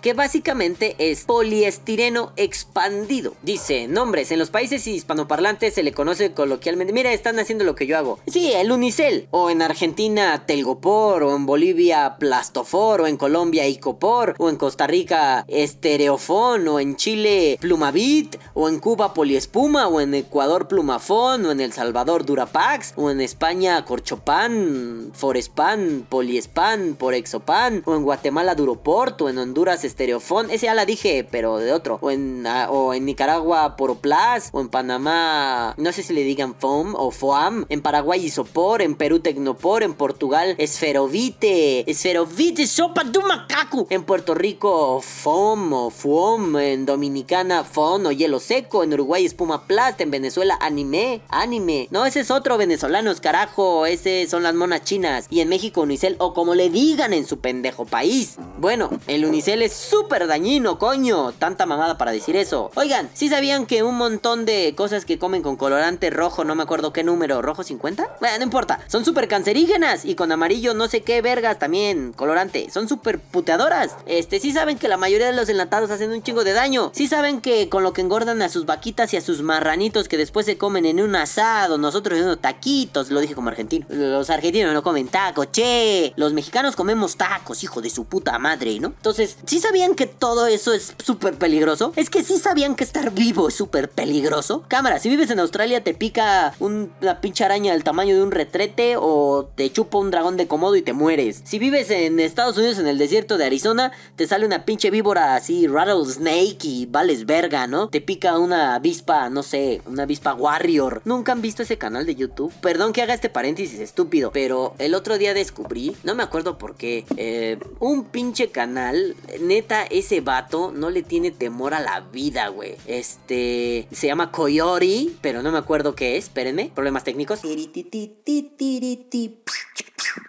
que 0.03 0.13
básicamente 0.13 0.95
es 0.99 1.23
poliestireno 1.23 2.33
expandido. 2.35 3.35
Dice, 3.41 3.87
nombres, 3.87 4.31
en 4.31 4.37
los 4.37 4.49
países 4.49 4.85
hispanoparlantes 4.85 5.73
se 5.73 5.81
le 5.81 5.93
conoce 5.93 6.33
coloquialmente, 6.33 6.91
mira, 6.91 7.13
están 7.13 7.39
haciendo 7.39 7.63
lo 7.63 7.73
que 7.73 7.87
yo 7.87 7.97
hago. 7.97 8.19
Sí, 8.27 8.51
el 8.51 8.73
unicel, 8.73 9.29
o 9.31 9.49
en 9.49 9.61
Argentina 9.61 10.45
telgopor, 10.45 11.23
o 11.23 11.33
en 11.35 11.45
Bolivia 11.45 12.17
plastofor, 12.19 13.01
o 13.01 13.07
en 13.07 13.15
Colombia 13.15 13.65
icopor, 13.65 14.35
o 14.39 14.49
en 14.49 14.57
Costa 14.57 14.87
Rica 14.87 15.45
estereofón, 15.47 16.67
o 16.67 16.81
en 16.81 16.97
Chile 16.97 17.57
plumavit, 17.61 18.35
o 18.53 18.67
en 18.67 18.79
Cuba 18.79 19.13
poliespuma, 19.13 19.87
o 19.87 20.01
en 20.01 20.13
Ecuador 20.15 20.67
plumafón, 20.67 21.45
o 21.45 21.51
en 21.51 21.61
El 21.61 21.71
Salvador 21.71 22.25
durapax, 22.25 22.93
o 22.97 23.09
en 23.09 23.21
España 23.21 23.85
corchopan, 23.85 25.11
forespan, 25.13 26.05
poliespan, 26.09 26.95
porexopan, 26.95 27.83
o 27.85 27.95
en 27.95 28.03
Guatemala 28.03 28.53
duroport, 28.55 29.21
o 29.21 29.29
en 29.29 29.37
Honduras 29.37 29.85
estereofón. 29.93 30.49
Ese 30.49 30.65
ya 30.65 30.73
la 30.73 30.85
dije, 30.85 31.25
pero 31.29 31.57
de 31.57 31.71
otro. 31.71 31.99
O 32.01 32.11
en, 32.11 32.45
ah, 32.47 32.69
o 32.69 32.93
en 32.93 33.05
Nicaragua 33.05 33.75
Poroplas. 33.77 34.49
O 34.51 34.61
en 34.61 34.69
Panamá, 34.69 35.73
no 35.77 35.91
sé 35.91 36.03
si 36.03 36.13
le 36.13 36.23
digan 36.23 36.55
FOM 36.55 36.95
o 36.95 37.11
FOAM. 37.11 37.65
En 37.69 37.81
Paraguay 37.81 38.25
Isopor. 38.25 38.81
En 38.81 38.95
Perú 38.95 39.19
Tecnopor. 39.19 39.83
En 39.83 39.93
Portugal 39.93 40.55
Esferovite. 40.57 41.89
Esferovite, 41.89 42.67
sopa 42.67 43.03
de 43.03 43.19
macaco. 43.19 43.87
En 43.89 44.03
Puerto 44.03 44.33
Rico 44.33 45.01
FOM 45.01 45.73
o 45.73 45.89
FOM. 45.89 46.57
En 46.57 46.85
Dominicana 46.85 47.63
FON 47.63 48.05
o 48.07 48.11
hielo 48.11 48.39
seco. 48.39 48.83
En 48.83 48.93
Uruguay 48.93 49.25
Espuma 49.25 49.67
Plast. 49.67 50.01
En 50.01 50.11
Venezuela 50.11 50.57
Anime. 50.59 51.21
Anime. 51.29 51.87
No, 51.91 52.05
ese 52.05 52.21
es 52.21 52.31
otro 52.31 52.57
venezolano, 52.57 53.13
carajo. 53.21 53.85
Ese 53.85 54.27
son 54.27 54.43
las 54.43 54.55
monas 54.55 54.83
chinas. 54.83 55.27
Y 55.29 55.41
en 55.41 55.49
México 55.49 55.81
Unicel 55.81 56.15
o 56.19 56.33
como 56.33 56.55
le 56.55 56.69
digan 56.69 57.13
en 57.13 57.25
su 57.25 57.39
pendejo 57.39 57.85
país. 57.85 58.37
Bueno, 58.57 58.89
el 59.07 59.25
Unicel 59.25 59.61
es 59.61 59.73
súper 59.83 60.27
dañino, 60.27 60.79
coño. 60.79 61.31
Tanta 61.33 61.65
mamada 61.65 61.97
para 61.97 62.11
decir 62.11 62.35
eso. 62.35 62.71
Oigan, 62.75 63.09
¿sí 63.13 63.29
sabían 63.29 63.65
que 63.65 63.83
un 63.83 63.95
montón 63.95 64.45
de 64.45 64.73
cosas 64.75 65.05
que 65.05 65.19
comen 65.19 65.41
con 65.41 65.55
colorante 65.55 66.09
rojo, 66.09 66.43
no 66.43 66.55
me 66.55 66.63
acuerdo 66.63 66.93
qué 66.93 67.03
número, 67.03 67.41
rojo 67.41 67.63
50? 67.63 68.17
Bueno, 68.19 68.37
no 68.37 68.43
importa. 68.43 68.79
Son 68.87 69.05
súper 69.05 69.27
cancerígenas 69.27 70.05
y 70.05 70.15
con 70.15 70.31
amarillo 70.31 70.73
no 70.73 70.87
sé 70.87 71.01
qué 71.01 71.21
vergas 71.21 71.59
también, 71.59 72.13
colorante. 72.13 72.69
Son 72.71 72.87
súper 72.87 73.19
puteadoras. 73.19 73.95
Este, 74.05 74.39
sí 74.39 74.51
saben 74.51 74.77
que 74.77 74.87
la 74.87 74.97
mayoría 74.97 75.27
de 75.27 75.33
los 75.33 75.49
enlatados 75.49 75.91
hacen 75.91 76.11
un 76.11 76.23
chingo 76.23 76.43
de 76.43 76.53
daño. 76.53 76.91
Sí 76.93 77.07
saben 77.07 77.41
que 77.41 77.69
con 77.69 77.83
lo 77.83 77.93
que 77.93 78.01
engordan 78.01 78.41
a 78.41 78.49
sus 78.49 78.65
vaquitas 78.65 79.13
y 79.13 79.17
a 79.17 79.21
sus 79.21 79.41
marranitos 79.41 80.07
que 80.07 80.17
después 80.17 80.45
se 80.45 80.57
comen 80.57 80.85
en 80.85 81.01
un 81.01 81.15
asado, 81.15 81.77
nosotros 81.77 82.17
en 82.17 82.25
unos 82.25 82.39
taquitos, 82.39 83.11
lo 83.11 83.19
dije 83.19 83.35
como 83.35 83.49
argentino. 83.49 83.85
Los 83.89 84.29
argentinos 84.29 84.73
no 84.73 84.83
comen 84.83 85.07
tacos, 85.07 85.51
che. 85.51 86.13
Los 86.15 86.33
mexicanos 86.33 86.75
comemos 86.75 87.17
tacos, 87.17 87.63
hijo 87.63 87.81
de 87.81 87.89
su 87.89 88.05
puta 88.05 88.37
madre, 88.39 88.79
¿no? 88.79 88.87
Entonces, 88.87 89.37
sí 89.45 89.59
sabían 89.73 89.95
que 89.95 90.05
todo 90.05 90.45
eso 90.45 90.71
es 90.71 90.93
súper 91.03 91.33
peligroso? 91.33 91.93
Es 91.95 92.11
que 92.11 92.23
sí 92.23 92.37
sabían 92.37 92.75
que 92.75 92.83
estar 92.83 93.11
vivo 93.11 93.47
es 93.47 93.55
súper 93.55 93.89
peligroso. 93.89 94.63
Cámara, 94.67 94.99
si 94.99 95.09
vives 95.09 95.31
en 95.31 95.39
Australia 95.39 95.83
te 95.83 95.95
pica 95.95 96.53
una 96.59 97.21
pinche 97.21 97.43
araña 97.43 97.73
del 97.73 97.83
tamaño 97.83 98.13
de 98.13 98.21
un 98.21 98.29
retrete 98.29 98.97
o 98.99 99.49
te 99.55 99.71
chupa 99.71 99.97
un 99.97 100.11
dragón 100.11 100.37
de 100.37 100.47
comodo 100.47 100.75
y 100.75 100.83
te 100.83 100.93
mueres. 100.93 101.41
Si 101.43 101.57
vives 101.57 101.89
en 101.89 102.19
Estados 102.19 102.55
Unidos 102.55 102.77
en 102.77 102.85
el 102.85 102.99
desierto 102.99 103.39
de 103.39 103.45
Arizona, 103.45 103.91
te 104.15 104.27
sale 104.27 104.45
una 104.45 104.63
pinche 104.63 104.91
víbora 104.91 105.33
así, 105.33 105.65
rattlesnake 105.65 106.65
y 106.65 106.85
vales 106.85 107.25
verga, 107.25 107.65
¿no? 107.65 107.89
Te 107.89 107.99
pica 107.99 108.37
una 108.37 108.75
avispa, 108.75 109.31
no 109.31 109.41
sé, 109.41 109.81
una 109.87 110.03
avispa 110.03 110.35
warrior. 110.35 111.01
¿Nunca 111.03 111.31
han 111.31 111.41
visto 111.41 111.63
ese 111.63 111.79
canal 111.79 112.05
de 112.05 112.13
YouTube? 112.13 112.53
Perdón 112.61 112.93
que 112.93 113.01
haga 113.01 113.15
este 113.15 113.29
paréntesis 113.29 113.79
estúpido, 113.79 114.31
pero 114.31 114.75
el 114.77 114.93
otro 114.93 115.17
día 115.17 115.33
descubrí, 115.33 115.97
no 116.03 116.13
me 116.13 116.21
acuerdo 116.21 116.59
por 116.59 116.75
qué, 116.75 117.05
eh, 117.17 117.57
un 117.79 118.03
pinche 118.03 118.49
canal 118.49 119.15
neta, 119.39 119.62
ese 119.89 120.21
vato 120.21 120.71
no 120.71 120.89
le 120.89 121.03
tiene 121.03 121.31
temor 121.31 121.73
a 121.73 121.79
la 121.79 122.01
vida, 122.01 122.47
güey. 122.49 122.75
Este. 122.85 123.87
Se 123.91 124.07
llama 124.07 124.31
Coyote, 124.31 125.09
pero 125.21 125.41
no 125.41 125.51
me 125.51 125.57
acuerdo 125.57 125.95
qué 125.95 126.17
es. 126.17 126.25
Espérenme. 126.25 126.71
Problemas 126.73 127.03
técnicos. 127.03 127.41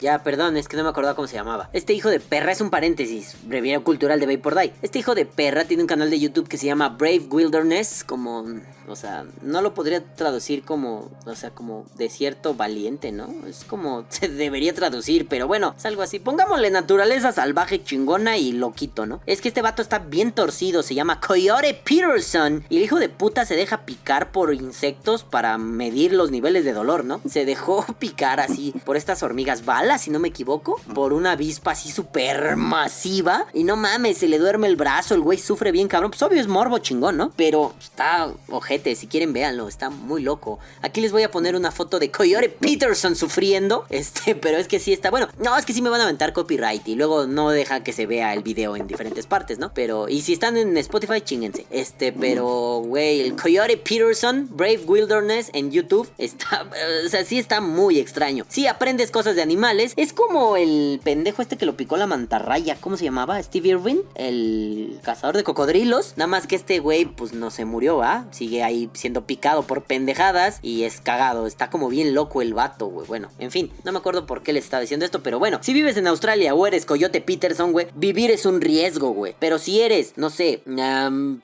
Ya, 0.01 0.23
perdón, 0.23 0.57
es 0.57 0.69
que 0.69 0.77
no 0.77 0.83
me 0.83 0.89
acordaba 0.89 1.15
cómo 1.15 1.29
se 1.29 1.35
llamaba. 1.35 1.71
Este 1.73 1.93
hijo 1.93 2.09
de 2.09 2.21
perra 2.21 2.53
es 2.53 2.61
un 2.61 2.71
paréntesis, 2.71 3.37
breviario 3.45 3.85
cultural 3.85 4.21
de 4.21 4.27
Vapor 4.27 4.59
Die. 4.59 4.73
Este 4.83 4.99
hijo 4.99 5.15
de 5.15 5.27
perra 5.27 5.65
tiene 5.65 5.83
un 5.83 5.87
canal 5.87 6.11
de 6.11 6.19
YouTube 6.19 6.49
que 6.49 6.59
se 6.59 6.67
llama 6.67 6.91
Brave 6.91 7.27
Wilderness, 7.31 8.05
como, 8.05 8.45
o 8.89 8.97
sea, 8.97 9.25
no 9.43 9.63
lo 9.63 9.75
podría 9.75 10.03
traducir 10.15 10.65
como, 10.65 11.11
o 11.27 11.35
sea, 11.35 11.51
como 11.51 11.85
desierto 11.97 12.55
valiente, 12.55 13.13
¿no? 13.13 13.29
Es 13.47 13.65
como 13.65 14.05
se 14.09 14.29
debería 14.29 14.75
traducir, 14.75 15.29
pero 15.29 15.47
bueno, 15.47 15.75
es 15.77 15.85
algo 15.87 16.03
así. 16.03 16.19
Pongámosle 16.19 16.71
naturaleza 16.71 17.33
salvaje 17.33 17.83
chingona 17.83 18.37
y 18.37 18.53
loquito, 18.53 19.07
¿no? 19.07 19.14
Es 19.27 19.41
que 19.41 19.49
este 19.49 19.63
vato 19.63 19.83
está 19.83 19.99
bien 19.99 20.33
torcido, 20.33 20.83
se 20.83 20.95
llama 20.95 21.21
Coyote 21.21 21.75
Peterson 21.75 22.65
y 22.69 22.79
el 22.79 22.83
hijo 22.83 22.99
de 22.99 23.09
puta 23.09 23.45
se 23.45 23.57
deja 23.57 23.85
picar 23.85 24.33
por 24.33 24.53
insectos 24.55 25.25
para 25.25 25.59
medir 25.59 26.13
los 26.13 26.31
niveles 26.31 26.65
de 26.65 26.73
dolor, 26.73 27.05
¿no? 27.05 27.21
Se 27.29 27.45
dejó 27.45 27.85
picar 27.99 28.41
así 28.41 28.75
por 28.85 28.97
estas 28.97 29.23
hormigas 29.23 29.65
balas, 29.65 30.03
si 30.03 30.11
no 30.11 30.19
me 30.19 30.29
equivoco, 30.29 30.81
por 30.95 31.13
una 31.13 31.33
avispa 31.33 31.73
así 31.73 31.91
súper 31.91 32.57
masiva. 32.57 33.47
Y 33.53 33.65
no 33.65 33.77
mames, 33.77 34.19
se 34.19 34.29
le 34.29 34.39
duerme 34.39 34.67
el 34.67 34.77
brazo, 34.77 35.15
el 35.15 35.21
güey 35.21 35.39
sufre 35.39 35.73
bien 35.73 35.89
cabrón. 35.89 36.11
Pues 36.11 36.23
obvio 36.23 36.41
es 36.41 36.47
morbo 36.47 36.79
chingón, 36.79 37.17
¿no? 37.17 37.33
Pero 37.37 37.75
está 37.81 38.33
ojete, 38.49 38.95
si 38.95 39.07
quieren 39.07 39.33
véanlo, 39.33 39.69
está 39.69 39.91
muy 39.91 40.23
loco. 40.23 40.59
Aquí 40.83 41.01
les 41.01 41.13
voy 41.13 41.23
a 41.23 41.31
poner 41.31 41.57
una 41.57 41.71
foto 41.71 41.99
de 41.99 42.11
Coyote 42.11 42.49
Peterson 42.49 43.17
sufriendo. 43.17 43.87
Este, 43.91 44.35
pero 44.41 44.59
es 44.59 44.69
que 44.69 44.79
sí 44.79 44.93
está. 44.93 45.11
Bueno, 45.11 45.29
no, 45.39 45.57
es 45.57 45.65
que 45.65 45.73
sí 45.73 45.83
me 45.83 45.91
van 45.91 46.01
a 46.01 46.05
aventar 46.05 46.33
copyright 46.33 46.87
y 46.89 46.95
luego 46.95 47.27
no 47.27 47.51
deja 47.51 47.83
que 47.83 47.93
se 47.93 48.07
vea 48.07 48.33
el 48.33 48.43
video 48.43 48.77
en 48.77 48.87
diferentes 49.05 49.27
partes, 49.27 49.59
¿no? 49.59 49.73
Pero, 49.75 50.09
y 50.09 50.23
si 50.23 50.33
están 50.33 50.57
en 50.57 50.77
Spotify, 50.79 51.21
chinguense. 51.21 51.67
Este, 51.71 52.11
pero, 52.11 52.83
güey, 52.85 53.21
el 53.21 53.37
Coyote 53.37 53.77
Peterson, 53.77 54.49
Brave 54.51 54.81
Wilderness 54.87 55.51
en 55.53 55.71
YouTube 55.71 56.09
está, 56.19 56.67
o 57.05 57.09
sea, 57.11 57.25
sí 57.25 57.39
está 57.39 57.61
muy 57.61 57.99
extraño. 57.99 58.47
Sí 58.49 58.67
aprendes 58.67 59.11
cosas 59.11 59.37
de 59.37 59.43
animales. 59.43 59.93
Es 59.97 60.15
como 60.15 60.57
el 60.57 61.01
pendejo 61.05 61.43
este 61.43 61.59
que 61.59 61.67
lo 61.67 61.77
picó 61.77 61.99
la 61.99 62.07
mantarraya. 62.07 62.77
¿Cómo 62.81 62.97
se 62.97 63.05
llamaba? 63.05 63.43
Steve 63.43 63.69
Irwin, 63.69 64.01
el 64.15 64.99
cazador 65.03 65.37
de 65.37 65.45
cocodrilos. 65.45 66.15
Nada 66.17 66.29
más 66.29 66.47
que 66.47 66.57
este 66.57 66.79
güey, 66.79 67.05
pues 67.05 67.35
no 67.35 67.51
se 67.51 67.67
murió, 67.67 68.03
¿ah? 68.03 68.27
Sigue 68.31 68.63
ahí 68.63 68.89
siendo 68.95 69.27
picado 69.27 69.65
por 69.65 69.83
pendejadas 69.83 70.61
y 70.63 70.85
es 70.85 71.03
cagado. 71.03 71.47
Está 71.47 71.69
como 71.69 71.91
bien 71.91 72.15
loco 72.15 72.41
el 72.41 72.55
vato, 72.55 72.87
güey. 72.87 73.07
Bueno, 73.07 73.29
en 73.39 73.51
fin, 73.51 73.71
no 73.85 73.93
me 73.93 73.99
acuerdo 73.99 74.27
por 74.27 74.43
qué 74.43 74.55
les 74.55 74.65
estaba 74.65 74.81
diciendo 74.81 75.05
esto, 75.05 75.23
pero 75.23 75.39
bueno, 75.39 75.59
si 75.61 75.75
vives 75.75 75.99
en 75.99 76.07
Australia 76.07 76.55
o 76.55 76.67
eres 76.67 76.87
Coyote 76.87 77.21
Peterson, 77.21 77.73
güey, 77.73 77.89
vivir 77.95 78.31
es 78.31 78.47
un 78.47 78.61
riesgo, 78.61 78.94
Pero 79.39 79.59
si 79.59 79.81
eres, 79.81 80.15
no 80.17 80.31
sé, 80.31 80.63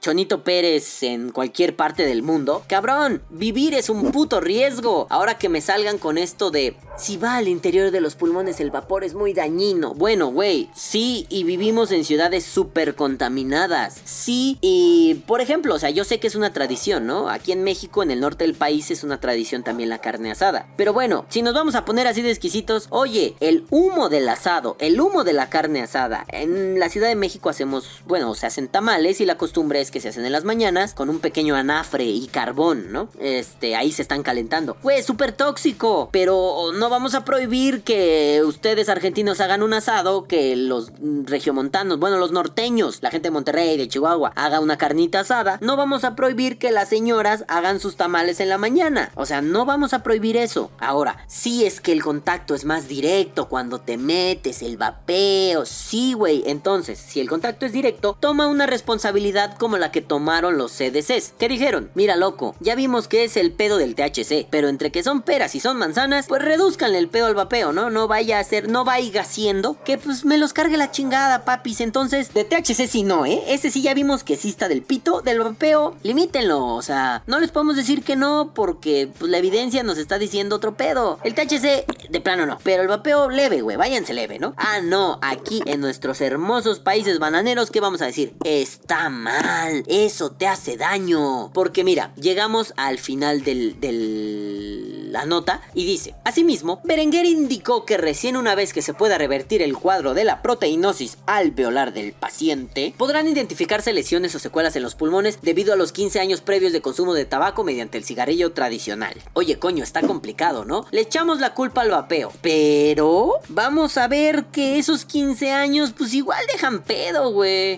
Chonito 0.01 0.45
Pérez 0.45 1.03
en 1.03 1.31
cualquier 1.33 1.77
parte 1.77 2.07
del 2.07 2.23
mundo, 2.23 2.65
cabrón, 2.69 3.23
vivir 3.31 3.75
es 3.75 3.91
un 3.91 4.13
puto 4.13 4.41
riesgo. 4.41 5.07
Ahora 5.11 5.39
que 5.39 5.49
me 5.49 5.61
salgan 5.61 5.99
con 5.99 6.19
esto 6.19 6.51
de 6.51 6.77
si 6.99 7.17
va 7.17 7.37
al 7.37 7.49
interior 7.49 7.91
de 7.91 8.01
los 8.01 8.15
pulmones 8.15 8.61
el 8.61 8.71
vapor 8.71 9.05
es 9.05 9.15
muy 9.15 9.33
dañino. 9.33 9.95
Bueno, 9.95 10.29
güey, 10.29 10.69
sí, 10.75 11.27
y 11.29 11.45
vivimos 11.45 11.93
en 11.93 12.05
ciudades 12.05 12.45
súper 12.45 12.95
contaminadas. 12.95 14.01
Sí, 14.05 14.59
y 14.61 15.23
por 15.27 15.41
ejemplo, 15.41 15.75
o 15.75 15.79
sea, 15.79 15.91
yo 15.91 16.05
sé 16.05 16.21
que 16.21 16.27
es 16.27 16.35
una 16.35 16.53
tradición, 16.53 17.07
¿no? 17.07 17.29
Aquí 17.29 17.53
en 17.53 17.63
México, 17.63 18.03
en 18.03 18.11
el 18.11 18.21
norte 18.21 18.45
del 18.45 18.55
país, 18.55 18.91
es 18.91 19.03
una 19.03 19.21
tradición 19.21 19.63
también 19.63 19.89
la 19.89 19.99
carne 19.99 20.31
asada. 20.31 20.69
Pero 20.77 20.93
bueno, 20.93 21.25
si 21.29 21.43
nos 21.43 21.55
vamos 21.55 21.75
a 21.75 21.85
poner 21.85 22.07
así 22.07 22.23
de 22.23 22.31
exquisitos, 22.31 22.87
oye, 22.91 23.35
el 23.41 23.65
humo 23.71 24.09
del 24.09 24.29
asado, 24.29 24.77
el 24.79 25.01
humo 25.01 25.25
de 25.25 25.33
la 25.33 25.49
carne 25.49 25.83
asada. 25.83 26.27
En 26.29 26.79
la 26.79 26.89
Ciudad 26.89 27.09
de 27.09 27.17
México 27.17 27.40
hacemos, 27.49 28.03
bueno, 28.07 28.35
se 28.35 28.47
hacen 28.47 28.69
tamales 28.69 29.21
y 29.21 29.27
la 29.27 29.37
costumbre 29.37 29.81
es 29.81 29.91
que 29.91 30.01
se 30.01 30.09
hacen 30.09 30.25
en 30.25 30.33
las 30.33 30.45
mañanas 30.45 30.95
con 30.95 31.09
un 31.09 31.21
pequeño 31.21 31.57
anafre 31.57 32.05
y 32.05 32.27
carbón, 32.27 32.93
¿no? 32.93 33.09
Este, 33.19 33.77
ahí 33.77 33.93
se 33.93 34.03
están 34.03 34.23
calentando. 34.23 34.77
Güey, 34.83 35.03
súper 35.03 35.33
tóxico, 35.33 36.09
pero 36.13 36.73
no 36.75 36.91
vamos 36.91 37.15
a 37.15 37.25
prohibir 37.25 37.83
que 37.83 38.43
ustedes 38.45 38.89
argentinos 38.89 39.41
hagan 39.41 39.63
un 39.63 39.73
asado, 39.73 40.25
que 40.25 40.57
los 40.57 40.93
regiomontanos, 41.25 41.99
bueno, 41.99 42.19
los 42.19 42.33
norteños, 42.33 42.99
la 43.03 43.11
gente 43.11 43.29
de 43.29 43.33
Monterrey, 43.33 43.77
de 43.77 43.89
Chihuahua, 43.89 44.33
haga 44.37 44.61
una 44.61 44.77
carnita 44.77 45.21
asada. 45.21 45.59
No 45.63 45.77
vamos 45.77 46.05
a 46.05 46.15
prohibir 46.17 46.59
que 46.59 46.71
las 46.71 46.89
señoras 46.89 47.45
hagan 47.49 47.81
sus 47.81 47.97
tamales 47.97 48.41
en 48.41 48.49
la 48.49 48.59
mañana. 48.59 49.13
O 49.15 49.27
sea, 49.27 49.41
no 49.43 49.65
vamos 49.65 49.95
a 49.95 50.03
prohibir 50.03 50.37
eso. 50.37 50.71
Ahora, 50.79 51.25
si 51.29 51.65
es 51.65 51.81
que 51.81 51.93
el 51.93 52.03
contacto 52.03 52.55
es 52.55 52.65
más 52.65 52.89
directo 52.89 53.49
cuando 53.49 53.81
te 53.81 53.97
metes, 53.97 54.63
el 54.63 54.77
vapeo, 54.77 55.65
sí, 55.65 56.13
güey. 56.13 56.43
Entonces, 56.47 56.99
si 56.99 57.21
el 57.21 57.29
contacto 57.31 57.65
es 57.65 57.73
directo, 57.73 58.17
toma 58.19 58.47
una 58.47 58.67
responsabilidad 58.67 59.57
como 59.57 59.79
la 59.79 59.93
que 59.93 60.03
tomaron 60.03 60.59
los 60.59 60.73
CDCs. 60.73 61.35
¿Qué 61.39 61.49
dijeron? 61.49 61.91
Mira, 61.95 62.17
loco, 62.17 62.55
ya 62.61 62.75
vimos 62.75 63.09
que 63.09 63.25
es 63.25 63.37
el 63.37 63.53
pedo 63.53 63.79
del 63.79 63.95
THC, 63.95 64.47
pero 64.51 64.69
entre 64.69 64.91
que 64.91 65.03
son 65.03 65.23
peras 65.23 65.55
y 65.55 65.61
son 65.61 65.79
manzanas, 65.79 66.27
pues 66.27 66.43
reduce 66.43 66.61
produzcanle 66.61 66.99
el 66.99 67.09
pedo 67.09 67.27
al 67.27 67.35
vapeo, 67.35 67.73
¿no? 67.73 67.91
No 67.91 68.07
vaya 68.07 68.39
a 68.39 68.45
ser, 68.45 68.69
no 68.69 68.85
vaya 68.85 69.23
haciendo 69.23 69.77
que 69.85 69.97
pues 69.97 70.25
me 70.25 70.39
los 70.39 70.53
cargue 70.53 70.77
la 70.77 70.91
chingada, 70.91 71.45
papis. 71.45 71.81
Entonces, 71.81 72.35
de 72.35 72.45
THC 72.45 72.87
sí 72.87 73.03
no, 73.03 73.25
¿eh? 73.25 73.43
Ese 73.49 73.71
sí 73.71 73.81
ya 73.81 73.95
vimos 73.95 74.25
que 74.25 74.37
sí 74.37 74.51
está 74.51 74.69
del 74.69 74.83
pito, 74.83 75.23
del 75.23 75.41
vapeo, 75.41 75.97
limítenlo. 76.03 76.67
O 76.67 76.83
sea, 76.83 77.23
no 77.27 77.41
les 77.41 77.51
podemos 77.51 77.77
decir 77.77 78.03
que 78.05 78.17
no 78.17 78.53
porque 78.55 79.09
pues, 79.19 79.31
la 79.31 79.39
evidencia 79.39 79.83
nos 79.83 79.97
está 79.97 80.19
diciendo 80.19 80.57
otro 80.57 80.75
pedo. 80.75 81.19
El 81.25 81.35
THC, 81.35 81.87
de 82.09 82.21
plano 82.21 82.45
no. 82.45 82.59
Pero 82.63 82.83
el 82.83 82.89
vapeo 82.89 83.31
leve, 83.31 83.63
güey, 83.63 83.77
váyanse 83.77 84.13
leve, 84.13 84.39
¿no? 84.39 84.55
Ah, 84.57 84.81
no, 84.83 85.19
aquí 85.23 85.63
en 85.67 85.81
nuestros 85.81 86.21
hermosos 86.21 86.81
países 86.81 87.20
bananeros, 87.21 87.71
¿qué 87.71 87.79
vamos 87.79 88.03
a 88.03 88.07
decir? 88.07 88.35
Está 88.43 89.09
mal, 89.09 89.85
eso 89.87 90.33
te 90.33 90.49
hace 90.49 90.77
daño. 90.77 91.53
Porque 91.53 91.85
mira, 91.85 92.13
llegamos 92.17 92.75
al 92.77 92.99
final 92.99 93.45
del, 93.45 93.79
del 93.79 95.01
la 95.11 95.27
nota 95.27 95.61
y 95.75 95.85
dice, 95.85 96.15
asimismo, 96.25 96.81
Berenguer 96.85 97.27
indicó 97.27 97.85
que 97.85 97.97
recién 97.97 98.37
una 98.37 98.55
vez 98.55 98.73
que 98.73 98.83
se 98.83 98.95
pueda 98.95 99.19
revertir 99.19 99.63
el 99.63 99.77
cuadro 99.77 100.15
de 100.15 100.25
la 100.25 100.43
proteinosis 100.43 101.19
alveolar 101.27 101.93
del 101.93 102.13
paciente, 102.13 102.95
podrán 102.97 103.29
identificarse 103.29 103.93
lesiones 103.93 104.35
o 104.35 104.39
secuelas 104.39 104.77
en 104.77 104.83
los 104.83 104.95
pulmones 104.95 105.41
debido 105.43 105.73
a 105.73 105.77
los 105.77 105.93
15 105.93 106.21
años 106.21 106.41
previos 106.41 106.73
de 106.73 106.81
consumo 106.81 107.15
de 107.15 107.25
tabaco 107.25 107.65
mediante 107.65 107.99
el 107.99 108.05
cigarrillo 108.05 108.53
tradicional. 108.53 109.15
Oye, 109.35 109.59
coño, 109.59 109.83
está 109.83 110.03
complicado, 110.03 110.65
¿no? 110.65 110.87
Le 110.91 111.01
echamos 111.01 111.41
la 111.41 111.55
culpa 111.55 111.83
al 111.83 111.91
vapeo, 111.91 112.33
pero 112.41 113.35
vamos 113.49 113.97
a 113.99 114.09
ver 114.09 114.47
que 114.47 114.79
esos 114.79 115.05
15 115.05 115.51
años 115.51 115.93
pues 115.97 116.15
igual 116.15 116.45
dejan 116.53 116.83
pedo, 116.83 117.10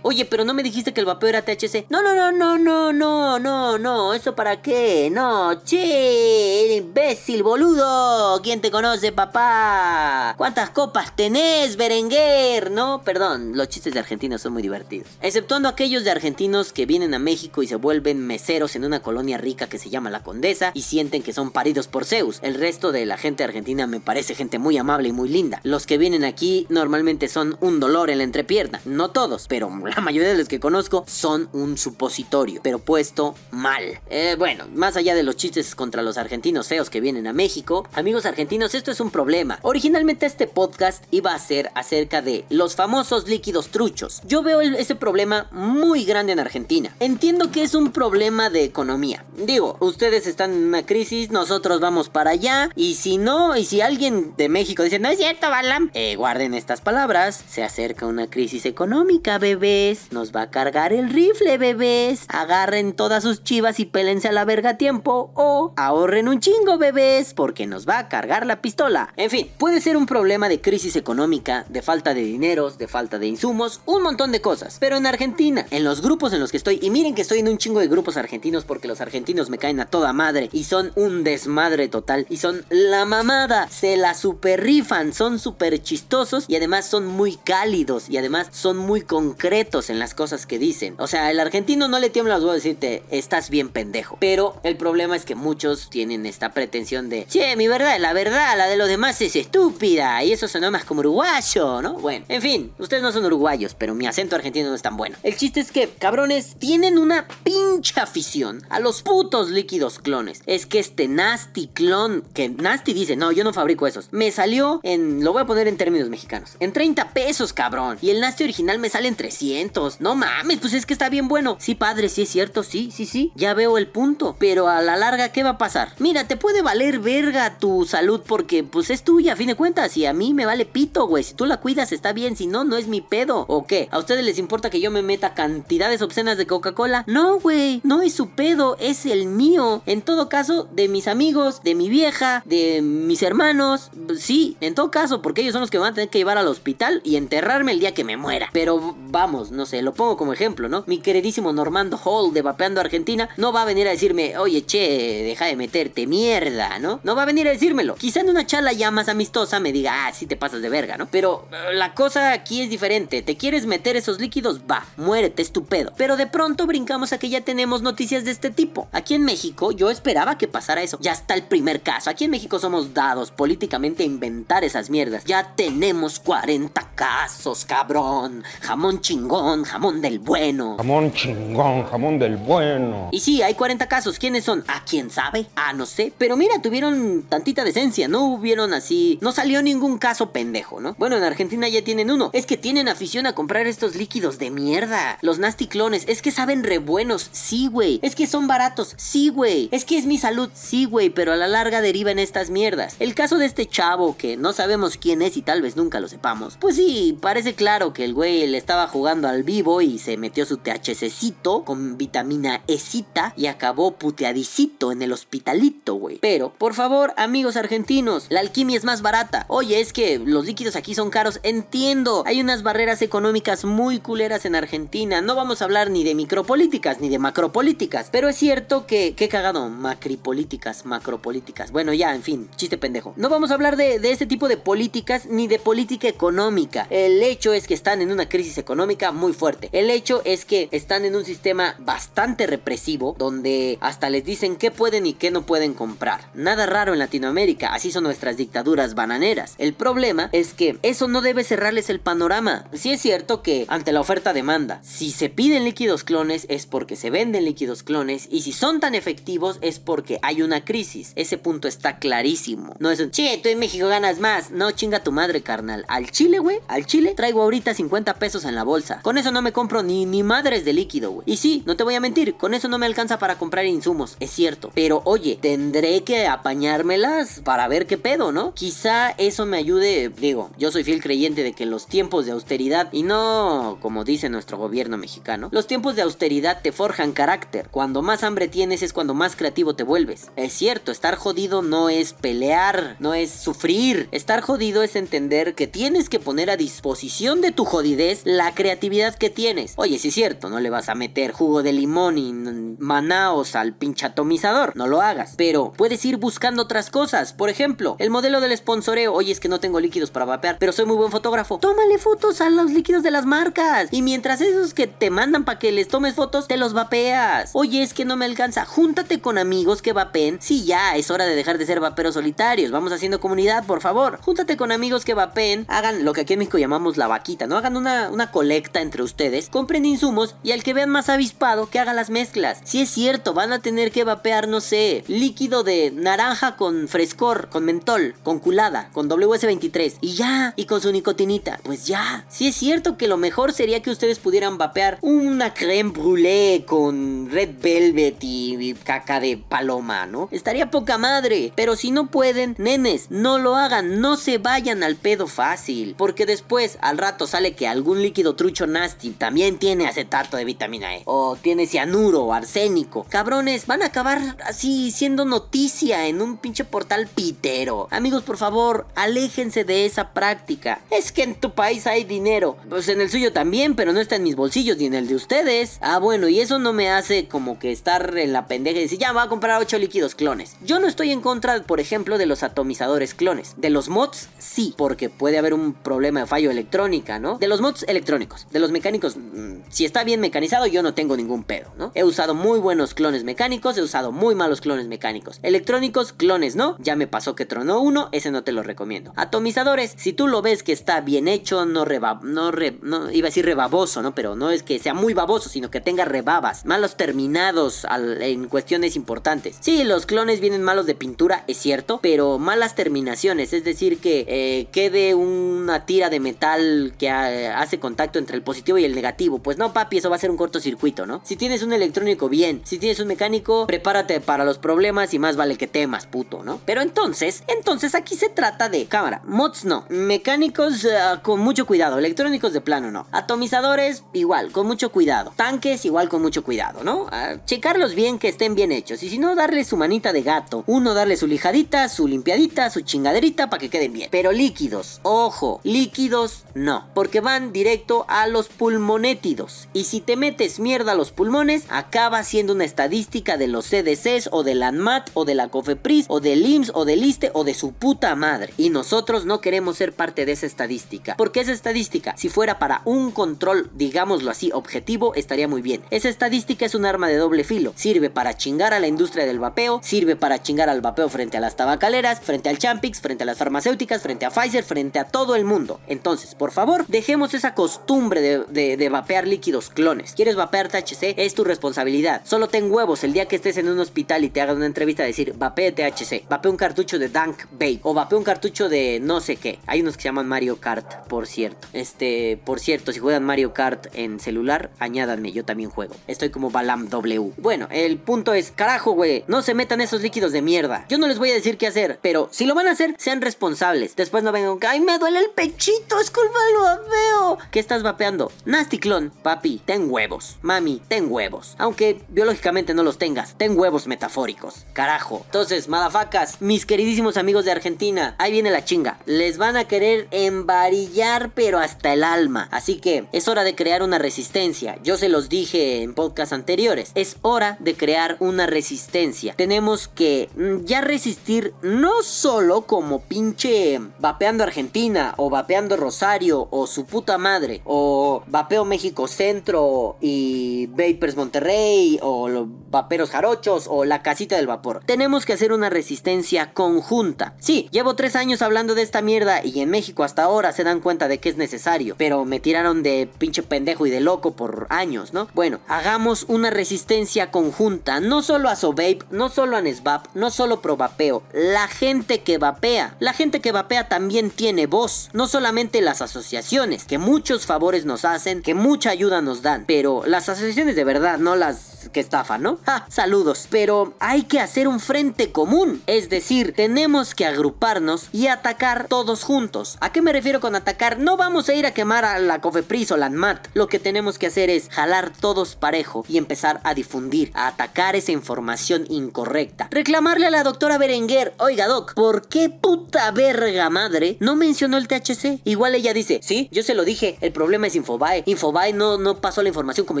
Oye, 0.02 0.24
pero 0.24 0.44
no 0.44 0.54
me 0.54 0.62
dijiste 0.62 0.92
que 0.92 1.00
el 1.00 1.06
vapeo 1.06 1.28
era 1.28 1.42
THC. 1.42 1.86
No, 1.88 2.02
no, 2.02 2.14
no, 2.14 2.32
no, 2.32 2.58
no, 2.58 2.92
no, 2.92 3.38
no, 3.38 3.78
no, 3.78 4.14
¿eso 4.14 4.34
para 4.34 4.60
qué? 4.60 5.08
No, 5.10 5.62
che, 5.62 6.76
imbécil, 6.76 7.42
boludo. 7.42 8.40
¿Quién 8.42 8.60
te 8.60 8.70
conoce, 8.70 9.12
papá? 9.12 10.34
¿Cuántas 10.36 10.70
copas 10.70 11.14
tenés, 11.14 11.76
Berenguer? 11.76 12.70
No, 12.70 13.02
perdón, 13.04 13.56
los 13.56 13.68
chistes 13.68 13.94
de 13.94 14.00
argentinos 14.00 14.40
son 14.42 14.52
muy 14.52 14.62
divertidos. 14.62 15.08
Exceptuando 15.22 15.68
aquellos 15.68 16.04
de 16.04 16.10
argentinos 16.10 16.72
que 16.72 16.86
vienen 16.86 17.14
a 17.14 17.18
México 17.18 17.62
y 17.62 17.68
se 17.68 17.76
vuelven 17.76 18.26
meseros 18.26 18.74
en 18.74 18.84
una 18.84 19.00
colonia 19.00 19.38
rica 19.38 19.68
que 19.68 19.78
se 19.78 19.90
llama 19.90 20.10
La 20.10 20.22
Condesa 20.22 20.72
y 20.74 20.82
sienten 20.82 21.22
que 21.22 21.32
son 21.32 21.52
paridos 21.52 21.86
por 21.86 22.04
Zeus. 22.04 22.40
El 22.42 22.54
resto 22.54 22.90
de 22.90 23.06
la 23.06 23.16
gente 23.16 23.44
argentina 23.44 23.86
me 23.86 24.00
parece 24.00 24.34
gente 24.34 24.58
muy 24.58 24.76
amable 24.76 25.10
y 25.10 25.12
muy 25.12 25.28
linda. 25.28 25.60
Los 25.62 25.86
que 25.86 25.98
vienen 25.98 26.24
aquí 26.24 26.66
normalmente 26.68 27.28
son 27.28 27.56
un 27.60 27.80
dolor 27.80 28.10
en 28.10 28.18
la 28.18 28.24
entrepierna. 28.24 28.80
No 28.84 29.10
todos, 29.20 29.48
pero 29.48 29.70
la 29.94 30.00
mayoría 30.00 30.30
de 30.30 30.38
los 30.38 30.48
que 30.48 30.60
conozco 30.60 31.04
son 31.06 31.50
un 31.52 31.76
supositorio, 31.76 32.62
pero 32.62 32.78
puesto 32.78 33.34
mal. 33.50 34.00
Eh, 34.08 34.34
bueno, 34.38 34.64
más 34.74 34.96
allá 34.96 35.14
de 35.14 35.22
los 35.22 35.36
chistes 35.36 35.74
contra 35.74 36.00
los 36.00 36.16
argentinos 36.16 36.68
feos 36.68 36.88
que 36.88 37.02
vienen 37.02 37.26
a 37.26 37.34
México, 37.34 37.86
amigos 37.92 38.24
argentinos, 38.24 38.74
esto 38.74 38.90
es 38.90 38.98
un 38.98 39.10
problema. 39.10 39.58
Originalmente 39.60 40.24
este 40.24 40.46
podcast 40.46 41.04
iba 41.10 41.34
a 41.34 41.38
ser 41.38 41.70
acerca 41.74 42.22
de 42.22 42.46
los 42.48 42.76
famosos 42.76 43.28
líquidos 43.28 43.68
truchos. 43.68 44.22
Yo 44.24 44.42
veo 44.42 44.62
ese 44.62 44.94
problema 44.94 45.48
muy 45.50 46.06
grande 46.06 46.32
en 46.32 46.40
Argentina. 46.40 46.96
Entiendo 46.98 47.50
que 47.50 47.62
es 47.62 47.74
un 47.74 47.92
problema 47.92 48.48
de 48.48 48.64
economía. 48.64 49.26
Digo, 49.36 49.76
ustedes 49.80 50.26
están 50.26 50.54
en 50.54 50.64
una 50.64 50.86
crisis, 50.86 51.30
nosotros 51.30 51.78
vamos 51.80 52.08
para 52.08 52.30
allá, 52.30 52.70
y 52.74 52.94
si 52.94 53.18
no, 53.18 53.54
y 53.54 53.66
si 53.66 53.82
alguien 53.82 54.34
de 54.38 54.48
México 54.48 54.82
dice, 54.82 54.98
no 54.98 55.10
es 55.10 55.18
cierto, 55.18 55.50
Balam, 55.50 55.90
eh, 55.92 56.16
guarden 56.16 56.54
estas 56.54 56.80
palabras, 56.80 57.44
se 57.46 57.62
acerca 57.62 58.06
una 58.06 58.30
crisis 58.30 58.64
económica, 58.64 59.09
bebés, 59.18 60.12
nos 60.12 60.34
va 60.34 60.42
a 60.42 60.50
cargar 60.50 60.92
el 60.92 61.10
rifle, 61.10 61.58
bebés, 61.58 62.24
agarren 62.28 62.92
todas 62.92 63.22
sus 63.22 63.42
chivas 63.42 63.80
y 63.80 63.84
pélense 63.84 64.28
a 64.28 64.32
la 64.32 64.44
verga 64.44 64.70
a 64.70 64.76
tiempo, 64.76 65.32
o 65.34 65.72
ahorren 65.76 66.28
un 66.28 66.40
chingo, 66.40 66.78
bebés, 66.78 67.34
porque 67.34 67.66
nos 67.66 67.88
va 67.88 67.98
a 67.98 68.08
cargar 68.08 68.46
la 68.46 68.62
pistola. 68.62 69.12
En 69.16 69.30
fin, 69.30 69.50
puede 69.58 69.80
ser 69.80 69.96
un 69.96 70.06
problema 70.06 70.48
de 70.48 70.60
crisis 70.60 70.96
económica, 70.96 71.64
de 71.68 71.82
falta 71.82 72.14
de 72.14 72.22
dineros, 72.22 72.78
de 72.78 72.88
falta 72.88 73.18
de 73.18 73.26
insumos, 73.26 73.80
un 73.86 74.02
montón 74.02 74.32
de 74.32 74.40
cosas. 74.40 74.76
Pero 74.80 74.96
en 74.96 75.06
Argentina, 75.06 75.66
en 75.70 75.84
los 75.84 76.02
grupos 76.02 76.32
en 76.32 76.40
los 76.40 76.50
que 76.50 76.56
estoy, 76.56 76.78
y 76.80 76.90
miren 76.90 77.14
que 77.14 77.22
estoy 77.22 77.40
en 77.40 77.48
un 77.48 77.58
chingo 77.58 77.80
de 77.80 77.88
grupos 77.88 78.16
argentinos 78.16 78.64
porque 78.64 78.88
los 78.88 79.00
argentinos 79.00 79.50
me 79.50 79.58
caen 79.58 79.80
a 79.80 79.86
toda 79.86 80.12
madre 80.12 80.48
y 80.52 80.64
son 80.64 80.92
un 80.94 81.24
desmadre 81.24 81.88
total 81.88 82.26
y 82.28 82.36
son 82.36 82.64
la 82.70 83.04
mamada, 83.04 83.68
se 83.68 83.96
la 83.96 84.14
super 84.14 84.62
rifan, 84.62 85.12
son 85.12 85.38
súper 85.38 85.82
chistosos 85.82 86.44
y 86.48 86.56
además 86.56 86.86
son 86.86 87.06
muy 87.06 87.36
cálidos 87.36 88.08
y 88.08 88.16
además 88.16 88.48
son 88.52 88.76
muy 88.76 88.89
concretos 89.00 89.90
en 89.90 89.98
las 89.98 90.14
cosas 90.14 90.46
que 90.46 90.58
dicen. 90.58 90.94
O 90.98 91.06
sea, 91.06 91.30
el 91.30 91.38
argentino 91.38 91.86
no 91.86 91.98
le 91.98 92.10
tiembla 92.10 92.34
los 92.34 92.44
huevos 92.44 92.62
decirte, 92.62 93.04
estás 93.10 93.50
bien 93.50 93.68
pendejo. 93.68 94.16
Pero 94.20 94.60
el 94.64 94.76
problema 94.76 95.14
es 95.14 95.24
que 95.24 95.34
muchos 95.34 95.88
tienen 95.90 96.26
esta 96.26 96.52
pretensión 96.52 97.08
de, 97.08 97.26
che, 97.26 97.54
mi 97.56 97.68
verdad, 97.68 97.98
la 98.00 98.12
verdad, 98.12 98.56
la 98.56 98.66
de 98.66 98.76
los 98.76 98.88
demás 98.88 99.20
es 99.20 99.36
estúpida 99.36 100.22
y 100.24 100.32
eso 100.32 100.48
suena 100.48 100.70
más 100.70 100.84
como 100.84 101.00
uruguayo, 101.00 101.82
¿no? 101.82 101.94
Bueno, 101.94 102.24
en 102.28 102.42
fin, 102.42 102.72
ustedes 102.78 103.02
no 103.02 103.12
son 103.12 103.24
uruguayos, 103.24 103.74
pero 103.74 103.94
mi 103.94 104.06
acento 104.06 104.34
argentino 104.34 104.68
no 104.68 104.74
es 104.74 104.82
tan 104.82 104.96
bueno. 104.96 105.16
El 105.22 105.36
chiste 105.36 105.60
es 105.60 105.70
que, 105.70 105.88
cabrones, 105.88 106.56
tienen 106.58 106.98
una 106.98 107.28
pincha 107.44 108.02
afición 108.02 108.62
a 108.70 108.80
los 108.80 109.02
putos 109.02 109.50
líquidos 109.50 109.98
clones. 109.98 110.42
Es 110.46 110.66
que 110.66 110.80
este 110.80 111.06
Nasty 111.06 111.68
clon, 111.68 112.24
que 112.34 112.48
Nasty 112.48 112.92
dice, 112.92 113.14
no, 113.14 113.30
yo 113.30 113.44
no 113.44 113.52
fabrico 113.52 113.86
esos, 113.86 114.08
me 114.10 114.32
salió 114.32 114.80
en, 114.82 115.22
lo 115.22 115.32
voy 115.32 115.42
a 115.42 115.46
poner 115.46 115.68
en 115.68 115.76
términos 115.76 116.08
mexicanos, 116.08 116.56
en 116.58 116.72
30 116.72 117.12
pesos, 117.12 117.52
cabrón. 117.52 117.98
Y 118.02 118.10
el 118.10 118.20
Nasty 118.20 118.44
original 118.44 118.78
me 118.80 118.90
sale 118.90 119.08
en 119.08 119.16
300. 119.16 120.00
No 120.00 120.14
mames, 120.14 120.58
pues 120.58 120.72
es 120.72 120.86
que 120.86 120.92
está 120.92 121.08
bien 121.08 121.28
bueno. 121.28 121.56
Sí, 121.60 121.74
padre, 121.74 122.08
sí 122.08 122.22
es 122.22 122.28
cierto, 122.28 122.62
sí, 122.62 122.90
sí, 122.94 123.06
sí, 123.06 123.32
ya 123.34 123.54
veo 123.54 123.78
el 123.78 123.86
punto. 123.86 124.36
Pero 124.38 124.68
a 124.68 124.82
la 124.82 124.96
larga, 124.96 125.30
¿qué 125.30 125.42
va 125.42 125.50
a 125.50 125.58
pasar? 125.58 125.92
Mira, 125.98 126.26
te 126.26 126.36
puede 126.36 126.62
valer 126.62 126.98
verga 126.98 127.58
tu 127.58 127.84
salud 127.84 128.22
porque, 128.26 128.64
pues 128.64 128.90
es 128.90 129.04
tuya, 129.04 129.34
a 129.34 129.36
fin 129.36 129.48
de 129.48 129.54
cuentas, 129.54 129.96
y 129.96 130.06
a 130.06 130.12
mí 130.12 130.34
me 130.34 130.46
vale 130.46 130.64
pito, 130.64 131.06
güey. 131.06 131.22
Si 131.22 131.34
tú 131.34 131.46
la 131.46 131.60
cuidas, 131.60 131.92
está 131.92 132.12
bien, 132.12 132.36
si 132.36 132.46
no, 132.46 132.64
no 132.64 132.76
es 132.76 132.86
mi 132.86 133.00
pedo. 133.00 133.44
¿O 133.48 133.66
qué? 133.66 133.88
¿A 133.90 133.98
ustedes 133.98 134.24
les 134.24 134.38
importa 134.38 134.70
que 134.70 134.80
yo 134.80 134.90
me 134.90 135.02
meta 135.02 135.34
cantidades 135.34 136.02
obscenas 136.02 136.38
de 136.38 136.46
Coca-Cola? 136.46 137.04
No, 137.06 137.38
güey, 137.38 137.80
no 137.84 138.02
es 138.02 138.14
su 138.14 138.30
pedo, 138.30 138.76
es 138.80 139.06
el 139.06 139.26
mío. 139.26 139.82
En 139.86 140.02
todo 140.02 140.28
caso, 140.28 140.68
de 140.72 140.88
mis 140.88 141.08
amigos, 141.08 141.62
de 141.62 141.74
mi 141.74 141.88
vieja, 141.88 142.42
de 142.46 142.82
mis 142.82 143.22
hermanos, 143.22 143.90
sí, 144.18 144.56
en 144.60 144.74
todo 144.74 144.90
caso, 144.90 145.22
porque 145.22 145.42
ellos 145.42 145.52
son 145.52 145.60
los 145.60 145.70
que 145.70 145.78
van 145.78 145.92
a 145.92 145.94
tener 145.94 146.10
que 146.10 146.18
llevar 146.18 146.38
al 146.38 146.48
hospital 146.48 147.00
y 147.04 147.16
enterrarme 147.16 147.72
el 147.72 147.80
día 147.80 147.94
que 147.94 148.04
me 148.04 148.16
muera. 148.16 148.48
Pero 148.52 148.69
vamos, 148.78 149.50
no 149.50 149.66
sé, 149.66 149.82
lo 149.82 149.94
pongo 149.94 150.16
como 150.16 150.32
ejemplo, 150.32 150.68
¿no? 150.68 150.84
Mi 150.86 150.98
queridísimo 150.98 151.52
Normando 151.52 151.98
Hall 152.02 152.32
de 152.32 152.42
Vapeando 152.42 152.80
Argentina 152.80 153.28
no 153.36 153.52
va 153.52 153.62
a 153.62 153.64
venir 153.64 153.86
a 153.88 153.90
decirme, 153.90 154.36
oye, 154.38 154.64
che, 154.64 155.22
deja 155.24 155.46
de 155.46 155.56
meterte 155.56 156.06
mierda, 156.06 156.78
¿no? 156.78 157.00
No 157.02 157.16
va 157.16 157.22
a 157.22 157.26
venir 157.26 157.48
a 157.48 157.52
decírmelo. 157.52 157.94
Quizá 157.94 158.20
en 158.20 158.30
una 158.30 158.46
charla 158.46 158.72
ya 158.72 158.90
más 158.90 159.08
amistosa 159.08 159.60
me 159.60 159.72
diga, 159.72 160.06
ah, 160.06 160.12
sí 160.12 160.26
te 160.26 160.36
pasas 160.36 160.62
de 160.62 160.68
verga, 160.68 160.96
¿no? 160.96 161.06
Pero 161.06 161.48
eh, 161.52 161.74
la 161.74 161.94
cosa 161.94 162.32
aquí 162.32 162.62
es 162.62 162.70
diferente. 162.70 163.22
¿Te 163.22 163.36
quieres 163.36 163.66
meter 163.66 163.96
esos 163.96 164.20
líquidos? 164.20 164.60
Va, 164.70 164.86
muérete, 164.96 165.42
estúpido. 165.42 165.92
Pero 165.96 166.16
de 166.16 166.26
pronto 166.26 166.66
brincamos 166.66 167.12
a 167.12 167.18
que 167.18 167.28
ya 167.28 167.42
tenemos 167.42 167.82
noticias 167.82 168.24
de 168.24 168.30
este 168.30 168.50
tipo. 168.50 168.88
Aquí 168.92 169.14
en 169.14 169.24
México 169.24 169.72
yo 169.72 169.90
esperaba 169.90 170.38
que 170.38 170.48
pasara 170.48 170.82
eso. 170.82 170.98
Ya 171.00 171.12
está 171.12 171.34
el 171.34 171.44
primer 171.44 171.82
caso. 171.82 172.10
Aquí 172.10 172.24
en 172.24 172.30
México 172.30 172.58
somos 172.58 172.94
dados 172.94 173.30
políticamente 173.30 174.02
a 174.02 174.06
inventar 174.06 174.64
esas 174.64 174.90
mierdas. 174.90 175.24
Ya 175.24 175.54
tenemos 175.54 176.18
40 176.20 176.94
casos, 176.94 177.64
cabrón. 177.64 178.44
Jamón 178.60 179.00
chingón, 179.00 179.64
jamón 179.64 180.00
del 180.00 180.18
bueno. 180.18 180.76
Jamón 180.76 181.12
chingón, 181.12 181.84
jamón 181.86 182.18
del 182.18 182.36
bueno. 182.36 183.08
Y 183.10 183.20
sí, 183.20 183.42
hay 183.42 183.54
40 183.54 183.88
casos. 183.88 184.18
¿Quiénes 184.18 184.44
son? 184.44 184.64
¿A 184.68 184.84
quién 184.84 185.10
sabe? 185.10 185.46
Ah, 185.56 185.72
no 185.72 185.86
sé. 185.86 186.12
Pero 186.18 186.36
mira, 186.36 186.60
tuvieron 186.60 187.24
tantita 187.28 187.64
decencia. 187.64 188.06
No 188.06 188.26
hubieron 188.26 188.74
así. 188.74 189.18
No 189.22 189.32
salió 189.32 189.62
ningún 189.62 189.98
caso 189.98 190.30
pendejo, 190.30 190.80
¿no? 190.80 190.94
Bueno, 190.98 191.16
en 191.16 191.24
Argentina 191.24 191.68
ya 191.68 191.82
tienen 191.82 192.10
uno. 192.10 192.30
Es 192.34 192.44
que 192.44 192.58
tienen 192.58 192.88
afición 192.88 193.26
a 193.26 193.34
comprar 193.34 193.66
estos 193.66 193.94
líquidos 193.96 194.38
de 194.38 194.50
mierda. 194.50 195.18
Los 195.22 195.38
nasty 195.38 195.66
clones. 195.66 196.04
Es 196.06 196.20
que 196.20 196.30
saben 196.30 196.62
re 196.62 196.78
buenos. 196.78 197.30
Sí, 197.32 197.68
güey. 197.68 197.98
Es 198.02 198.14
que 198.14 198.26
son 198.26 198.46
baratos. 198.46 198.94
Sí, 198.98 199.30
güey. 199.30 199.68
Es 199.72 199.84
que 199.86 199.96
es 199.96 200.04
mi 200.04 200.18
salud. 200.18 200.50
Sí, 200.52 200.84
güey. 200.84 201.08
Pero 201.08 201.32
a 201.32 201.36
la 201.36 201.48
larga 201.48 201.80
deriva 201.80 202.10
en 202.10 202.18
estas 202.18 202.50
mierdas. 202.50 202.96
El 202.98 203.14
caso 203.14 203.38
de 203.38 203.46
este 203.46 203.66
chavo 203.66 204.16
que 204.18 204.36
no 204.36 204.52
sabemos 204.52 204.98
quién 204.98 205.22
es 205.22 205.36
y 205.38 205.42
tal 205.42 205.62
vez 205.62 205.76
nunca 205.76 205.98
lo 205.98 206.08
sepamos. 206.08 206.58
Pues 206.60 206.76
sí, 206.76 207.16
parece 207.20 207.54
claro 207.54 207.92
que 207.94 208.04
el 208.04 208.12
güey 208.12 208.49
le 208.50 208.58
estaba 208.58 208.86
jugando 208.88 209.28
al 209.28 209.42
vivo 209.42 209.80
y 209.80 209.98
se 209.98 210.16
metió 210.16 210.44
su 210.44 210.58
THCcito 210.58 211.64
con 211.64 211.96
vitamina 211.96 212.62
Ecita 212.66 213.32
y 213.36 213.46
acabó 213.46 213.92
puteadicito 213.92 214.92
en 214.92 215.02
el 215.02 215.12
hospitalito, 215.12 215.94
güey. 215.94 216.18
Pero, 216.18 216.52
por 216.56 216.74
favor, 216.74 217.12
amigos 217.16 217.56
argentinos, 217.56 218.26
la 218.28 218.40
alquimia 218.40 218.76
es 218.76 218.84
más 218.84 219.02
barata. 219.02 219.44
Oye, 219.48 219.80
es 219.80 219.92
que 219.92 220.18
los 220.18 220.46
líquidos 220.46 220.76
aquí 220.76 220.94
son 220.94 221.10
caros. 221.10 221.40
Entiendo, 221.42 222.24
hay 222.26 222.40
unas 222.40 222.62
barreras 222.62 223.02
económicas 223.02 223.64
muy 223.64 224.00
culeras 224.00 224.44
en 224.44 224.54
Argentina. 224.54 225.20
No 225.20 225.34
vamos 225.34 225.62
a 225.62 225.64
hablar 225.64 225.90
ni 225.90 226.04
de 226.04 226.14
micropolíticas 226.14 227.00
ni 227.00 227.08
de 227.08 227.18
macropolíticas. 227.18 228.08
Pero 228.10 228.28
es 228.28 228.36
cierto 228.36 228.86
que, 228.86 229.14
qué 229.14 229.28
cagado, 229.28 229.68
macripolíticas, 229.68 230.84
macropolíticas. 230.84 231.70
Bueno, 231.70 231.92
ya, 231.92 232.14
en 232.14 232.22
fin, 232.22 232.48
chiste 232.56 232.78
pendejo. 232.78 233.14
No 233.16 233.28
vamos 233.28 233.50
a 233.50 233.54
hablar 233.54 233.76
de, 233.76 233.98
de 233.98 234.12
este 234.12 234.26
tipo 234.26 234.48
de 234.48 234.56
políticas 234.56 235.26
ni 235.26 235.46
de 235.46 235.58
política 235.58 236.08
económica. 236.08 236.86
El 236.90 237.22
hecho 237.22 237.52
es 237.52 237.66
que 237.66 237.74
están 237.74 238.02
en 238.02 238.10
una 238.10 238.28
crisis 238.28 238.39
económica 238.48 239.12
muy 239.12 239.32
fuerte. 239.32 239.68
El 239.72 239.90
hecho 239.90 240.22
es 240.24 240.44
que 240.44 240.68
están 240.72 241.04
en 241.04 241.16
un 241.16 241.24
sistema 241.24 241.76
bastante 241.78 242.46
represivo 242.46 243.14
donde 243.18 243.78
hasta 243.80 244.10
les 244.10 244.24
dicen 244.24 244.56
qué 244.56 244.70
pueden 244.70 245.06
y 245.06 245.14
qué 245.14 245.30
no 245.30 245.46
pueden 245.46 245.74
comprar. 245.74 246.30
Nada 246.34 246.66
raro 246.66 246.92
en 246.92 246.98
Latinoamérica, 246.98 247.72
así 247.72 247.90
son 247.92 248.04
nuestras 248.04 248.36
dictaduras 248.36 248.94
bananeras. 248.94 249.54
El 249.58 249.74
problema 249.74 250.28
es 250.32 250.54
que 250.54 250.78
eso 250.82 251.08
no 251.08 251.20
debe 251.20 251.44
cerrarles 251.44 251.90
el 251.90 252.00
panorama. 252.00 252.66
Si 252.72 252.90
es 252.90 253.00
cierto 253.00 253.42
que 253.42 253.66
ante 253.68 253.92
la 253.92 254.00
oferta 254.00 254.32
demanda, 254.32 254.80
si 254.82 255.10
se 255.10 255.28
piden 255.28 255.64
líquidos 255.64 256.04
clones 256.04 256.46
es 256.48 256.66
porque 256.66 256.96
se 256.96 257.10
venden 257.10 257.44
líquidos 257.44 257.82
clones 257.82 258.28
y 258.30 258.42
si 258.42 258.52
son 258.52 258.80
tan 258.80 258.94
efectivos 258.94 259.58
es 259.60 259.78
porque 259.78 260.18
hay 260.22 260.42
una 260.42 260.64
crisis. 260.64 261.12
Ese 261.16 261.38
punto 261.38 261.68
está 261.68 261.98
clarísimo. 261.98 262.74
No 262.78 262.90
es 262.90 263.00
un, 263.00 263.10
che, 263.10 263.38
tú 263.42 263.48
en 263.48 263.58
México 263.58 263.88
ganas 263.88 264.18
más. 264.18 264.50
No, 264.50 264.70
chinga 264.70 265.02
tu 265.02 265.12
madre, 265.12 265.42
carnal. 265.42 265.84
Al 265.88 266.10
chile, 266.10 266.38
güey, 266.38 266.58
al 266.68 266.86
chile 266.86 267.14
traigo 267.14 267.42
ahorita 267.42 267.74
50 267.74 268.14
pesos 268.14 268.29
en 268.38 268.54
la 268.54 268.64
bolsa. 268.64 269.00
Con 269.02 269.18
eso 269.18 269.32
no 269.32 269.42
me 269.42 269.52
compro 269.52 269.82
ni, 269.82 270.06
ni 270.06 270.22
madres 270.22 270.64
de 270.64 270.72
líquido, 270.72 271.10
güey. 271.10 271.24
Y 271.26 271.36
sí, 271.36 271.62
no 271.66 271.76
te 271.76 271.82
voy 271.82 271.94
a 271.94 272.00
mentir, 272.00 272.34
con 272.34 272.54
eso 272.54 272.68
no 272.68 272.78
me 272.78 272.86
alcanza 272.86 273.18
para 273.18 273.38
comprar 273.38 273.66
insumos, 273.66 274.16
es 274.20 274.30
cierto. 274.30 274.70
Pero 274.74 275.02
oye, 275.04 275.38
tendré 275.40 276.02
que 276.04 276.26
apañármelas 276.26 277.40
para 277.44 277.68
ver 277.68 277.86
qué 277.86 277.98
pedo, 277.98 278.32
¿no? 278.32 278.54
Quizá 278.54 279.10
eso 279.10 279.46
me 279.46 279.56
ayude, 279.56 280.08
digo, 280.08 280.50
yo 280.58 280.70
soy 280.70 280.84
fiel 280.84 281.02
creyente 281.02 281.42
de 281.42 281.52
que 281.52 281.66
los 281.66 281.86
tiempos 281.86 282.26
de 282.26 282.32
austeridad, 282.32 282.88
y 282.92 283.02
no 283.02 283.78
como 283.80 284.04
dice 284.04 284.28
nuestro 284.28 284.58
gobierno 284.58 284.96
mexicano, 284.96 285.48
los 285.52 285.66
tiempos 285.66 285.96
de 285.96 286.02
austeridad 286.02 286.62
te 286.62 286.72
forjan 286.72 287.12
carácter. 287.12 287.68
Cuando 287.70 288.02
más 288.02 288.22
hambre 288.22 288.48
tienes 288.48 288.82
es 288.82 288.92
cuando 288.92 289.14
más 289.14 289.36
creativo 289.36 289.74
te 289.74 289.82
vuelves. 289.82 290.30
Es 290.36 290.52
cierto, 290.52 290.92
estar 290.92 291.16
jodido 291.16 291.62
no 291.62 291.88
es 291.88 292.12
pelear, 292.12 292.96
no 292.98 293.14
es 293.14 293.30
sufrir. 293.30 294.08
Estar 294.12 294.40
jodido 294.40 294.82
es 294.82 294.96
entender 294.96 295.54
que 295.54 295.66
tienes 295.66 296.08
que 296.08 296.20
poner 296.20 296.50
a 296.50 296.56
disposición 296.56 297.40
de 297.40 297.52
tu 297.52 297.64
jodidez 297.64 298.19
la 298.24 298.54
creatividad 298.54 299.14
que 299.14 299.30
tienes. 299.30 299.74
Oye, 299.76 299.98
sí 299.98 300.08
es 300.08 300.14
cierto, 300.14 300.48
no 300.48 300.60
le 300.60 300.70
vas 300.70 300.88
a 300.88 300.94
meter 300.94 301.32
jugo 301.32 301.62
de 301.62 301.72
limón 301.72 302.18
y 302.18 302.32
manaos 302.32 303.56
al 303.56 303.74
pinche 303.74 304.06
atomizador, 304.06 304.76
no 304.76 304.86
lo 304.86 305.00
hagas. 305.00 305.34
Pero 305.36 305.72
puedes 305.76 306.04
ir 306.04 306.16
buscando 306.16 306.62
otras 306.62 306.90
cosas. 306.90 307.32
Por 307.32 307.50
ejemplo, 307.50 307.96
el 307.98 308.10
modelo 308.10 308.40
del 308.40 308.56
sponsoreo. 308.56 309.12
Oye, 309.12 309.32
es 309.32 309.40
que 309.40 309.48
no 309.48 309.60
tengo 309.60 309.80
líquidos 309.80 310.10
para 310.10 310.24
vapear, 310.24 310.56
pero 310.58 310.72
soy 310.72 310.86
muy 310.86 310.96
buen 310.96 311.10
fotógrafo. 311.10 311.58
Tómale 311.58 311.98
fotos 311.98 312.40
a 312.40 312.50
los 312.50 312.70
líquidos 312.70 313.02
de 313.02 313.10
las 313.10 313.26
marcas. 313.26 313.88
Y 313.90 314.02
mientras 314.02 314.40
esos 314.40 314.74
que 314.74 314.86
te 314.86 315.10
mandan 315.10 315.44
para 315.44 315.58
que 315.58 315.72
les 315.72 315.88
tomes 315.88 316.14
fotos, 316.14 316.48
te 316.48 316.56
los 316.56 316.72
vapeas. 316.72 317.50
Oye, 317.52 317.82
es 317.82 317.94
que 317.94 318.04
no 318.04 318.16
me 318.16 318.24
alcanza. 318.24 318.64
Júntate 318.64 319.20
con 319.20 319.38
amigos 319.38 319.82
que 319.82 319.92
vapeen. 319.92 320.38
Sí, 320.40 320.64
ya, 320.64 320.96
es 320.96 321.10
hora 321.10 321.26
de 321.26 321.34
dejar 321.34 321.58
de 321.58 321.66
ser 321.66 321.80
vaperos 321.80 322.14
solitarios. 322.14 322.70
Vamos 322.70 322.92
haciendo 322.92 323.20
comunidad, 323.20 323.64
por 323.64 323.80
favor. 323.80 324.18
Júntate 324.22 324.56
con 324.56 324.72
amigos 324.72 325.04
que 325.04 325.14
vapeen. 325.14 325.64
Hagan 325.68 326.04
lo 326.04 326.12
que 326.12 326.22
aquí 326.22 326.34
en 326.34 326.40
México 326.40 326.58
llamamos 326.58 326.96
la 326.96 327.06
vaquita, 327.06 327.46
¿no? 327.46 327.56
Hagan 327.56 327.76
una, 327.76 327.99
una 328.08 328.30
colecta 328.30 328.80
entre 328.80 329.02
ustedes. 329.02 329.48
Compren 329.48 329.84
insumos 329.84 330.36
y 330.42 330.52
al 330.52 330.62
que 330.62 330.74
vean 330.74 330.90
más 330.90 331.08
avispado, 331.08 331.68
que 331.68 331.78
haga 331.78 331.92
las 331.92 332.10
mezclas. 332.10 332.60
Si 332.64 332.80
es 332.80 332.90
cierto, 332.90 333.34
van 333.34 333.52
a 333.52 333.60
tener 333.60 333.92
que 333.92 334.04
vapear, 334.04 334.48
no 334.48 334.60
sé, 334.60 335.04
líquido 335.08 335.62
de 335.62 335.90
naranja 335.90 336.56
con 336.56 336.88
frescor, 336.88 337.48
con 337.48 337.64
mentol, 337.64 338.14
con 338.22 338.38
culada, 338.38 338.90
con 338.92 339.10
WS23. 339.10 339.98
Y 340.00 340.14
ya, 340.14 340.54
y 340.56 340.64
con 340.64 340.80
su 340.80 340.92
nicotinita. 340.92 341.60
Pues 341.62 341.86
ya. 341.86 342.24
Si 342.28 342.48
es 342.48 342.56
cierto 342.56 342.96
que 342.96 343.08
lo 343.08 343.16
mejor 343.16 343.52
sería 343.52 343.82
que 343.82 343.90
ustedes 343.90 344.18
pudieran 344.18 344.58
vapear 344.58 344.98
una 345.00 345.52
creme 345.54 345.92
brûlée 345.92 346.64
con 346.64 347.28
red 347.30 347.50
velvet 347.60 348.16
y 348.22 348.74
caca 348.84 349.20
de 349.20 349.36
paloma, 349.36 350.06
¿no? 350.06 350.28
Estaría 350.30 350.70
poca 350.70 350.98
madre. 350.98 351.52
Pero 351.56 351.76
si 351.76 351.90
no 351.90 352.10
pueden, 352.10 352.54
nenes, 352.58 353.10
no 353.10 353.38
lo 353.38 353.56
hagan. 353.56 354.00
No 354.00 354.16
se 354.16 354.38
vayan 354.38 354.82
al 354.82 354.96
pedo 354.96 355.26
fácil. 355.26 355.94
Porque 355.96 356.26
después, 356.26 356.78
al 356.80 356.98
rato 356.98 357.26
sale 357.26 357.54
que 357.54 357.66
algún 357.66 357.89
líquido 357.98 358.34
trucho 358.34 358.66
nasty 358.66 359.10
también 359.10 359.58
tiene 359.58 359.86
acetato 359.86 360.36
de 360.36 360.44
vitamina 360.44 360.96
E. 360.96 361.02
O 361.04 361.36
tiene 361.36 361.66
cianuro 361.66 362.32
arsénico. 362.32 363.06
Cabrones, 363.08 363.66
van 363.66 363.82
a 363.82 363.86
acabar 363.86 364.36
así 364.46 364.90
siendo 364.90 365.24
noticia 365.24 366.06
en 366.06 366.22
un 366.22 366.36
pinche 366.36 366.64
portal 366.64 367.08
pitero. 367.08 367.88
Amigos, 367.90 368.22
por 368.22 368.36
favor, 368.36 368.86
aléjense 368.94 369.64
de 369.64 369.86
esa 369.86 370.12
práctica. 370.12 370.80
Es 370.90 371.12
que 371.12 371.22
en 371.22 371.34
tu 371.34 371.52
país 371.52 371.86
hay 371.86 372.04
dinero. 372.04 372.56
Pues 372.68 372.88
en 372.88 373.00
el 373.00 373.10
suyo 373.10 373.32
también, 373.32 373.74
pero 373.74 373.92
no 373.92 374.00
está 374.00 374.16
en 374.16 374.22
mis 374.22 374.36
bolsillos 374.36 374.78
ni 374.78 374.86
en 374.86 374.94
el 374.94 375.08
de 375.08 375.14
ustedes. 375.14 375.78
Ah, 375.80 375.98
bueno, 375.98 376.28
y 376.28 376.40
eso 376.40 376.58
no 376.58 376.72
me 376.72 376.90
hace 376.90 377.28
como 377.28 377.58
que 377.58 377.72
estar 377.72 378.16
en 378.16 378.32
la 378.32 378.46
pendeja 378.46 378.78
y 378.78 378.82
decir, 378.82 378.98
ya 378.98 379.12
voy 379.12 379.22
a 379.22 379.28
comprar 379.28 379.60
8 379.60 379.78
líquidos 379.78 380.14
clones. 380.14 380.56
Yo 380.64 380.80
no 380.80 380.86
estoy 380.86 381.10
en 381.10 381.20
contra, 381.20 381.62
por 381.62 381.80
ejemplo, 381.80 382.18
de 382.18 382.26
los 382.26 382.42
atomizadores 382.42 383.14
clones. 383.14 383.54
De 383.56 383.70
los 383.70 383.88
mods, 383.88 384.28
sí, 384.38 384.74
porque 384.76 385.08
puede 385.08 385.38
haber 385.38 385.54
un 385.54 385.72
problema 385.72 386.20
de 386.20 386.26
fallo 386.26 386.50
electrónica, 386.50 387.18
¿no? 387.18 387.38
De 387.38 387.48
los 387.48 387.60
mods 387.60 387.79
electrónicos. 387.84 388.46
De 388.50 388.60
los 388.60 388.70
mecánicos, 388.70 389.16
mm, 389.16 389.62
si 389.68 389.84
está 389.84 390.04
bien 390.04 390.20
mecanizado, 390.20 390.66
yo 390.66 390.82
no 390.82 390.94
tengo 390.94 391.16
ningún 391.16 391.44
pedo, 391.44 391.72
¿no? 391.78 391.92
He 391.94 392.04
usado 392.04 392.34
muy 392.34 392.58
buenos 392.58 392.94
clones 392.94 393.24
mecánicos, 393.24 393.76
he 393.78 393.82
usado 393.82 394.12
muy 394.12 394.34
malos 394.34 394.60
clones 394.60 394.86
mecánicos. 394.86 395.40
Electrónicos, 395.42 396.12
clones, 396.12 396.56
¿no? 396.56 396.76
Ya 396.78 396.96
me 396.96 397.06
pasó 397.06 397.34
que 397.34 397.46
tronó 397.46 397.80
uno, 397.80 398.08
ese 398.12 398.30
no 398.30 398.42
te 398.42 398.52
lo 398.52 398.62
recomiendo. 398.62 399.12
Atomizadores, 399.16 399.94
si 399.96 400.12
tú 400.12 400.26
lo 400.26 400.42
ves 400.42 400.62
que 400.62 400.72
está 400.72 401.00
bien 401.00 401.28
hecho, 401.28 401.64
no 401.66 401.84
reba, 401.84 402.20
no, 402.22 402.50
re, 402.50 402.78
no 402.82 403.10
iba 403.10 403.26
a 403.26 403.30
decir 403.30 403.44
rebaboso, 403.44 404.02
¿no? 404.02 404.14
Pero 404.14 404.36
no 404.36 404.50
es 404.50 404.62
que 404.62 404.78
sea 404.78 404.94
muy 404.94 405.14
baboso, 405.14 405.48
sino 405.48 405.70
que 405.70 405.80
tenga 405.80 406.04
rebabas, 406.04 406.64
malos 406.64 406.96
terminados 406.96 407.86
en 408.20 408.48
cuestiones 408.48 408.96
importantes. 408.96 409.56
Sí, 409.60 409.84
los 409.84 410.06
clones 410.06 410.40
vienen 410.40 410.62
malos 410.62 410.86
de 410.86 410.94
pintura, 410.94 411.44
es 411.46 411.58
cierto, 411.58 412.00
pero 412.02 412.38
malas 412.38 412.74
terminaciones, 412.74 413.52
es 413.52 413.64
decir, 413.64 413.98
que 413.98 414.24
eh, 414.28 414.68
quede 414.72 415.14
una 415.14 415.86
tira 415.86 416.10
de 416.10 416.20
metal 416.20 416.94
que 416.98 417.10
ah, 417.10 417.66
hace 417.70 417.78
contacto 417.78 418.18
entre 418.18 418.36
el 418.36 418.42
positivo 418.42 418.78
y 418.78 418.84
el 418.84 418.96
negativo. 418.96 419.38
Pues 419.38 419.56
no, 419.56 419.72
papi, 419.72 419.98
eso 419.98 420.10
va 420.10 420.16
a 420.16 420.18
ser 420.18 420.30
un 420.30 420.36
cortocircuito, 420.36 421.06
¿no? 421.06 421.20
Si 421.24 421.36
tienes 421.36 421.62
un 421.62 421.72
electrónico, 421.72 422.28
bien. 422.28 422.62
Si 422.64 422.78
tienes 422.78 422.98
un 422.98 423.06
mecánico, 423.06 423.68
prepárate 423.68 424.20
para 424.20 424.44
los 424.44 424.58
problemas 424.58 425.14
y 425.14 425.20
más 425.20 425.36
vale 425.36 425.56
que 425.56 425.68
temas, 425.68 426.06
puto, 426.06 426.42
¿no? 426.42 426.60
Pero 426.66 426.82
entonces, 426.82 427.44
entonces 427.46 427.94
aquí 427.94 428.16
se 428.16 428.28
trata 428.28 428.68
de 428.68 428.86
cámara. 428.86 429.22
Mods 429.24 429.64
no. 429.66 429.84
Mecánicos 429.88 430.84
ah, 430.84 431.20
con 431.22 431.38
mucho 431.38 431.64
cuidado. 431.64 431.98
Electrónicos 431.98 432.52
de 432.52 432.60
plano 432.60 432.90
no. 432.90 433.06
Atomizadores 433.12 434.02
igual, 434.14 434.50
con 434.50 434.66
mucho 434.66 434.90
cuidado. 434.90 435.32
Tanques 435.36 435.84
igual 435.84 436.08
con 436.08 436.22
mucho 436.22 436.42
cuidado, 436.42 436.82
¿no? 436.82 437.06
Ah, 437.12 437.36
checarlos 437.46 437.94
bien 437.94 438.18
que 438.18 438.28
estén 438.28 438.56
bien 438.56 438.72
hechos. 438.72 439.04
Y 439.04 439.10
si 439.10 439.18
no, 439.18 439.36
darle 439.36 439.62
su 439.62 439.76
manita 439.76 440.12
de 440.12 440.22
gato. 440.22 440.64
Uno 440.66 440.92
darle 440.92 441.16
su 441.16 441.28
lijadita, 441.28 441.88
su 441.88 442.08
limpiadita, 442.08 442.68
su 442.70 442.80
chingaderita 442.80 443.48
para 443.48 443.60
que 443.60 443.70
queden 443.70 443.92
bien. 443.92 444.08
Pero 444.10 444.32
líquidos, 444.32 444.98
ojo, 445.04 445.60
líquidos 445.62 446.42
no. 446.54 446.88
Porque 446.94 447.20
van 447.20 447.52
directo 447.60 448.06
a 448.08 448.26
los 448.26 448.48
pulmonétidos. 448.48 449.68
Y 449.74 449.84
si 449.84 450.00
te 450.00 450.16
metes 450.16 450.58
mierda 450.60 450.92
a 450.92 450.94
los 450.94 451.10
pulmones, 451.12 451.64
acaba 451.68 452.24
siendo 452.24 452.54
una 452.54 452.64
estadística 452.64 453.36
de 453.36 453.48
los 453.48 453.66
CDCs 453.66 454.30
o 454.32 454.42
de 454.44 454.54
la 454.54 454.68
ANMAT 454.68 455.10
o 455.12 455.26
de 455.26 455.34
la 455.34 455.48
COFEPRIS 455.48 456.06
o 456.08 456.20
del 456.20 456.46
IMSS 456.46 456.72
o 456.74 456.86
del 456.86 457.04
ISTE 457.04 457.30
o 457.34 457.44
de 457.44 457.52
su 457.52 457.72
puta 457.72 458.16
madre. 458.16 458.54
Y 458.56 458.70
nosotros 458.70 459.26
no 459.26 459.42
queremos 459.42 459.76
ser 459.76 459.92
parte 459.92 460.24
de 460.24 460.32
esa 460.32 460.46
estadística. 460.46 461.16
Porque 461.18 461.40
esa 461.40 461.52
estadística, 461.52 462.16
si 462.16 462.30
fuera 462.30 462.58
para 462.58 462.80
un 462.86 463.10
control, 463.10 463.68
digámoslo 463.74 464.30
así, 464.30 464.50
objetivo, 464.54 465.14
estaría 465.14 465.46
muy 465.46 465.60
bien. 465.60 465.82
Esa 465.90 466.08
estadística 466.08 466.64
es 466.64 466.74
un 466.74 466.86
arma 466.86 467.08
de 467.08 467.18
doble 467.18 467.44
filo. 467.44 467.74
Sirve 467.76 468.08
para 468.08 468.38
chingar 468.38 468.72
a 468.72 468.80
la 468.80 468.86
industria 468.86 469.26
del 469.26 469.38
vapeo, 469.38 469.80
sirve 469.82 470.16
para 470.16 470.42
chingar 470.42 470.70
al 470.70 470.80
vapeo 470.80 471.10
frente 471.10 471.36
a 471.36 471.40
las 471.40 471.56
tabacaleras, 471.56 472.20
frente 472.20 472.48
al 472.48 472.56
Champix, 472.56 473.02
frente 473.02 473.24
a 473.24 473.26
las 473.26 473.36
farmacéuticas, 473.36 474.00
frente 474.00 474.24
a 474.24 474.30
Pfizer, 474.30 474.64
frente 474.64 474.98
a 474.98 475.04
todo 475.04 475.34
el 475.36 475.44
mundo. 475.44 475.78
Entonces, 475.88 476.34
por 476.34 476.52
favor, 476.52 476.86
dejemos 476.88 477.34
esa 477.34 477.49
costumbre 477.54 478.20
de, 478.20 478.88
vapear 478.90 479.26
líquidos 479.26 479.70
clones. 479.70 480.14
¿Quieres 480.14 480.36
vapear 480.36 480.68
THC? 480.68 481.14
Es 481.16 481.34
tu 481.34 481.44
responsabilidad. 481.44 482.22
Solo 482.24 482.48
ten 482.48 482.70
huevos 482.70 483.04
el 483.04 483.12
día 483.12 483.26
que 483.26 483.36
estés 483.36 483.56
en 483.56 483.68
un 483.68 483.78
hospital 483.78 484.24
y 484.24 484.30
te 484.30 484.40
hagan 484.40 484.56
una 484.56 484.66
entrevista 484.66 485.02
a 485.02 485.06
decir, 485.06 485.34
vapee 485.36 485.72
THC, 485.72 486.28
vapee 486.28 486.50
un 486.50 486.56
cartucho 486.56 486.98
de 486.98 487.08
Dank 487.08 487.44
Vape 487.52 487.80
o 487.82 487.94
vapee 487.94 488.18
un 488.18 488.24
cartucho 488.24 488.68
de 488.68 488.98
no 489.00 489.20
sé 489.20 489.36
qué. 489.36 489.58
Hay 489.66 489.80
unos 489.80 489.96
que 489.96 490.02
se 490.02 490.08
llaman 490.08 490.26
Mario 490.26 490.60
Kart, 490.60 491.06
por 491.06 491.26
cierto. 491.26 491.68
Este, 491.72 492.40
por 492.44 492.60
cierto, 492.60 492.92
si 492.92 492.98
juegan 492.98 493.24
Mario 493.24 493.54
Kart 493.54 493.86
en 493.94 494.20
celular, 494.20 494.70
añádanme, 494.78 495.32
yo 495.32 495.44
también 495.44 495.70
juego. 495.70 495.94
Estoy 496.06 496.30
como 496.30 496.50
Balam 496.50 496.88
W. 496.88 497.32
Bueno, 497.36 497.68
el 497.70 497.98
punto 497.98 498.34
es, 498.34 498.50
carajo, 498.50 498.92
güey, 498.92 499.24
no 499.28 499.42
se 499.42 499.54
metan 499.54 499.80
esos 499.80 500.02
líquidos 500.02 500.32
de 500.32 500.42
mierda. 500.42 500.86
Yo 500.88 500.98
no 500.98 501.06
les 501.06 501.18
voy 501.18 501.30
a 501.30 501.34
decir 501.34 501.56
qué 501.56 501.66
hacer, 501.66 501.98
pero 502.02 502.28
si 502.30 502.46
lo 502.46 502.54
van 502.54 502.68
a 502.68 502.72
hacer, 502.72 502.94
sean 502.98 503.20
responsables. 503.20 503.96
Después 503.96 504.22
no 504.22 504.32
vengan, 504.32 504.58
ay, 504.68 504.80
me 504.80 504.98
duele 504.98 505.20
el 505.20 505.30
pechito, 505.30 506.00
es 506.00 506.10
culpa 506.10 506.38
del 506.44 506.56
vapeo. 506.62 507.38
¿Qué 507.50 507.60
estás 507.60 507.82
vapeando? 507.82 508.30
Nasty 508.44 508.78
clon, 508.78 509.10
papi, 509.22 509.60
ten 509.64 509.90
huevos. 509.90 510.36
Mami, 510.42 510.82
ten 510.88 511.06
huevos. 511.10 511.54
Aunque 511.58 512.00
biológicamente 512.08 512.74
no 512.74 512.82
los 512.82 512.98
tengas, 512.98 513.34
ten 513.36 513.58
huevos 513.58 513.86
metafóricos. 513.86 514.66
Carajo. 514.72 515.22
Entonces, 515.26 515.68
madafacas, 515.68 516.40
mis 516.40 516.66
queridísimos 516.66 517.16
amigos 517.16 517.44
de 517.44 517.52
Argentina, 517.52 518.14
ahí 518.18 518.32
viene 518.32 518.50
la 518.50 518.64
chinga. 518.64 518.98
Les 519.06 519.38
van 519.38 519.56
a 519.56 519.64
querer 519.64 520.08
embarillar, 520.10 521.30
pero 521.34 521.58
hasta 521.58 521.92
el 521.92 522.04
alma. 522.04 522.48
Así 522.50 522.76
que 522.76 523.06
es 523.12 523.28
hora 523.28 523.44
de 523.44 523.54
crear 523.54 523.82
una 523.82 523.98
resistencia. 523.98 524.78
Yo 524.82 524.96
se 524.96 525.08
los 525.08 525.28
dije 525.28 525.82
en 525.82 525.94
podcasts 525.94 526.32
anteriores. 526.32 526.92
Es 526.94 527.16
hora 527.22 527.56
de 527.60 527.74
crear 527.74 528.16
una 528.20 528.46
resistencia. 528.46 529.34
Tenemos 529.36 529.88
que 529.88 530.28
mm, 530.36 530.64
ya 530.64 530.80
resistir 530.80 531.54
no 531.62 532.02
solo 532.02 532.62
como 532.62 533.02
pinche 533.02 533.80
vapeando 533.98 534.44
Argentina 534.44 535.14
o 535.16 535.30
vapeando 535.30 535.76
Rosario 535.76 536.48
o 536.50 536.66
su 536.66 536.84
puta 536.86 537.18
madre 537.18 537.29
o 537.64 538.22
vapeo 538.26 538.64
México 538.64 539.06
Centro 539.08 539.96
y 540.00 540.66
Vapers 540.68 541.16
Monterrey 541.16 541.98
o 542.02 542.28
los 542.28 542.46
vaperos 542.70 543.10
jarochos 543.10 543.66
o 543.68 543.84
la 543.84 544.02
casita 544.02 544.36
del 544.36 544.46
vapor. 544.46 544.82
Tenemos 544.86 545.24
que 545.24 545.32
hacer 545.32 545.52
una 545.52 545.70
resistencia 545.70 546.52
conjunta. 546.52 547.34
Sí, 547.38 547.68
llevo 547.70 547.94
tres 547.94 548.16
años 548.16 548.42
hablando 548.42 548.74
de 548.74 548.82
esta 548.82 549.02
mierda 549.02 549.44
y 549.44 549.60
en 549.60 549.70
México 549.70 550.04
hasta 550.04 550.24
ahora 550.24 550.52
se 550.52 550.64
dan 550.64 550.80
cuenta 550.80 551.08
de 551.08 551.18
que 551.18 551.28
es 551.28 551.36
necesario, 551.36 551.94
pero 551.98 552.24
me 552.24 552.40
tiraron 552.40 552.82
de 552.82 553.08
pinche 553.18 553.42
pendejo 553.42 553.86
y 553.86 553.90
de 553.90 554.00
loco 554.00 554.32
por 554.32 554.66
años, 554.70 555.12
¿no? 555.12 555.28
Bueno, 555.34 555.60
hagamos 555.68 556.24
una 556.28 556.50
resistencia 556.50 557.30
conjunta, 557.30 558.00
no 558.00 558.22
solo 558.22 558.48
a 558.48 558.56
Sovape, 558.56 559.00
no 559.10 559.28
solo 559.28 559.56
a 559.56 559.62
Nesvap, 559.62 560.06
no 560.14 560.30
solo 560.30 560.60
pro 560.60 560.76
vapeo, 560.76 561.22
la 561.32 561.68
gente 561.68 562.22
que 562.22 562.38
vapea, 562.38 562.96
la 562.98 563.12
gente 563.12 563.40
que 563.40 563.52
vapea 563.52 563.88
también 563.88 564.30
tiene 564.30 564.66
voz, 564.66 565.10
no 565.12 565.26
solamente 565.26 565.80
las 565.80 566.02
asociaciones, 566.02 566.84
que 566.84 566.98
muchos 567.10 567.44
favores 567.44 567.84
nos 567.84 568.04
hacen, 568.04 568.40
que 568.40 568.54
mucha 568.54 568.90
ayuda 568.90 569.20
nos 569.20 569.42
dan, 569.42 569.64
pero 569.66 570.04
las 570.06 570.28
asociaciones 570.28 570.76
de 570.76 570.84
verdad, 570.84 571.18
no 571.18 571.34
las 571.34 571.79
que 571.88 572.00
estafan, 572.00 572.42
¿no? 572.42 572.58
¡Ja! 572.66 572.86
Saludos, 572.88 573.46
pero 573.50 573.94
hay 574.00 574.22
que 574.22 574.40
hacer 574.40 574.68
un 574.68 574.80
frente 574.80 575.32
común, 575.32 575.82
es 575.86 576.10
decir, 576.10 576.54
tenemos 576.54 577.14
que 577.14 577.26
agruparnos 577.26 578.08
y 578.12 578.26
atacar 578.26 578.88
todos 578.88 579.24
juntos. 579.24 579.76
¿A 579.80 579.92
qué 579.92 580.02
me 580.02 580.12
refiero 580.12 580.40
con 580.40 580.54
atacar? 580.54 580.98
No 580.98 581.16
vamos 581.16 581.48
a 581.48 581.54
ir 581.54 581.66
a 581.66 581.72
quemar 581.72 582.04
a 582.04 582.18
la 582.18 582.40
Cofepris 582.40 582.92
o 582.92 582.96
la 582.96 583.06
ANMAT, 583.06 583.48
lo 583.54 583.68
que 583.68 583.78
tenemos 583.78 584.18
que 584.18 584.26
hacer 584.26 584.50
es 584.50 584.68
jalar 584.68 585.10
todos 585.10 585.56
parejo 585.56 586.04
y 586.08 586.18
empezar 586.18 586.60
a 586.64 586.74
difundir, 586.74 587.30
a 587.34 587.48
atacar 587.48 587.96
esa 587.96 588.12
información 588.12 588.84
incorrecta. 588.88 589.68
Reclamarle 589.70 590.26
a 590.26 590.30
la 590.30 590.42
doctora 590.42 590.78
Berenguer, 590.78 591.34
oiga 591.38 591.66
doc, 591.66 591.94
¿por 591.94 592.28
qué 592.28 592.50
puta 592.50 593.10
verga 593.10 593.70
madre 593.70 594.16
no 594.20 594.36
mencionó 594.36 594.76
el 594.76 594.88
THC? 594.88 595.40
Igual 595.44 595.74
ella 595.74 595.94
dice, 595.94 596.20
sí, 596.22 596.48
yo 596.52 596.62
se 596.62 596.74
lo 596.74 596.84
dije, 596.84 597.18
el 597.20 597.32
problema 597.32 597.66
es 597.66 597.76
Infobae. 597.76 598.22
Infobae 598.26 598.72
no, 598.72 598.98
no 598.98 599.20
pasó 599.20 599.42
la 599.42 599.48
información 599.48 599.86
como 599.86 600.00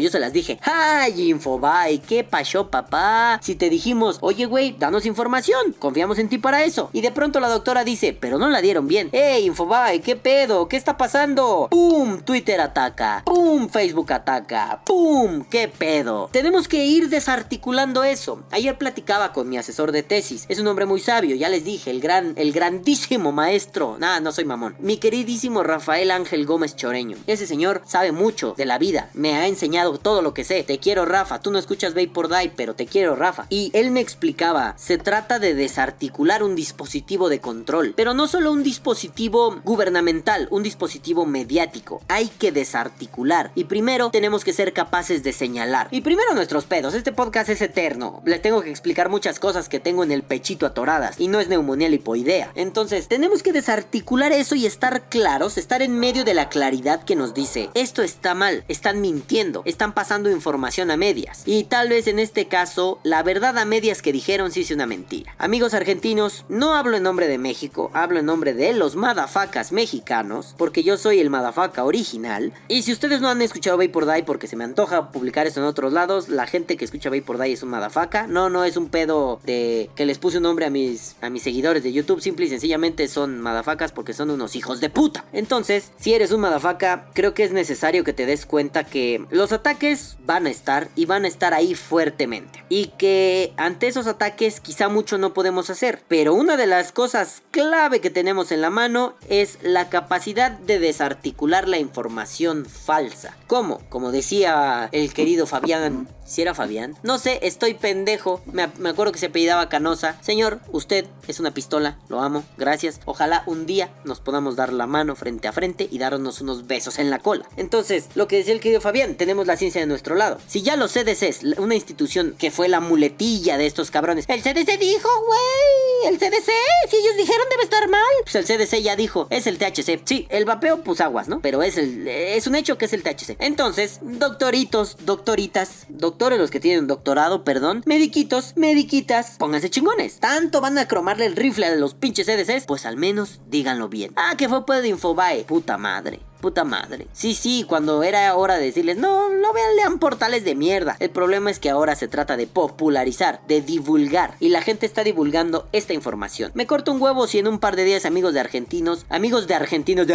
yo 0.00 0.10
se 0.10 0.20
las 0.20 0.32
dije. 0.32 0.58
¡Ay, 0.62 1.30
Infobae! 1.30 1.69
¿Qué 2.08 2.24
pasó, 2.24 2.68
papá? 2.68 3.38
Si 3.42 3.54
te 3.54 3.70
dijimos, 3.70 4.18
oye, 4.22 4.46
güey, 4.46 4.74
danos 4.76 5.06
información, 5.06 5.72
confiamos 5.78 6.18
en 6.18 6.28
ti 6.28 6.36
para 6.36 6.64
eso. 6.64 6.90
Y 6.92 7.00
de 7.00 7.12
pronto 7.12 7.38
la 7.38 7.48
doctora 7.48 7.84
dice, 7.84 8.12
pero 8.12 8.38
no 8.38 8.48
la 8.48 8.60
dieron 8.60 8.88
bien. 8.88 9.08
¡Ey, 9.12 9.46
Infobae! 9.46 10.00
¿Qué 10.00 10.16
pedo? 10.16 10.68
¿Qué 10.68 10.76
está 10.76 10.96
pasando? 10.96 11.68
¡Pum! 11.70 12.22
Twitter 12.22 12.60
ataca. 12.60 13.22
¡Pum! 13.24 13.68
Facebook 13.68 14.12
ataca. 14.12 14.80
¡Pum! 14.84 15.44
¿Qué 15.48 15.68
pedo? 15.68 16.28
Tenemos 16.32 16.66
que 16.66 16.84
ir 16.86 17.08
desarticulando 17.08 18.02
eso. 18.02 18.42
Ayer 18.50 18.76
platicaba 18.76 19.32
con 19.32 19.48
mi 19.48 19.56
asesor 19.56 19.92
de 19.92 20.02
tesis. 20.02 20.46
Es 20.48 20.58
un 20.58 20.66
hombre 20.66 20.86
muy 20.86 20.98
sabio, 20.98 21.36
ya 21.36 21.48
les 21.48 21.64
dije, 21.64 21.92
el 21.92 22.00
gran, 22.00 22.32
el 22.36 22.52
grandísimo 22.52 23.30
maestro. 23.30 23.96
Nada, 24.00 24.18
no 24.18 24.32
soy 24.32 24.44
mamón. 24.44 24.74
Mi 24.80 24.96
queridísimo 24.96 25.62
Rafael 25.62 26.10
Ángel 26.10 26.46
Gómez 26.46 26.74
Choreño. 26.74 27.16
Ese 27.28 27.46
señor 27.46 27.82
sabe 27.86 28.10
mucho 28.10 28.54
de 28.56 28.66
la 28.66 28.78
vida. 28.78 29.10
Me 29.14 29.36
ha 29.36 29.46
enseñado 29.46 29.98
todo 29.98 30.20
lo 30.20 30.34
que 30.34 30.42
sé. 30.42 30.64
Te 30.64 30.78
quiero, 30.78 31.04
Rafa. 31.04 31.40
Tú 31.40 31.52
no 31.52 31.59
escuchas 31.60 31.94
Vapor 31.94 32.28
Die, 32.28 32.52
pero 32.56 32.74
te 32.74 32.86
quiero, 32.86 33.14
Rafa. 33.14 33.46
Y 33.48 33.70
él 33.72 33.92
me 33.92 34.00
explicaba, 34.00 34.74
se 34.76 34.98
trata 34.98 35.38
de 35.38 35.54
desarticular 35.54 36.42
un 36.42 36.56
dispositivo 36.56 37.28
de 37.28 37.40
control. 37.40 37.94
Pero 37.96 38.14
no 38.14 38.26
solo 38.26 38.50
un 38.50 38.62
dispositivo 38.62 39.60
gubernamental, 39.64 40.48
un 40.50 40.62
dispositivo 40.62 41.26
mediático. 41.26 42.02
Hay 42.08 42.28
que 42.28 42.50
desarticular. 42.50 43.52
Y 43.54 43.64
primero 43.64 44.10
tenemos 44.10 44.44
que 44.44 44.52
ser 44.52 44.72
capaces 44.72 45.22
de 45.22 45.32
señalar. 45.32 45.88
Y 45.90 46.00
primero 46.00 46.34
nuestros 46.34 46.64
pedos. 46.64 46.94
Este 46.94 47.12
podcast 47.12 47.48
es 47.48 47.62
eterno. 47.62 48.22
Le 48.24 48.38
tengo 48.38 48.62
que 48.62 48.70
explicar 48.70 49.08
muchas 49.08 49.38
cosas 49.38 49.68
que 49.68 49.80
tengo 49.80 50.02
en 50.02 50.12
el 50.12 50.22
pechito 50.22 50.66
atoradas. 50.66 51.20
Y 51.20 51.28
no 51.28 51.40
es 51.40 51.48
neumonía 51.48 51.88
lipoidea. 51.88 52.52
Entonces, 52.54 53.08
tenemos 53.08 53.42
que 53.42 53.52
desarticular 53.52 54.32
eso 54.32 54.54
y 54.54 54.66
estar 54.66 55.08
claros, 55.08 55.58
estar 55.58 55.82
en 55.82 55.98
medio 55.98 56.24
de 56.24 56.34
la 56.34 56.48
claridad 56.48 57.04
que 57.04 57.16
nos 57.16 57.34
dice, 57.34 57.70
esto 57.74 58.02
está 58.02 58.34
mal, 58.34 58.64
están 58.68 59.00
mintiendo, 59.00 59.62
están 59.64 59.92
pasando 59.92 60.30
información 60.30 60.90
a 60.90 60.96
medias. 60.96 61.42
Y 61.52 61.64
tal 61.64 61.88
vez 61.88 62.06
en 62.06 62.20
este 62.20 62.46
caso, 62.46 63.00
la 63.02 63.24
verdad 63.24 63.58
a 63.58 63.64
medias 63.64 64.02
que 64.02 64.12
dijeron 64.12 64.52
sí 64.52 64.60
es 64.60 64.70
una 64.70 64.86
mentira. 64.86 65.34
Amigos 65.36 65.74
argentinos, 65.74 66.44
no 66.48 66.76
hablo 66.76 66.96
en 66.96 67.02
nombre 67.02 67.26
de 67.26 67.38
México, 67.38 67.90
hablo 67.92 68.20
en 68.20 68.26
nombre 68.26 68.54
de 68.54 68.72
los 68.72 68.94
madafacas 68.94 69.72
mexicanos, 69.72 70.54
porque 70.56 70.84
yo 70.84 70.96
soy 70.96 71.18
el 71.18 71.28
madafaca 71.28 71.82
original. 71.82 72.52
Y 72.68 72.82
si 72.82 72.92
ustedes 72.92 73.20
no 73.20 73.28
han 73.28 73.42
escuchado 73.42 73.78
Vapor 73.78 74.06
Die 74.06 74.22
porque 74.22 74.46
se 74.46 74.54
me 74.54 74.62
antoja 74.62 75.10
publicar 75.10 75.48
esto 75.48 75.58
en 75.58 75.66
otros 75.66 75.92
lados, 75.92 76.28
la 76.28 76.46
gente 76.46 76.76
que 76.76 76.84
escucha 76.84 77.10
Vapor 77.10 77.40
Die 77.40 77.54
es 77.54 77.64
un 77.64 77.70
madafaca. 77.70 78.28
No, 78.28 78.48
no 78.48 78.62
es 78.62 78.76
un 78.76 78.88
pedo 78.88 79.40
de 79.42 79.90
que 79.96 80.06
les 80.06 80.18
puse 80.20 80.36
un 80.36 80.44
nombre 80.44 80.66
a 80.66 80.70
mis, 80.70 81.16
a 81.20 81.30
mis 81.30 81.42
seguidores 81.42 81.82
de 81.82 81.92
YouTube, 81.92 82.20
simple 82.20 82.46
y 82.46 82.48
sencillamente 82.48 83.08
son 83.08 83.40
madafacas 83.40 83.90
porque 83.90 84.12
son 84.12 84.30
unos 84.30 84.54
hijos 84.54 84.78
de 84.78 84.88
puta. 84.88 85.24
Entonces, 85.32 85.90
si 85.98 86.14
eres 86.14 86.30
un 86.30 86.42
madafaca, 86.42 87.10
creo 87.12 87.34
que 87.34 87.42
es 87.42 87.50
necesario 87.50 88.04
que 88.04 88.12
te 88.12 88.24
des 88.24 88.46
cuenta 88.46 88.84
que 88.84 89.26
los 89.30 89.50
ataques 89.50 90.16
van 90.24 90.46
a 90.46 90.50
estar 90.50 90.90
y 90.94 91.06
van 91.06 91.24
a 91.24 91.26
estar 91.26 91.39
ahí 91.48 91.74
fuertemente. 91.74 92.64
Y 92.68 92.86
que 92.98 93.52
ante 93.56 93.88
esos 93.88 94.06
ataques 94.06 94.60
quizá 94.60 94.88
mucho 94.88 95.18
no 95.18 95.32
podemos 95.32 95.70
hacer. 95.70 96.02
Pero 96.08 96.34
una 96.34 96.56
de 96.56 96.66
las 96.66 96.92
cosas 96.92 97.42
clave 97.50 98.00
que 98.00 98.10
tenemos 98.10 98.52
en 98.52 98.60
la 98.60 98.70
mano 98.70 99.14
es 99.28 99.58
la 99.62 99.88
capacidad 99.88 100.50
de 100.50 100.78
desarticular 100.78 101.68
la 101.68 101.78
información 101.78 102.66
falsa. 102.66 103.36
¿Cómo? 103.46 103.80
Como 103.88 104.12
decía 104.12 104.88
el 104.92 105.12
querido 105.12 105.46
Fabián 105.46 106.08
si 106.30 106.42
era 106.42 106.54
Fabián. 106.54 106.96
No 107.02 107.18
sé, 107.18 107.40
estoy 107.42 107.74
pendejo. 107.74 108.40
Me, 108.46 108.68
me, 108.78 108.90
acuerdo 108.90 109.12
que 109.12 109.18
se 109.18 109.26
apellidaba 109.26 109.68
Canosa. 109.68 110.16
Señor, 110.22 110.60
usted 110.70 111.04
es 111.26 111.40
una 111.40 111.52
pistola. 111.52 111.98
Lo 112.08 112.20
amo. 112.20 112.44
Gracias. 112.56 113.00
Ojalá 113.04 113.42
un 113.46 113.66
día 113.66 113.90
nos 114.04 114.20
podamos 114.20 114.54
dar 114.54 114.72
la 114.72 114.86
mano 114.86 115.16
frente 115.16 115.48
a 115.48 115.52
frente 115.52 115.88
y 115.90 115.98
darnos 115.98 116.40
unos 116.40 116.68
besos 116.68 117.00
en 117.00 117.10
la 117.10 117.18
cola. 117.18 117.48
Entonces, 117.56 118.08
lo 118.14 118.28
que 118.28 118.36
decía 118.36 118.54
el 118.54 118.60
querido 118.60 118.80
Fabián, 118.80 119.16
tenemos 119.16 119.48
la 119.48 119.56
ciencia 119.56 119.80
de 119.80 119.88
nuestro 119.88 120.14
lado. 120.14 120.38
Si 120.46 120.62
ya 120.62 120.76
los 120.76 120.92
CDCs, 120.92 121.58
una 121.58 121.74
institución 121.74 122.36
que 122.38 122.52
fue 122.52 122.68
la 122.68 122.78
muletilla 122.78 123.58
de 123.58 123.66
estos 123.66 123.90
cabrones. 123.90 124.26
El 124.28 124.42
CDC 124.42 124.78
dijo, 124.78 125.08
güey. 125.26 125.89
El 126.06 126.18
CDC, 126.18 126.50
si 126.88 126.96
ellos 126.96 127.16
dijeron 127.16 127.46
debe 127.50 127.62
estar 127.62 127.88
mal. 127.88 128.00
Pues 128.22 128.34
el 128.34 128.44
CDC 128.44 128.82
ya 128.82 128.96
dijo, 128.96 129.26
es 129.30 129.46
el 129.46 129.58
THC. 129.58 130.00
Sí, 130.04 130.26
el 130.30 130.44
vapeo, 130.44 130.82
pues 130.82 131.00
aguas, 131.00 131.28
¿no? 131.28 131.40
Pero 131.40 131.62
es 131.62 131.76
el, 131.76 132.08
es 132.08 132.46
un 132.46 132.54
hecho 132.54 132.78
que 132.78 132.86
es 132.86 132.92
el 132.92 133.02
THC. 133.02 133.36
Entonces, 133.38 134.00
doctoritos, 134.02 134.96
doctoritas, 135.04 135.86
doctoritas 135.88 136.38
los 136.38 136.50
que 136.50 136.60
tienen 136.60 136.86
doctorado, 136.86 137.44
perdón, 137.44 137.82
mediquitos, 137.86 138.54
mediquitas, 138.56 139.36
pónganse 139.38 139.70
chingones. 139.70 140.20
Tanto 140.20 140.60
van 140.60 140.78
a 140.78 140.88
cromarle 140.88 141.26
el 141.26 141.36
rifle 141.36 141.66
a 141.66 141.74
los 141.74 141.94
pinches 141.94 142.26
CDCs, 142.26 142.66
pues 142.66 142.86
al 142.86 142.96
menos 142.96 143.40
díganlo 143.46 143.88
bien. 143.88 144.12
Ah, 144.16 144.34
que 144.36 144.48
fue 144.48 144.64
pues 144.64 144.82
de 144.82 144.88
Infobae, 144.88 145.44
puta 145.44 145.78
madre. 145.78 146.20
Puta 146.40 146.64
madre. 146.64 147.06
Sí, 147.12 147.34
sí, 147.34 147.64
cuando 147.68 148.02
era 148.02 148.34
hora 148.36 148.56
de 148.56 148.64
decirles, 148.64 148.96
no, 148.96 149.28
no 149.28 149.52
vean, 149.52 149.76
lean 149.76 149.98
portales 149.98 150.44
de 150.44 150.54
mierda. 150.54 150.96
El 151.00 151.10
problema 151.10 151.50
es 151.50 151.58
que 151.58 151.70
ahora 151.70 151.94
se 151.96 152.08
trata 152.08 152.36
de 152.36 152.46
popularizar, 152.46 153.40
de 153.46 153.60
divulgar. 153.60 154.34
Y 154.40 154.48
la 154.48 154.62
gente 154.62 154.86
está 154.86 155.04
divulgando 155.04 155.68
esta 155.72 155.92
información. 155.92 156.50
Me 156.54 156.66
corto 156.66 156.92
un 156.92 157.02
huevo 157.02 157.26
si 157.26 157.38
en 157.38 157.48
un 157.48 157.58
par 157.58 157.76
de 157.76 157.84
días 157.84 158.04
amigos 158.04 158.34
de 158.34 158.40
argentinos, 158.40 159.04
amigos 159.08 159.46
de 159.46 159.54
argentinos, 159.54 160.06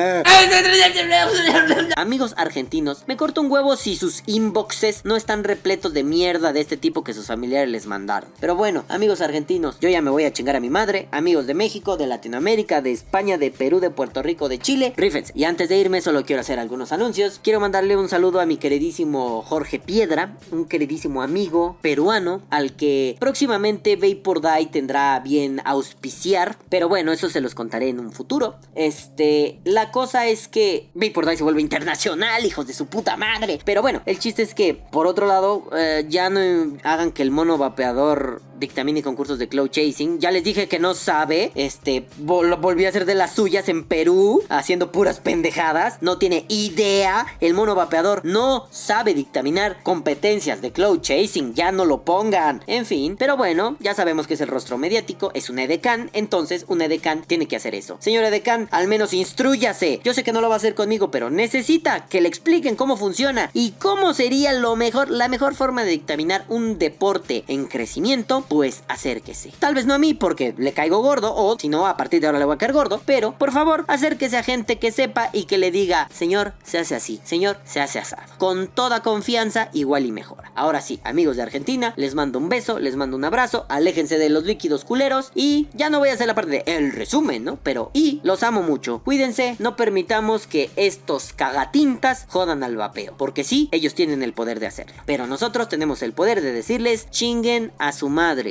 amigos 1.96 2.34
argentinos, 2.38 3.04
me 3.08 3.18
corto 3.18 3.42
un 3.42 3.52
huevo 3.52 3.76
si 3.76 3.96
sus 3.96 4.24
inboxes 4.26 5.02
no 5.04 5.16
están 5.16 5.44
repletos 5.44 5.94
de 5.94 6.04
mierda 6.04 6.54
de 6.54 6.62
este 6.62 6.78
tipo 6.78 7.04
que 7.04 7.14
sus 7.14 7.28
familiares 7.28 7.70
les 7.70 7.86
mandaron. 7.86 8.30
Pero 8.40 8.56
bueno, 8.56 8.84
amigos 8.90 9.22
argentinos, 9.22 9.78
yo 9.80 9.90
ya 9.90 10.02
me 10.02 10.12
voy 10.12 10.24
a 10.24 10.34
chingar 10.34 10.56
a 10.56 10.60
mi 10.60 10.70
madre, 10.70 11.08
amigos 11.12 11.48
de 11.48 11.54
México, 11.54 11.98
de 11.98 12.08
Latinoamérica, 12.08 12.82
de 12.82 12.92
España, 12.92 13.38
de 13.38 13.52
Perú, 13.52 13.80
de 13.80 13.90
Puerto 13.90 14.24
Rico, 14.24 14.50
de 14.50 14.60
Chile, 14.60 14.94
rifens. 14.98 15.32
Y 15.36 15.44
antes 15.44 15.70
de 15.70 15.78
irme 15.78 16.02
solo 16.02 16.15
quiero 16.24 16.42
hacer 16.42 16.60
algunos 16.60 16.92
anuncios. 16.92 17.40
Quiero 17.44 17.60
mandarle 17.60 17.98
un 17.98 18.08
saludo 18.08 18.40
a 18.40 18.46
mi 18.46 18.58
queridísimo 18.58 19.42
Jorge 19.42 19.80
Piedra, 19.80 20.38
un 20.52 20.66
queridísimo 20.66 21.22
amigo 21.22 21.78
peruano 21.82 22.42
al 22.50 22.76
que 22.76 23.18
próximamente 23.20 23.96
Vapor 23.96 24.42
Die 24.42 24.68
tendrá 24.68 25.20
bien 25.20 25.62
auspiciar, 25.66 26.58
pero 26.70 26.88
bueno, 26.88 27.12
eso 27.12 27.30
se 27.30 27.42
los 27.42 27.56
contaré 27.56 27.90
en 27.90 28.00
un 28.00 28.12
futuro. 28.12 28.56
Este, 28.76 29.60
la 29.64 29.92
cosa 29.92 30.28
es 30.28 30.48
que 30.48 30.90
Vapor 30.94 31.26
Die 31.26 31.38
se 31.38 31.44
vuelve 31.44 31.62
internacional, 31.62 32.46
hijos 32.46 32.68
de 32.68 32.74
su 32.74 32.86
puta 32.86 33.18
madre. 33.18 33.60
Pero 33.66 33.82
bueno, 33.82 34.02
el 34.06 34.20
chiste 34.20 34.44
es 34.44 34.54
que 34.54 34.74
por 34.74 35.08
otro 35.08 35.28
lado, 35.28 35.70
eh, 35.76 36.06
ya 36.08 36.30
no 36.30 36.40
hagan 36.84 37.12
que 37.12 37.22
el 37.22 37.32
mono 37.32 37.58
vapeador 37.58 38.42
dictamine 38.60 39.04
concursos 39.04 39.40
de 39.40 39.48
cloud 39.48 39.70
chasing. 39.70 40.20
Ya 40.20 40.32
les 40.32 40.44
dije 40.44 40.68
que 40.68 40.80
no 40.80 40.94
sabe. 40.94 41.52
Este, 41.56 42.08
vol 42.18 42.56
volvió 42.56 42.88
a 42.88 42.90
hacer 42.90 43.06
de 43.06 43.16
las 43.16 43.34
suyas 43.34 43.70
en 43.70 43.84
Perú, 43.84 44.44
haciendo 44.50 44.92
puras 44.92 45.20
pendejadas. 45.20 46.02
No 46.02 46.18
tiene 46.18 46.46
idea. 46.50 47.26
El 47.40 47.54
mono 47.54 47.76
vapeador 47.76 48.24
no 48.24 48.68
sabe 48.72 49.14
dictaminar 49.14 49.82
competencias 49.84 50.62
de 50.62 50.72
cloud 50.72 51.02
chasing. 51.02 51.54
Ya 51.54 51.72
no 51.72 51.86
lo 51.86 52.04
pongan. 52.04 52.64
En 52.68 52.86
fin, 52.86 53.16
pero 53.18 53.38
bueno, 53.38 53.78
ya 53.80 53.94
sabemos 53.94 54.28
que 54.28 54.36
es 54.36 54.42
el 54.42 54.48
rostro 54.48 54.78
mediático. 54.78 55.32
Es 55.34 55.50
un 55.50 55.60
edecán. 55.60 56.10
Entonces, 56.14 56.66
un 56.68 56.82
edecán 56.82 57.24
tiene 57.24 57.48
que 57.48 57.56
hacer 57.56 57.76
eso. 57.76 57.98
Señor 58.00 58.24
edecán, 58.24 58.68
al 58.72 58.88
menos 58.88 59.14
instruyase. 59.14 60.02
Yo 60.04 60.14
sé 60.14 60.24
que 60.24 60.34
no 60.34 60.42
lo 60.42 60.50
va 60.50 60.56
a 60.56 60.58
hacer 60.58 60.76
conmigo, 60.76 61.12
pero 61.12 61.30
necesita 61.30 62.06
que 62.08 62.22
le 62.22 62.28
expliquen 62.28 62.76
cómo 62.76 62.98
funciona 62.98 63.50
y 63.54 63.72
cómo 63.72 64.14
sería 64.14 64.54
lo 64.54 64.76
mejor, 64.76 65.10
la 65.10 65.28
mejor 65.28 65.56
forma 65.56 65.84
de 65.84 65.92
dictaminar 65.92 66.46
un 66.50 66.78
deporte 66.80 67.44
en 67.48 67.66
crecimiento 67.66 68.45
pues 68.48 68.84
acérquese. 68.88 69.52
Tal 69.60 69.76
vez 69.76 69.86
no 69.86 69.94
a 69.94 70.00
mí 70.00 70.14
porque 70.14 70.54
le 70.58 70.74
caigo 70.74 71.02
gordo 71.02 71.34
o 71.36 71.58
si 71.60 71.70
no 71.70 71.88
a 71.88 71.98
partir 71.98 72.22
de 72.22 72.28
ahora 72.28 72.40
le 72.40 72.46
voy 72.46 72.56
a 72.56 72.58
caer 72.58 72.74
gordo, 72.74 73.02
pero 73.06 73.38
por 73.38 73.52
favor 73.52 73.86
acérquese 73.88 74.38
a 74.38 74.44
gente 74.44 74.78
que 74.78 74.92
sepa 74.92 75.30
y 75.34 75.46
que 75.46 75.58
le 75.58 75.72
diga, 75.72 76.10
señor, 76.14 76.54
se 76.64 76.80
hace 76.80 76.96
así, 76.96 77.20
señor, 77.24 77.58
se 77.66 77.82
hace 77.82 78.00
asado. 78.00 78.24
Con 78.38 78.68
toda 78.68 79.02
confianza, 79.02 79.70
igual 79.74 80.06
y 80.06 80.12
mejor. 80.12 80.44
Ahora 80.56 80.82
sí, 80.82 81.00
amigos 81.04 81.36
de 81.36 81.44
Argentina, 81.44 81.94
les 81.98 82.16
mando 82.16 82.40
un 82.40 82.50
beso, 82.50 82.80
les 82.80 82.96
mando 82.96 83.18
un 83.18 83.26
abrazo, 83.26 83.66
aléjense 83.70 84.18
de 84.18 84.30
los 84.30 84.44
líquidos 84.44 84.86
culeros 84.86 85.32
y 85.36 85.68
ya 85.74 85.90
no 85.90 86.00
voy 86.00 86.10
a 86.10 86.14
hacer 86.14 86.28
la 86.28 86.36
parte 86.36 86.52
de 86.52 86.64
el 86.66 86.92
resumen, 86.92 87.44
¿no? 87.44 87.58
Pero 87.62 87.92
y 87.94 88.20
los 88.24 88.44
amo 88.44 88.62
mucho. 88.62 89.02
Cuídense, 89.04 89.56
no 89.60 89.76
permitamos 89.76 90.48
que 90.48 90.70
estos 90.76 91.34
cagatintas 91.34 92.26
jodan 92.30 92.64
al 92.64 92.76
vapeo, 92.76 93.16
porque 93.18 93.44
sí, 93.44 93.70
ellos 93.72 93.96
tienen 93.96 94.24
el 94.24 94.34
poder 94.34 94.60
de 94.60 94.68
hacerlo, 94.68 94.96
pero 95.06 95.28
nosotros 95.28 95.70
tenemos 95.70 96.02
el 96.02 96.14
poder 96.14 96.42
de 96.42 96.52
decirles 96.52 97.10
chinguen 97.12 97.72
a 97.78 97.92
su 97.92 98.10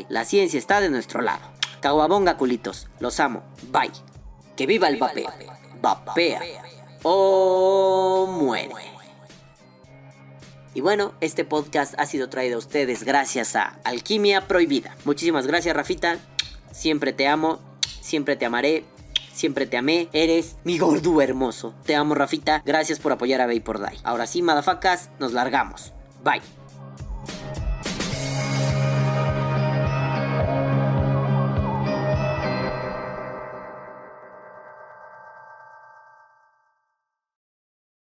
La 0.08 0.24
ciencia 0.24 0.58
está 0.58 0.80
de 0.80 0.90
nuestro 0.90 1.20
lado. 1.20 1.42
Caguabonga 1.80 2.36
culitos, 2.36 2.88
los 2.98 3.20
amo. 3.20 3.42
Bye. 3.70 3.92
Que 4.56 4.66
viva 4.66 4.88
el 4.88 4.98
vapeo. 4.98 5.30
Vapea. 5.80 6.40
O 7.02 8.26
muere. 8.30 8.72
Y 10.74 10.80
bueno, 10.80 11.14
este 11.20 11.44
podcast 11.44 11.94
ha 11.98 12.06
sido 12.06 12.28
traído 12.28 12.56
a 12.56 12.58
ustedes 12.58 13.04
gracias 13.04 13.54
a 13.54 13.78
Alquimia 13.84 14.48
Prohibida. 14.48 14.96
Muchísimas 15.04 15.46
gracias, 15.46 15.76
Rafita. 15.76 16.18
Siempre 16.72 17.12
te 17.12 17.28
amo, 17.28 17.60
siempre 18.00 18.34
te 18.34 18.44
amaré, 18.44 18.84
siempre 19.32 19.66
te 19.66 19.76
amé. 19.76 20.08
Eres 20.12 20.56
mi 20.64 20.78
gordo 20.78 21.22
hermoso. 21.22 21.74
Te 21.84 21.94
amo, 21.94 22.16
Rafita. 22.16 22.62
Gracias 22.64 22.98
por 22.98 23.12
apoyar 23.12 23.40
a 23.40 23.46
Vapor 23.46 23.78
Die. 23.78 24.00
Ahora 24.02 24.26
sí, 24.26 24.42
madafacas, 24.42 25.10
nos 25.20 25.32
largamos. 25.32 25.92
Bye. 26.24 26.42
Thank 30.34 30.48
you. 30.48 30.63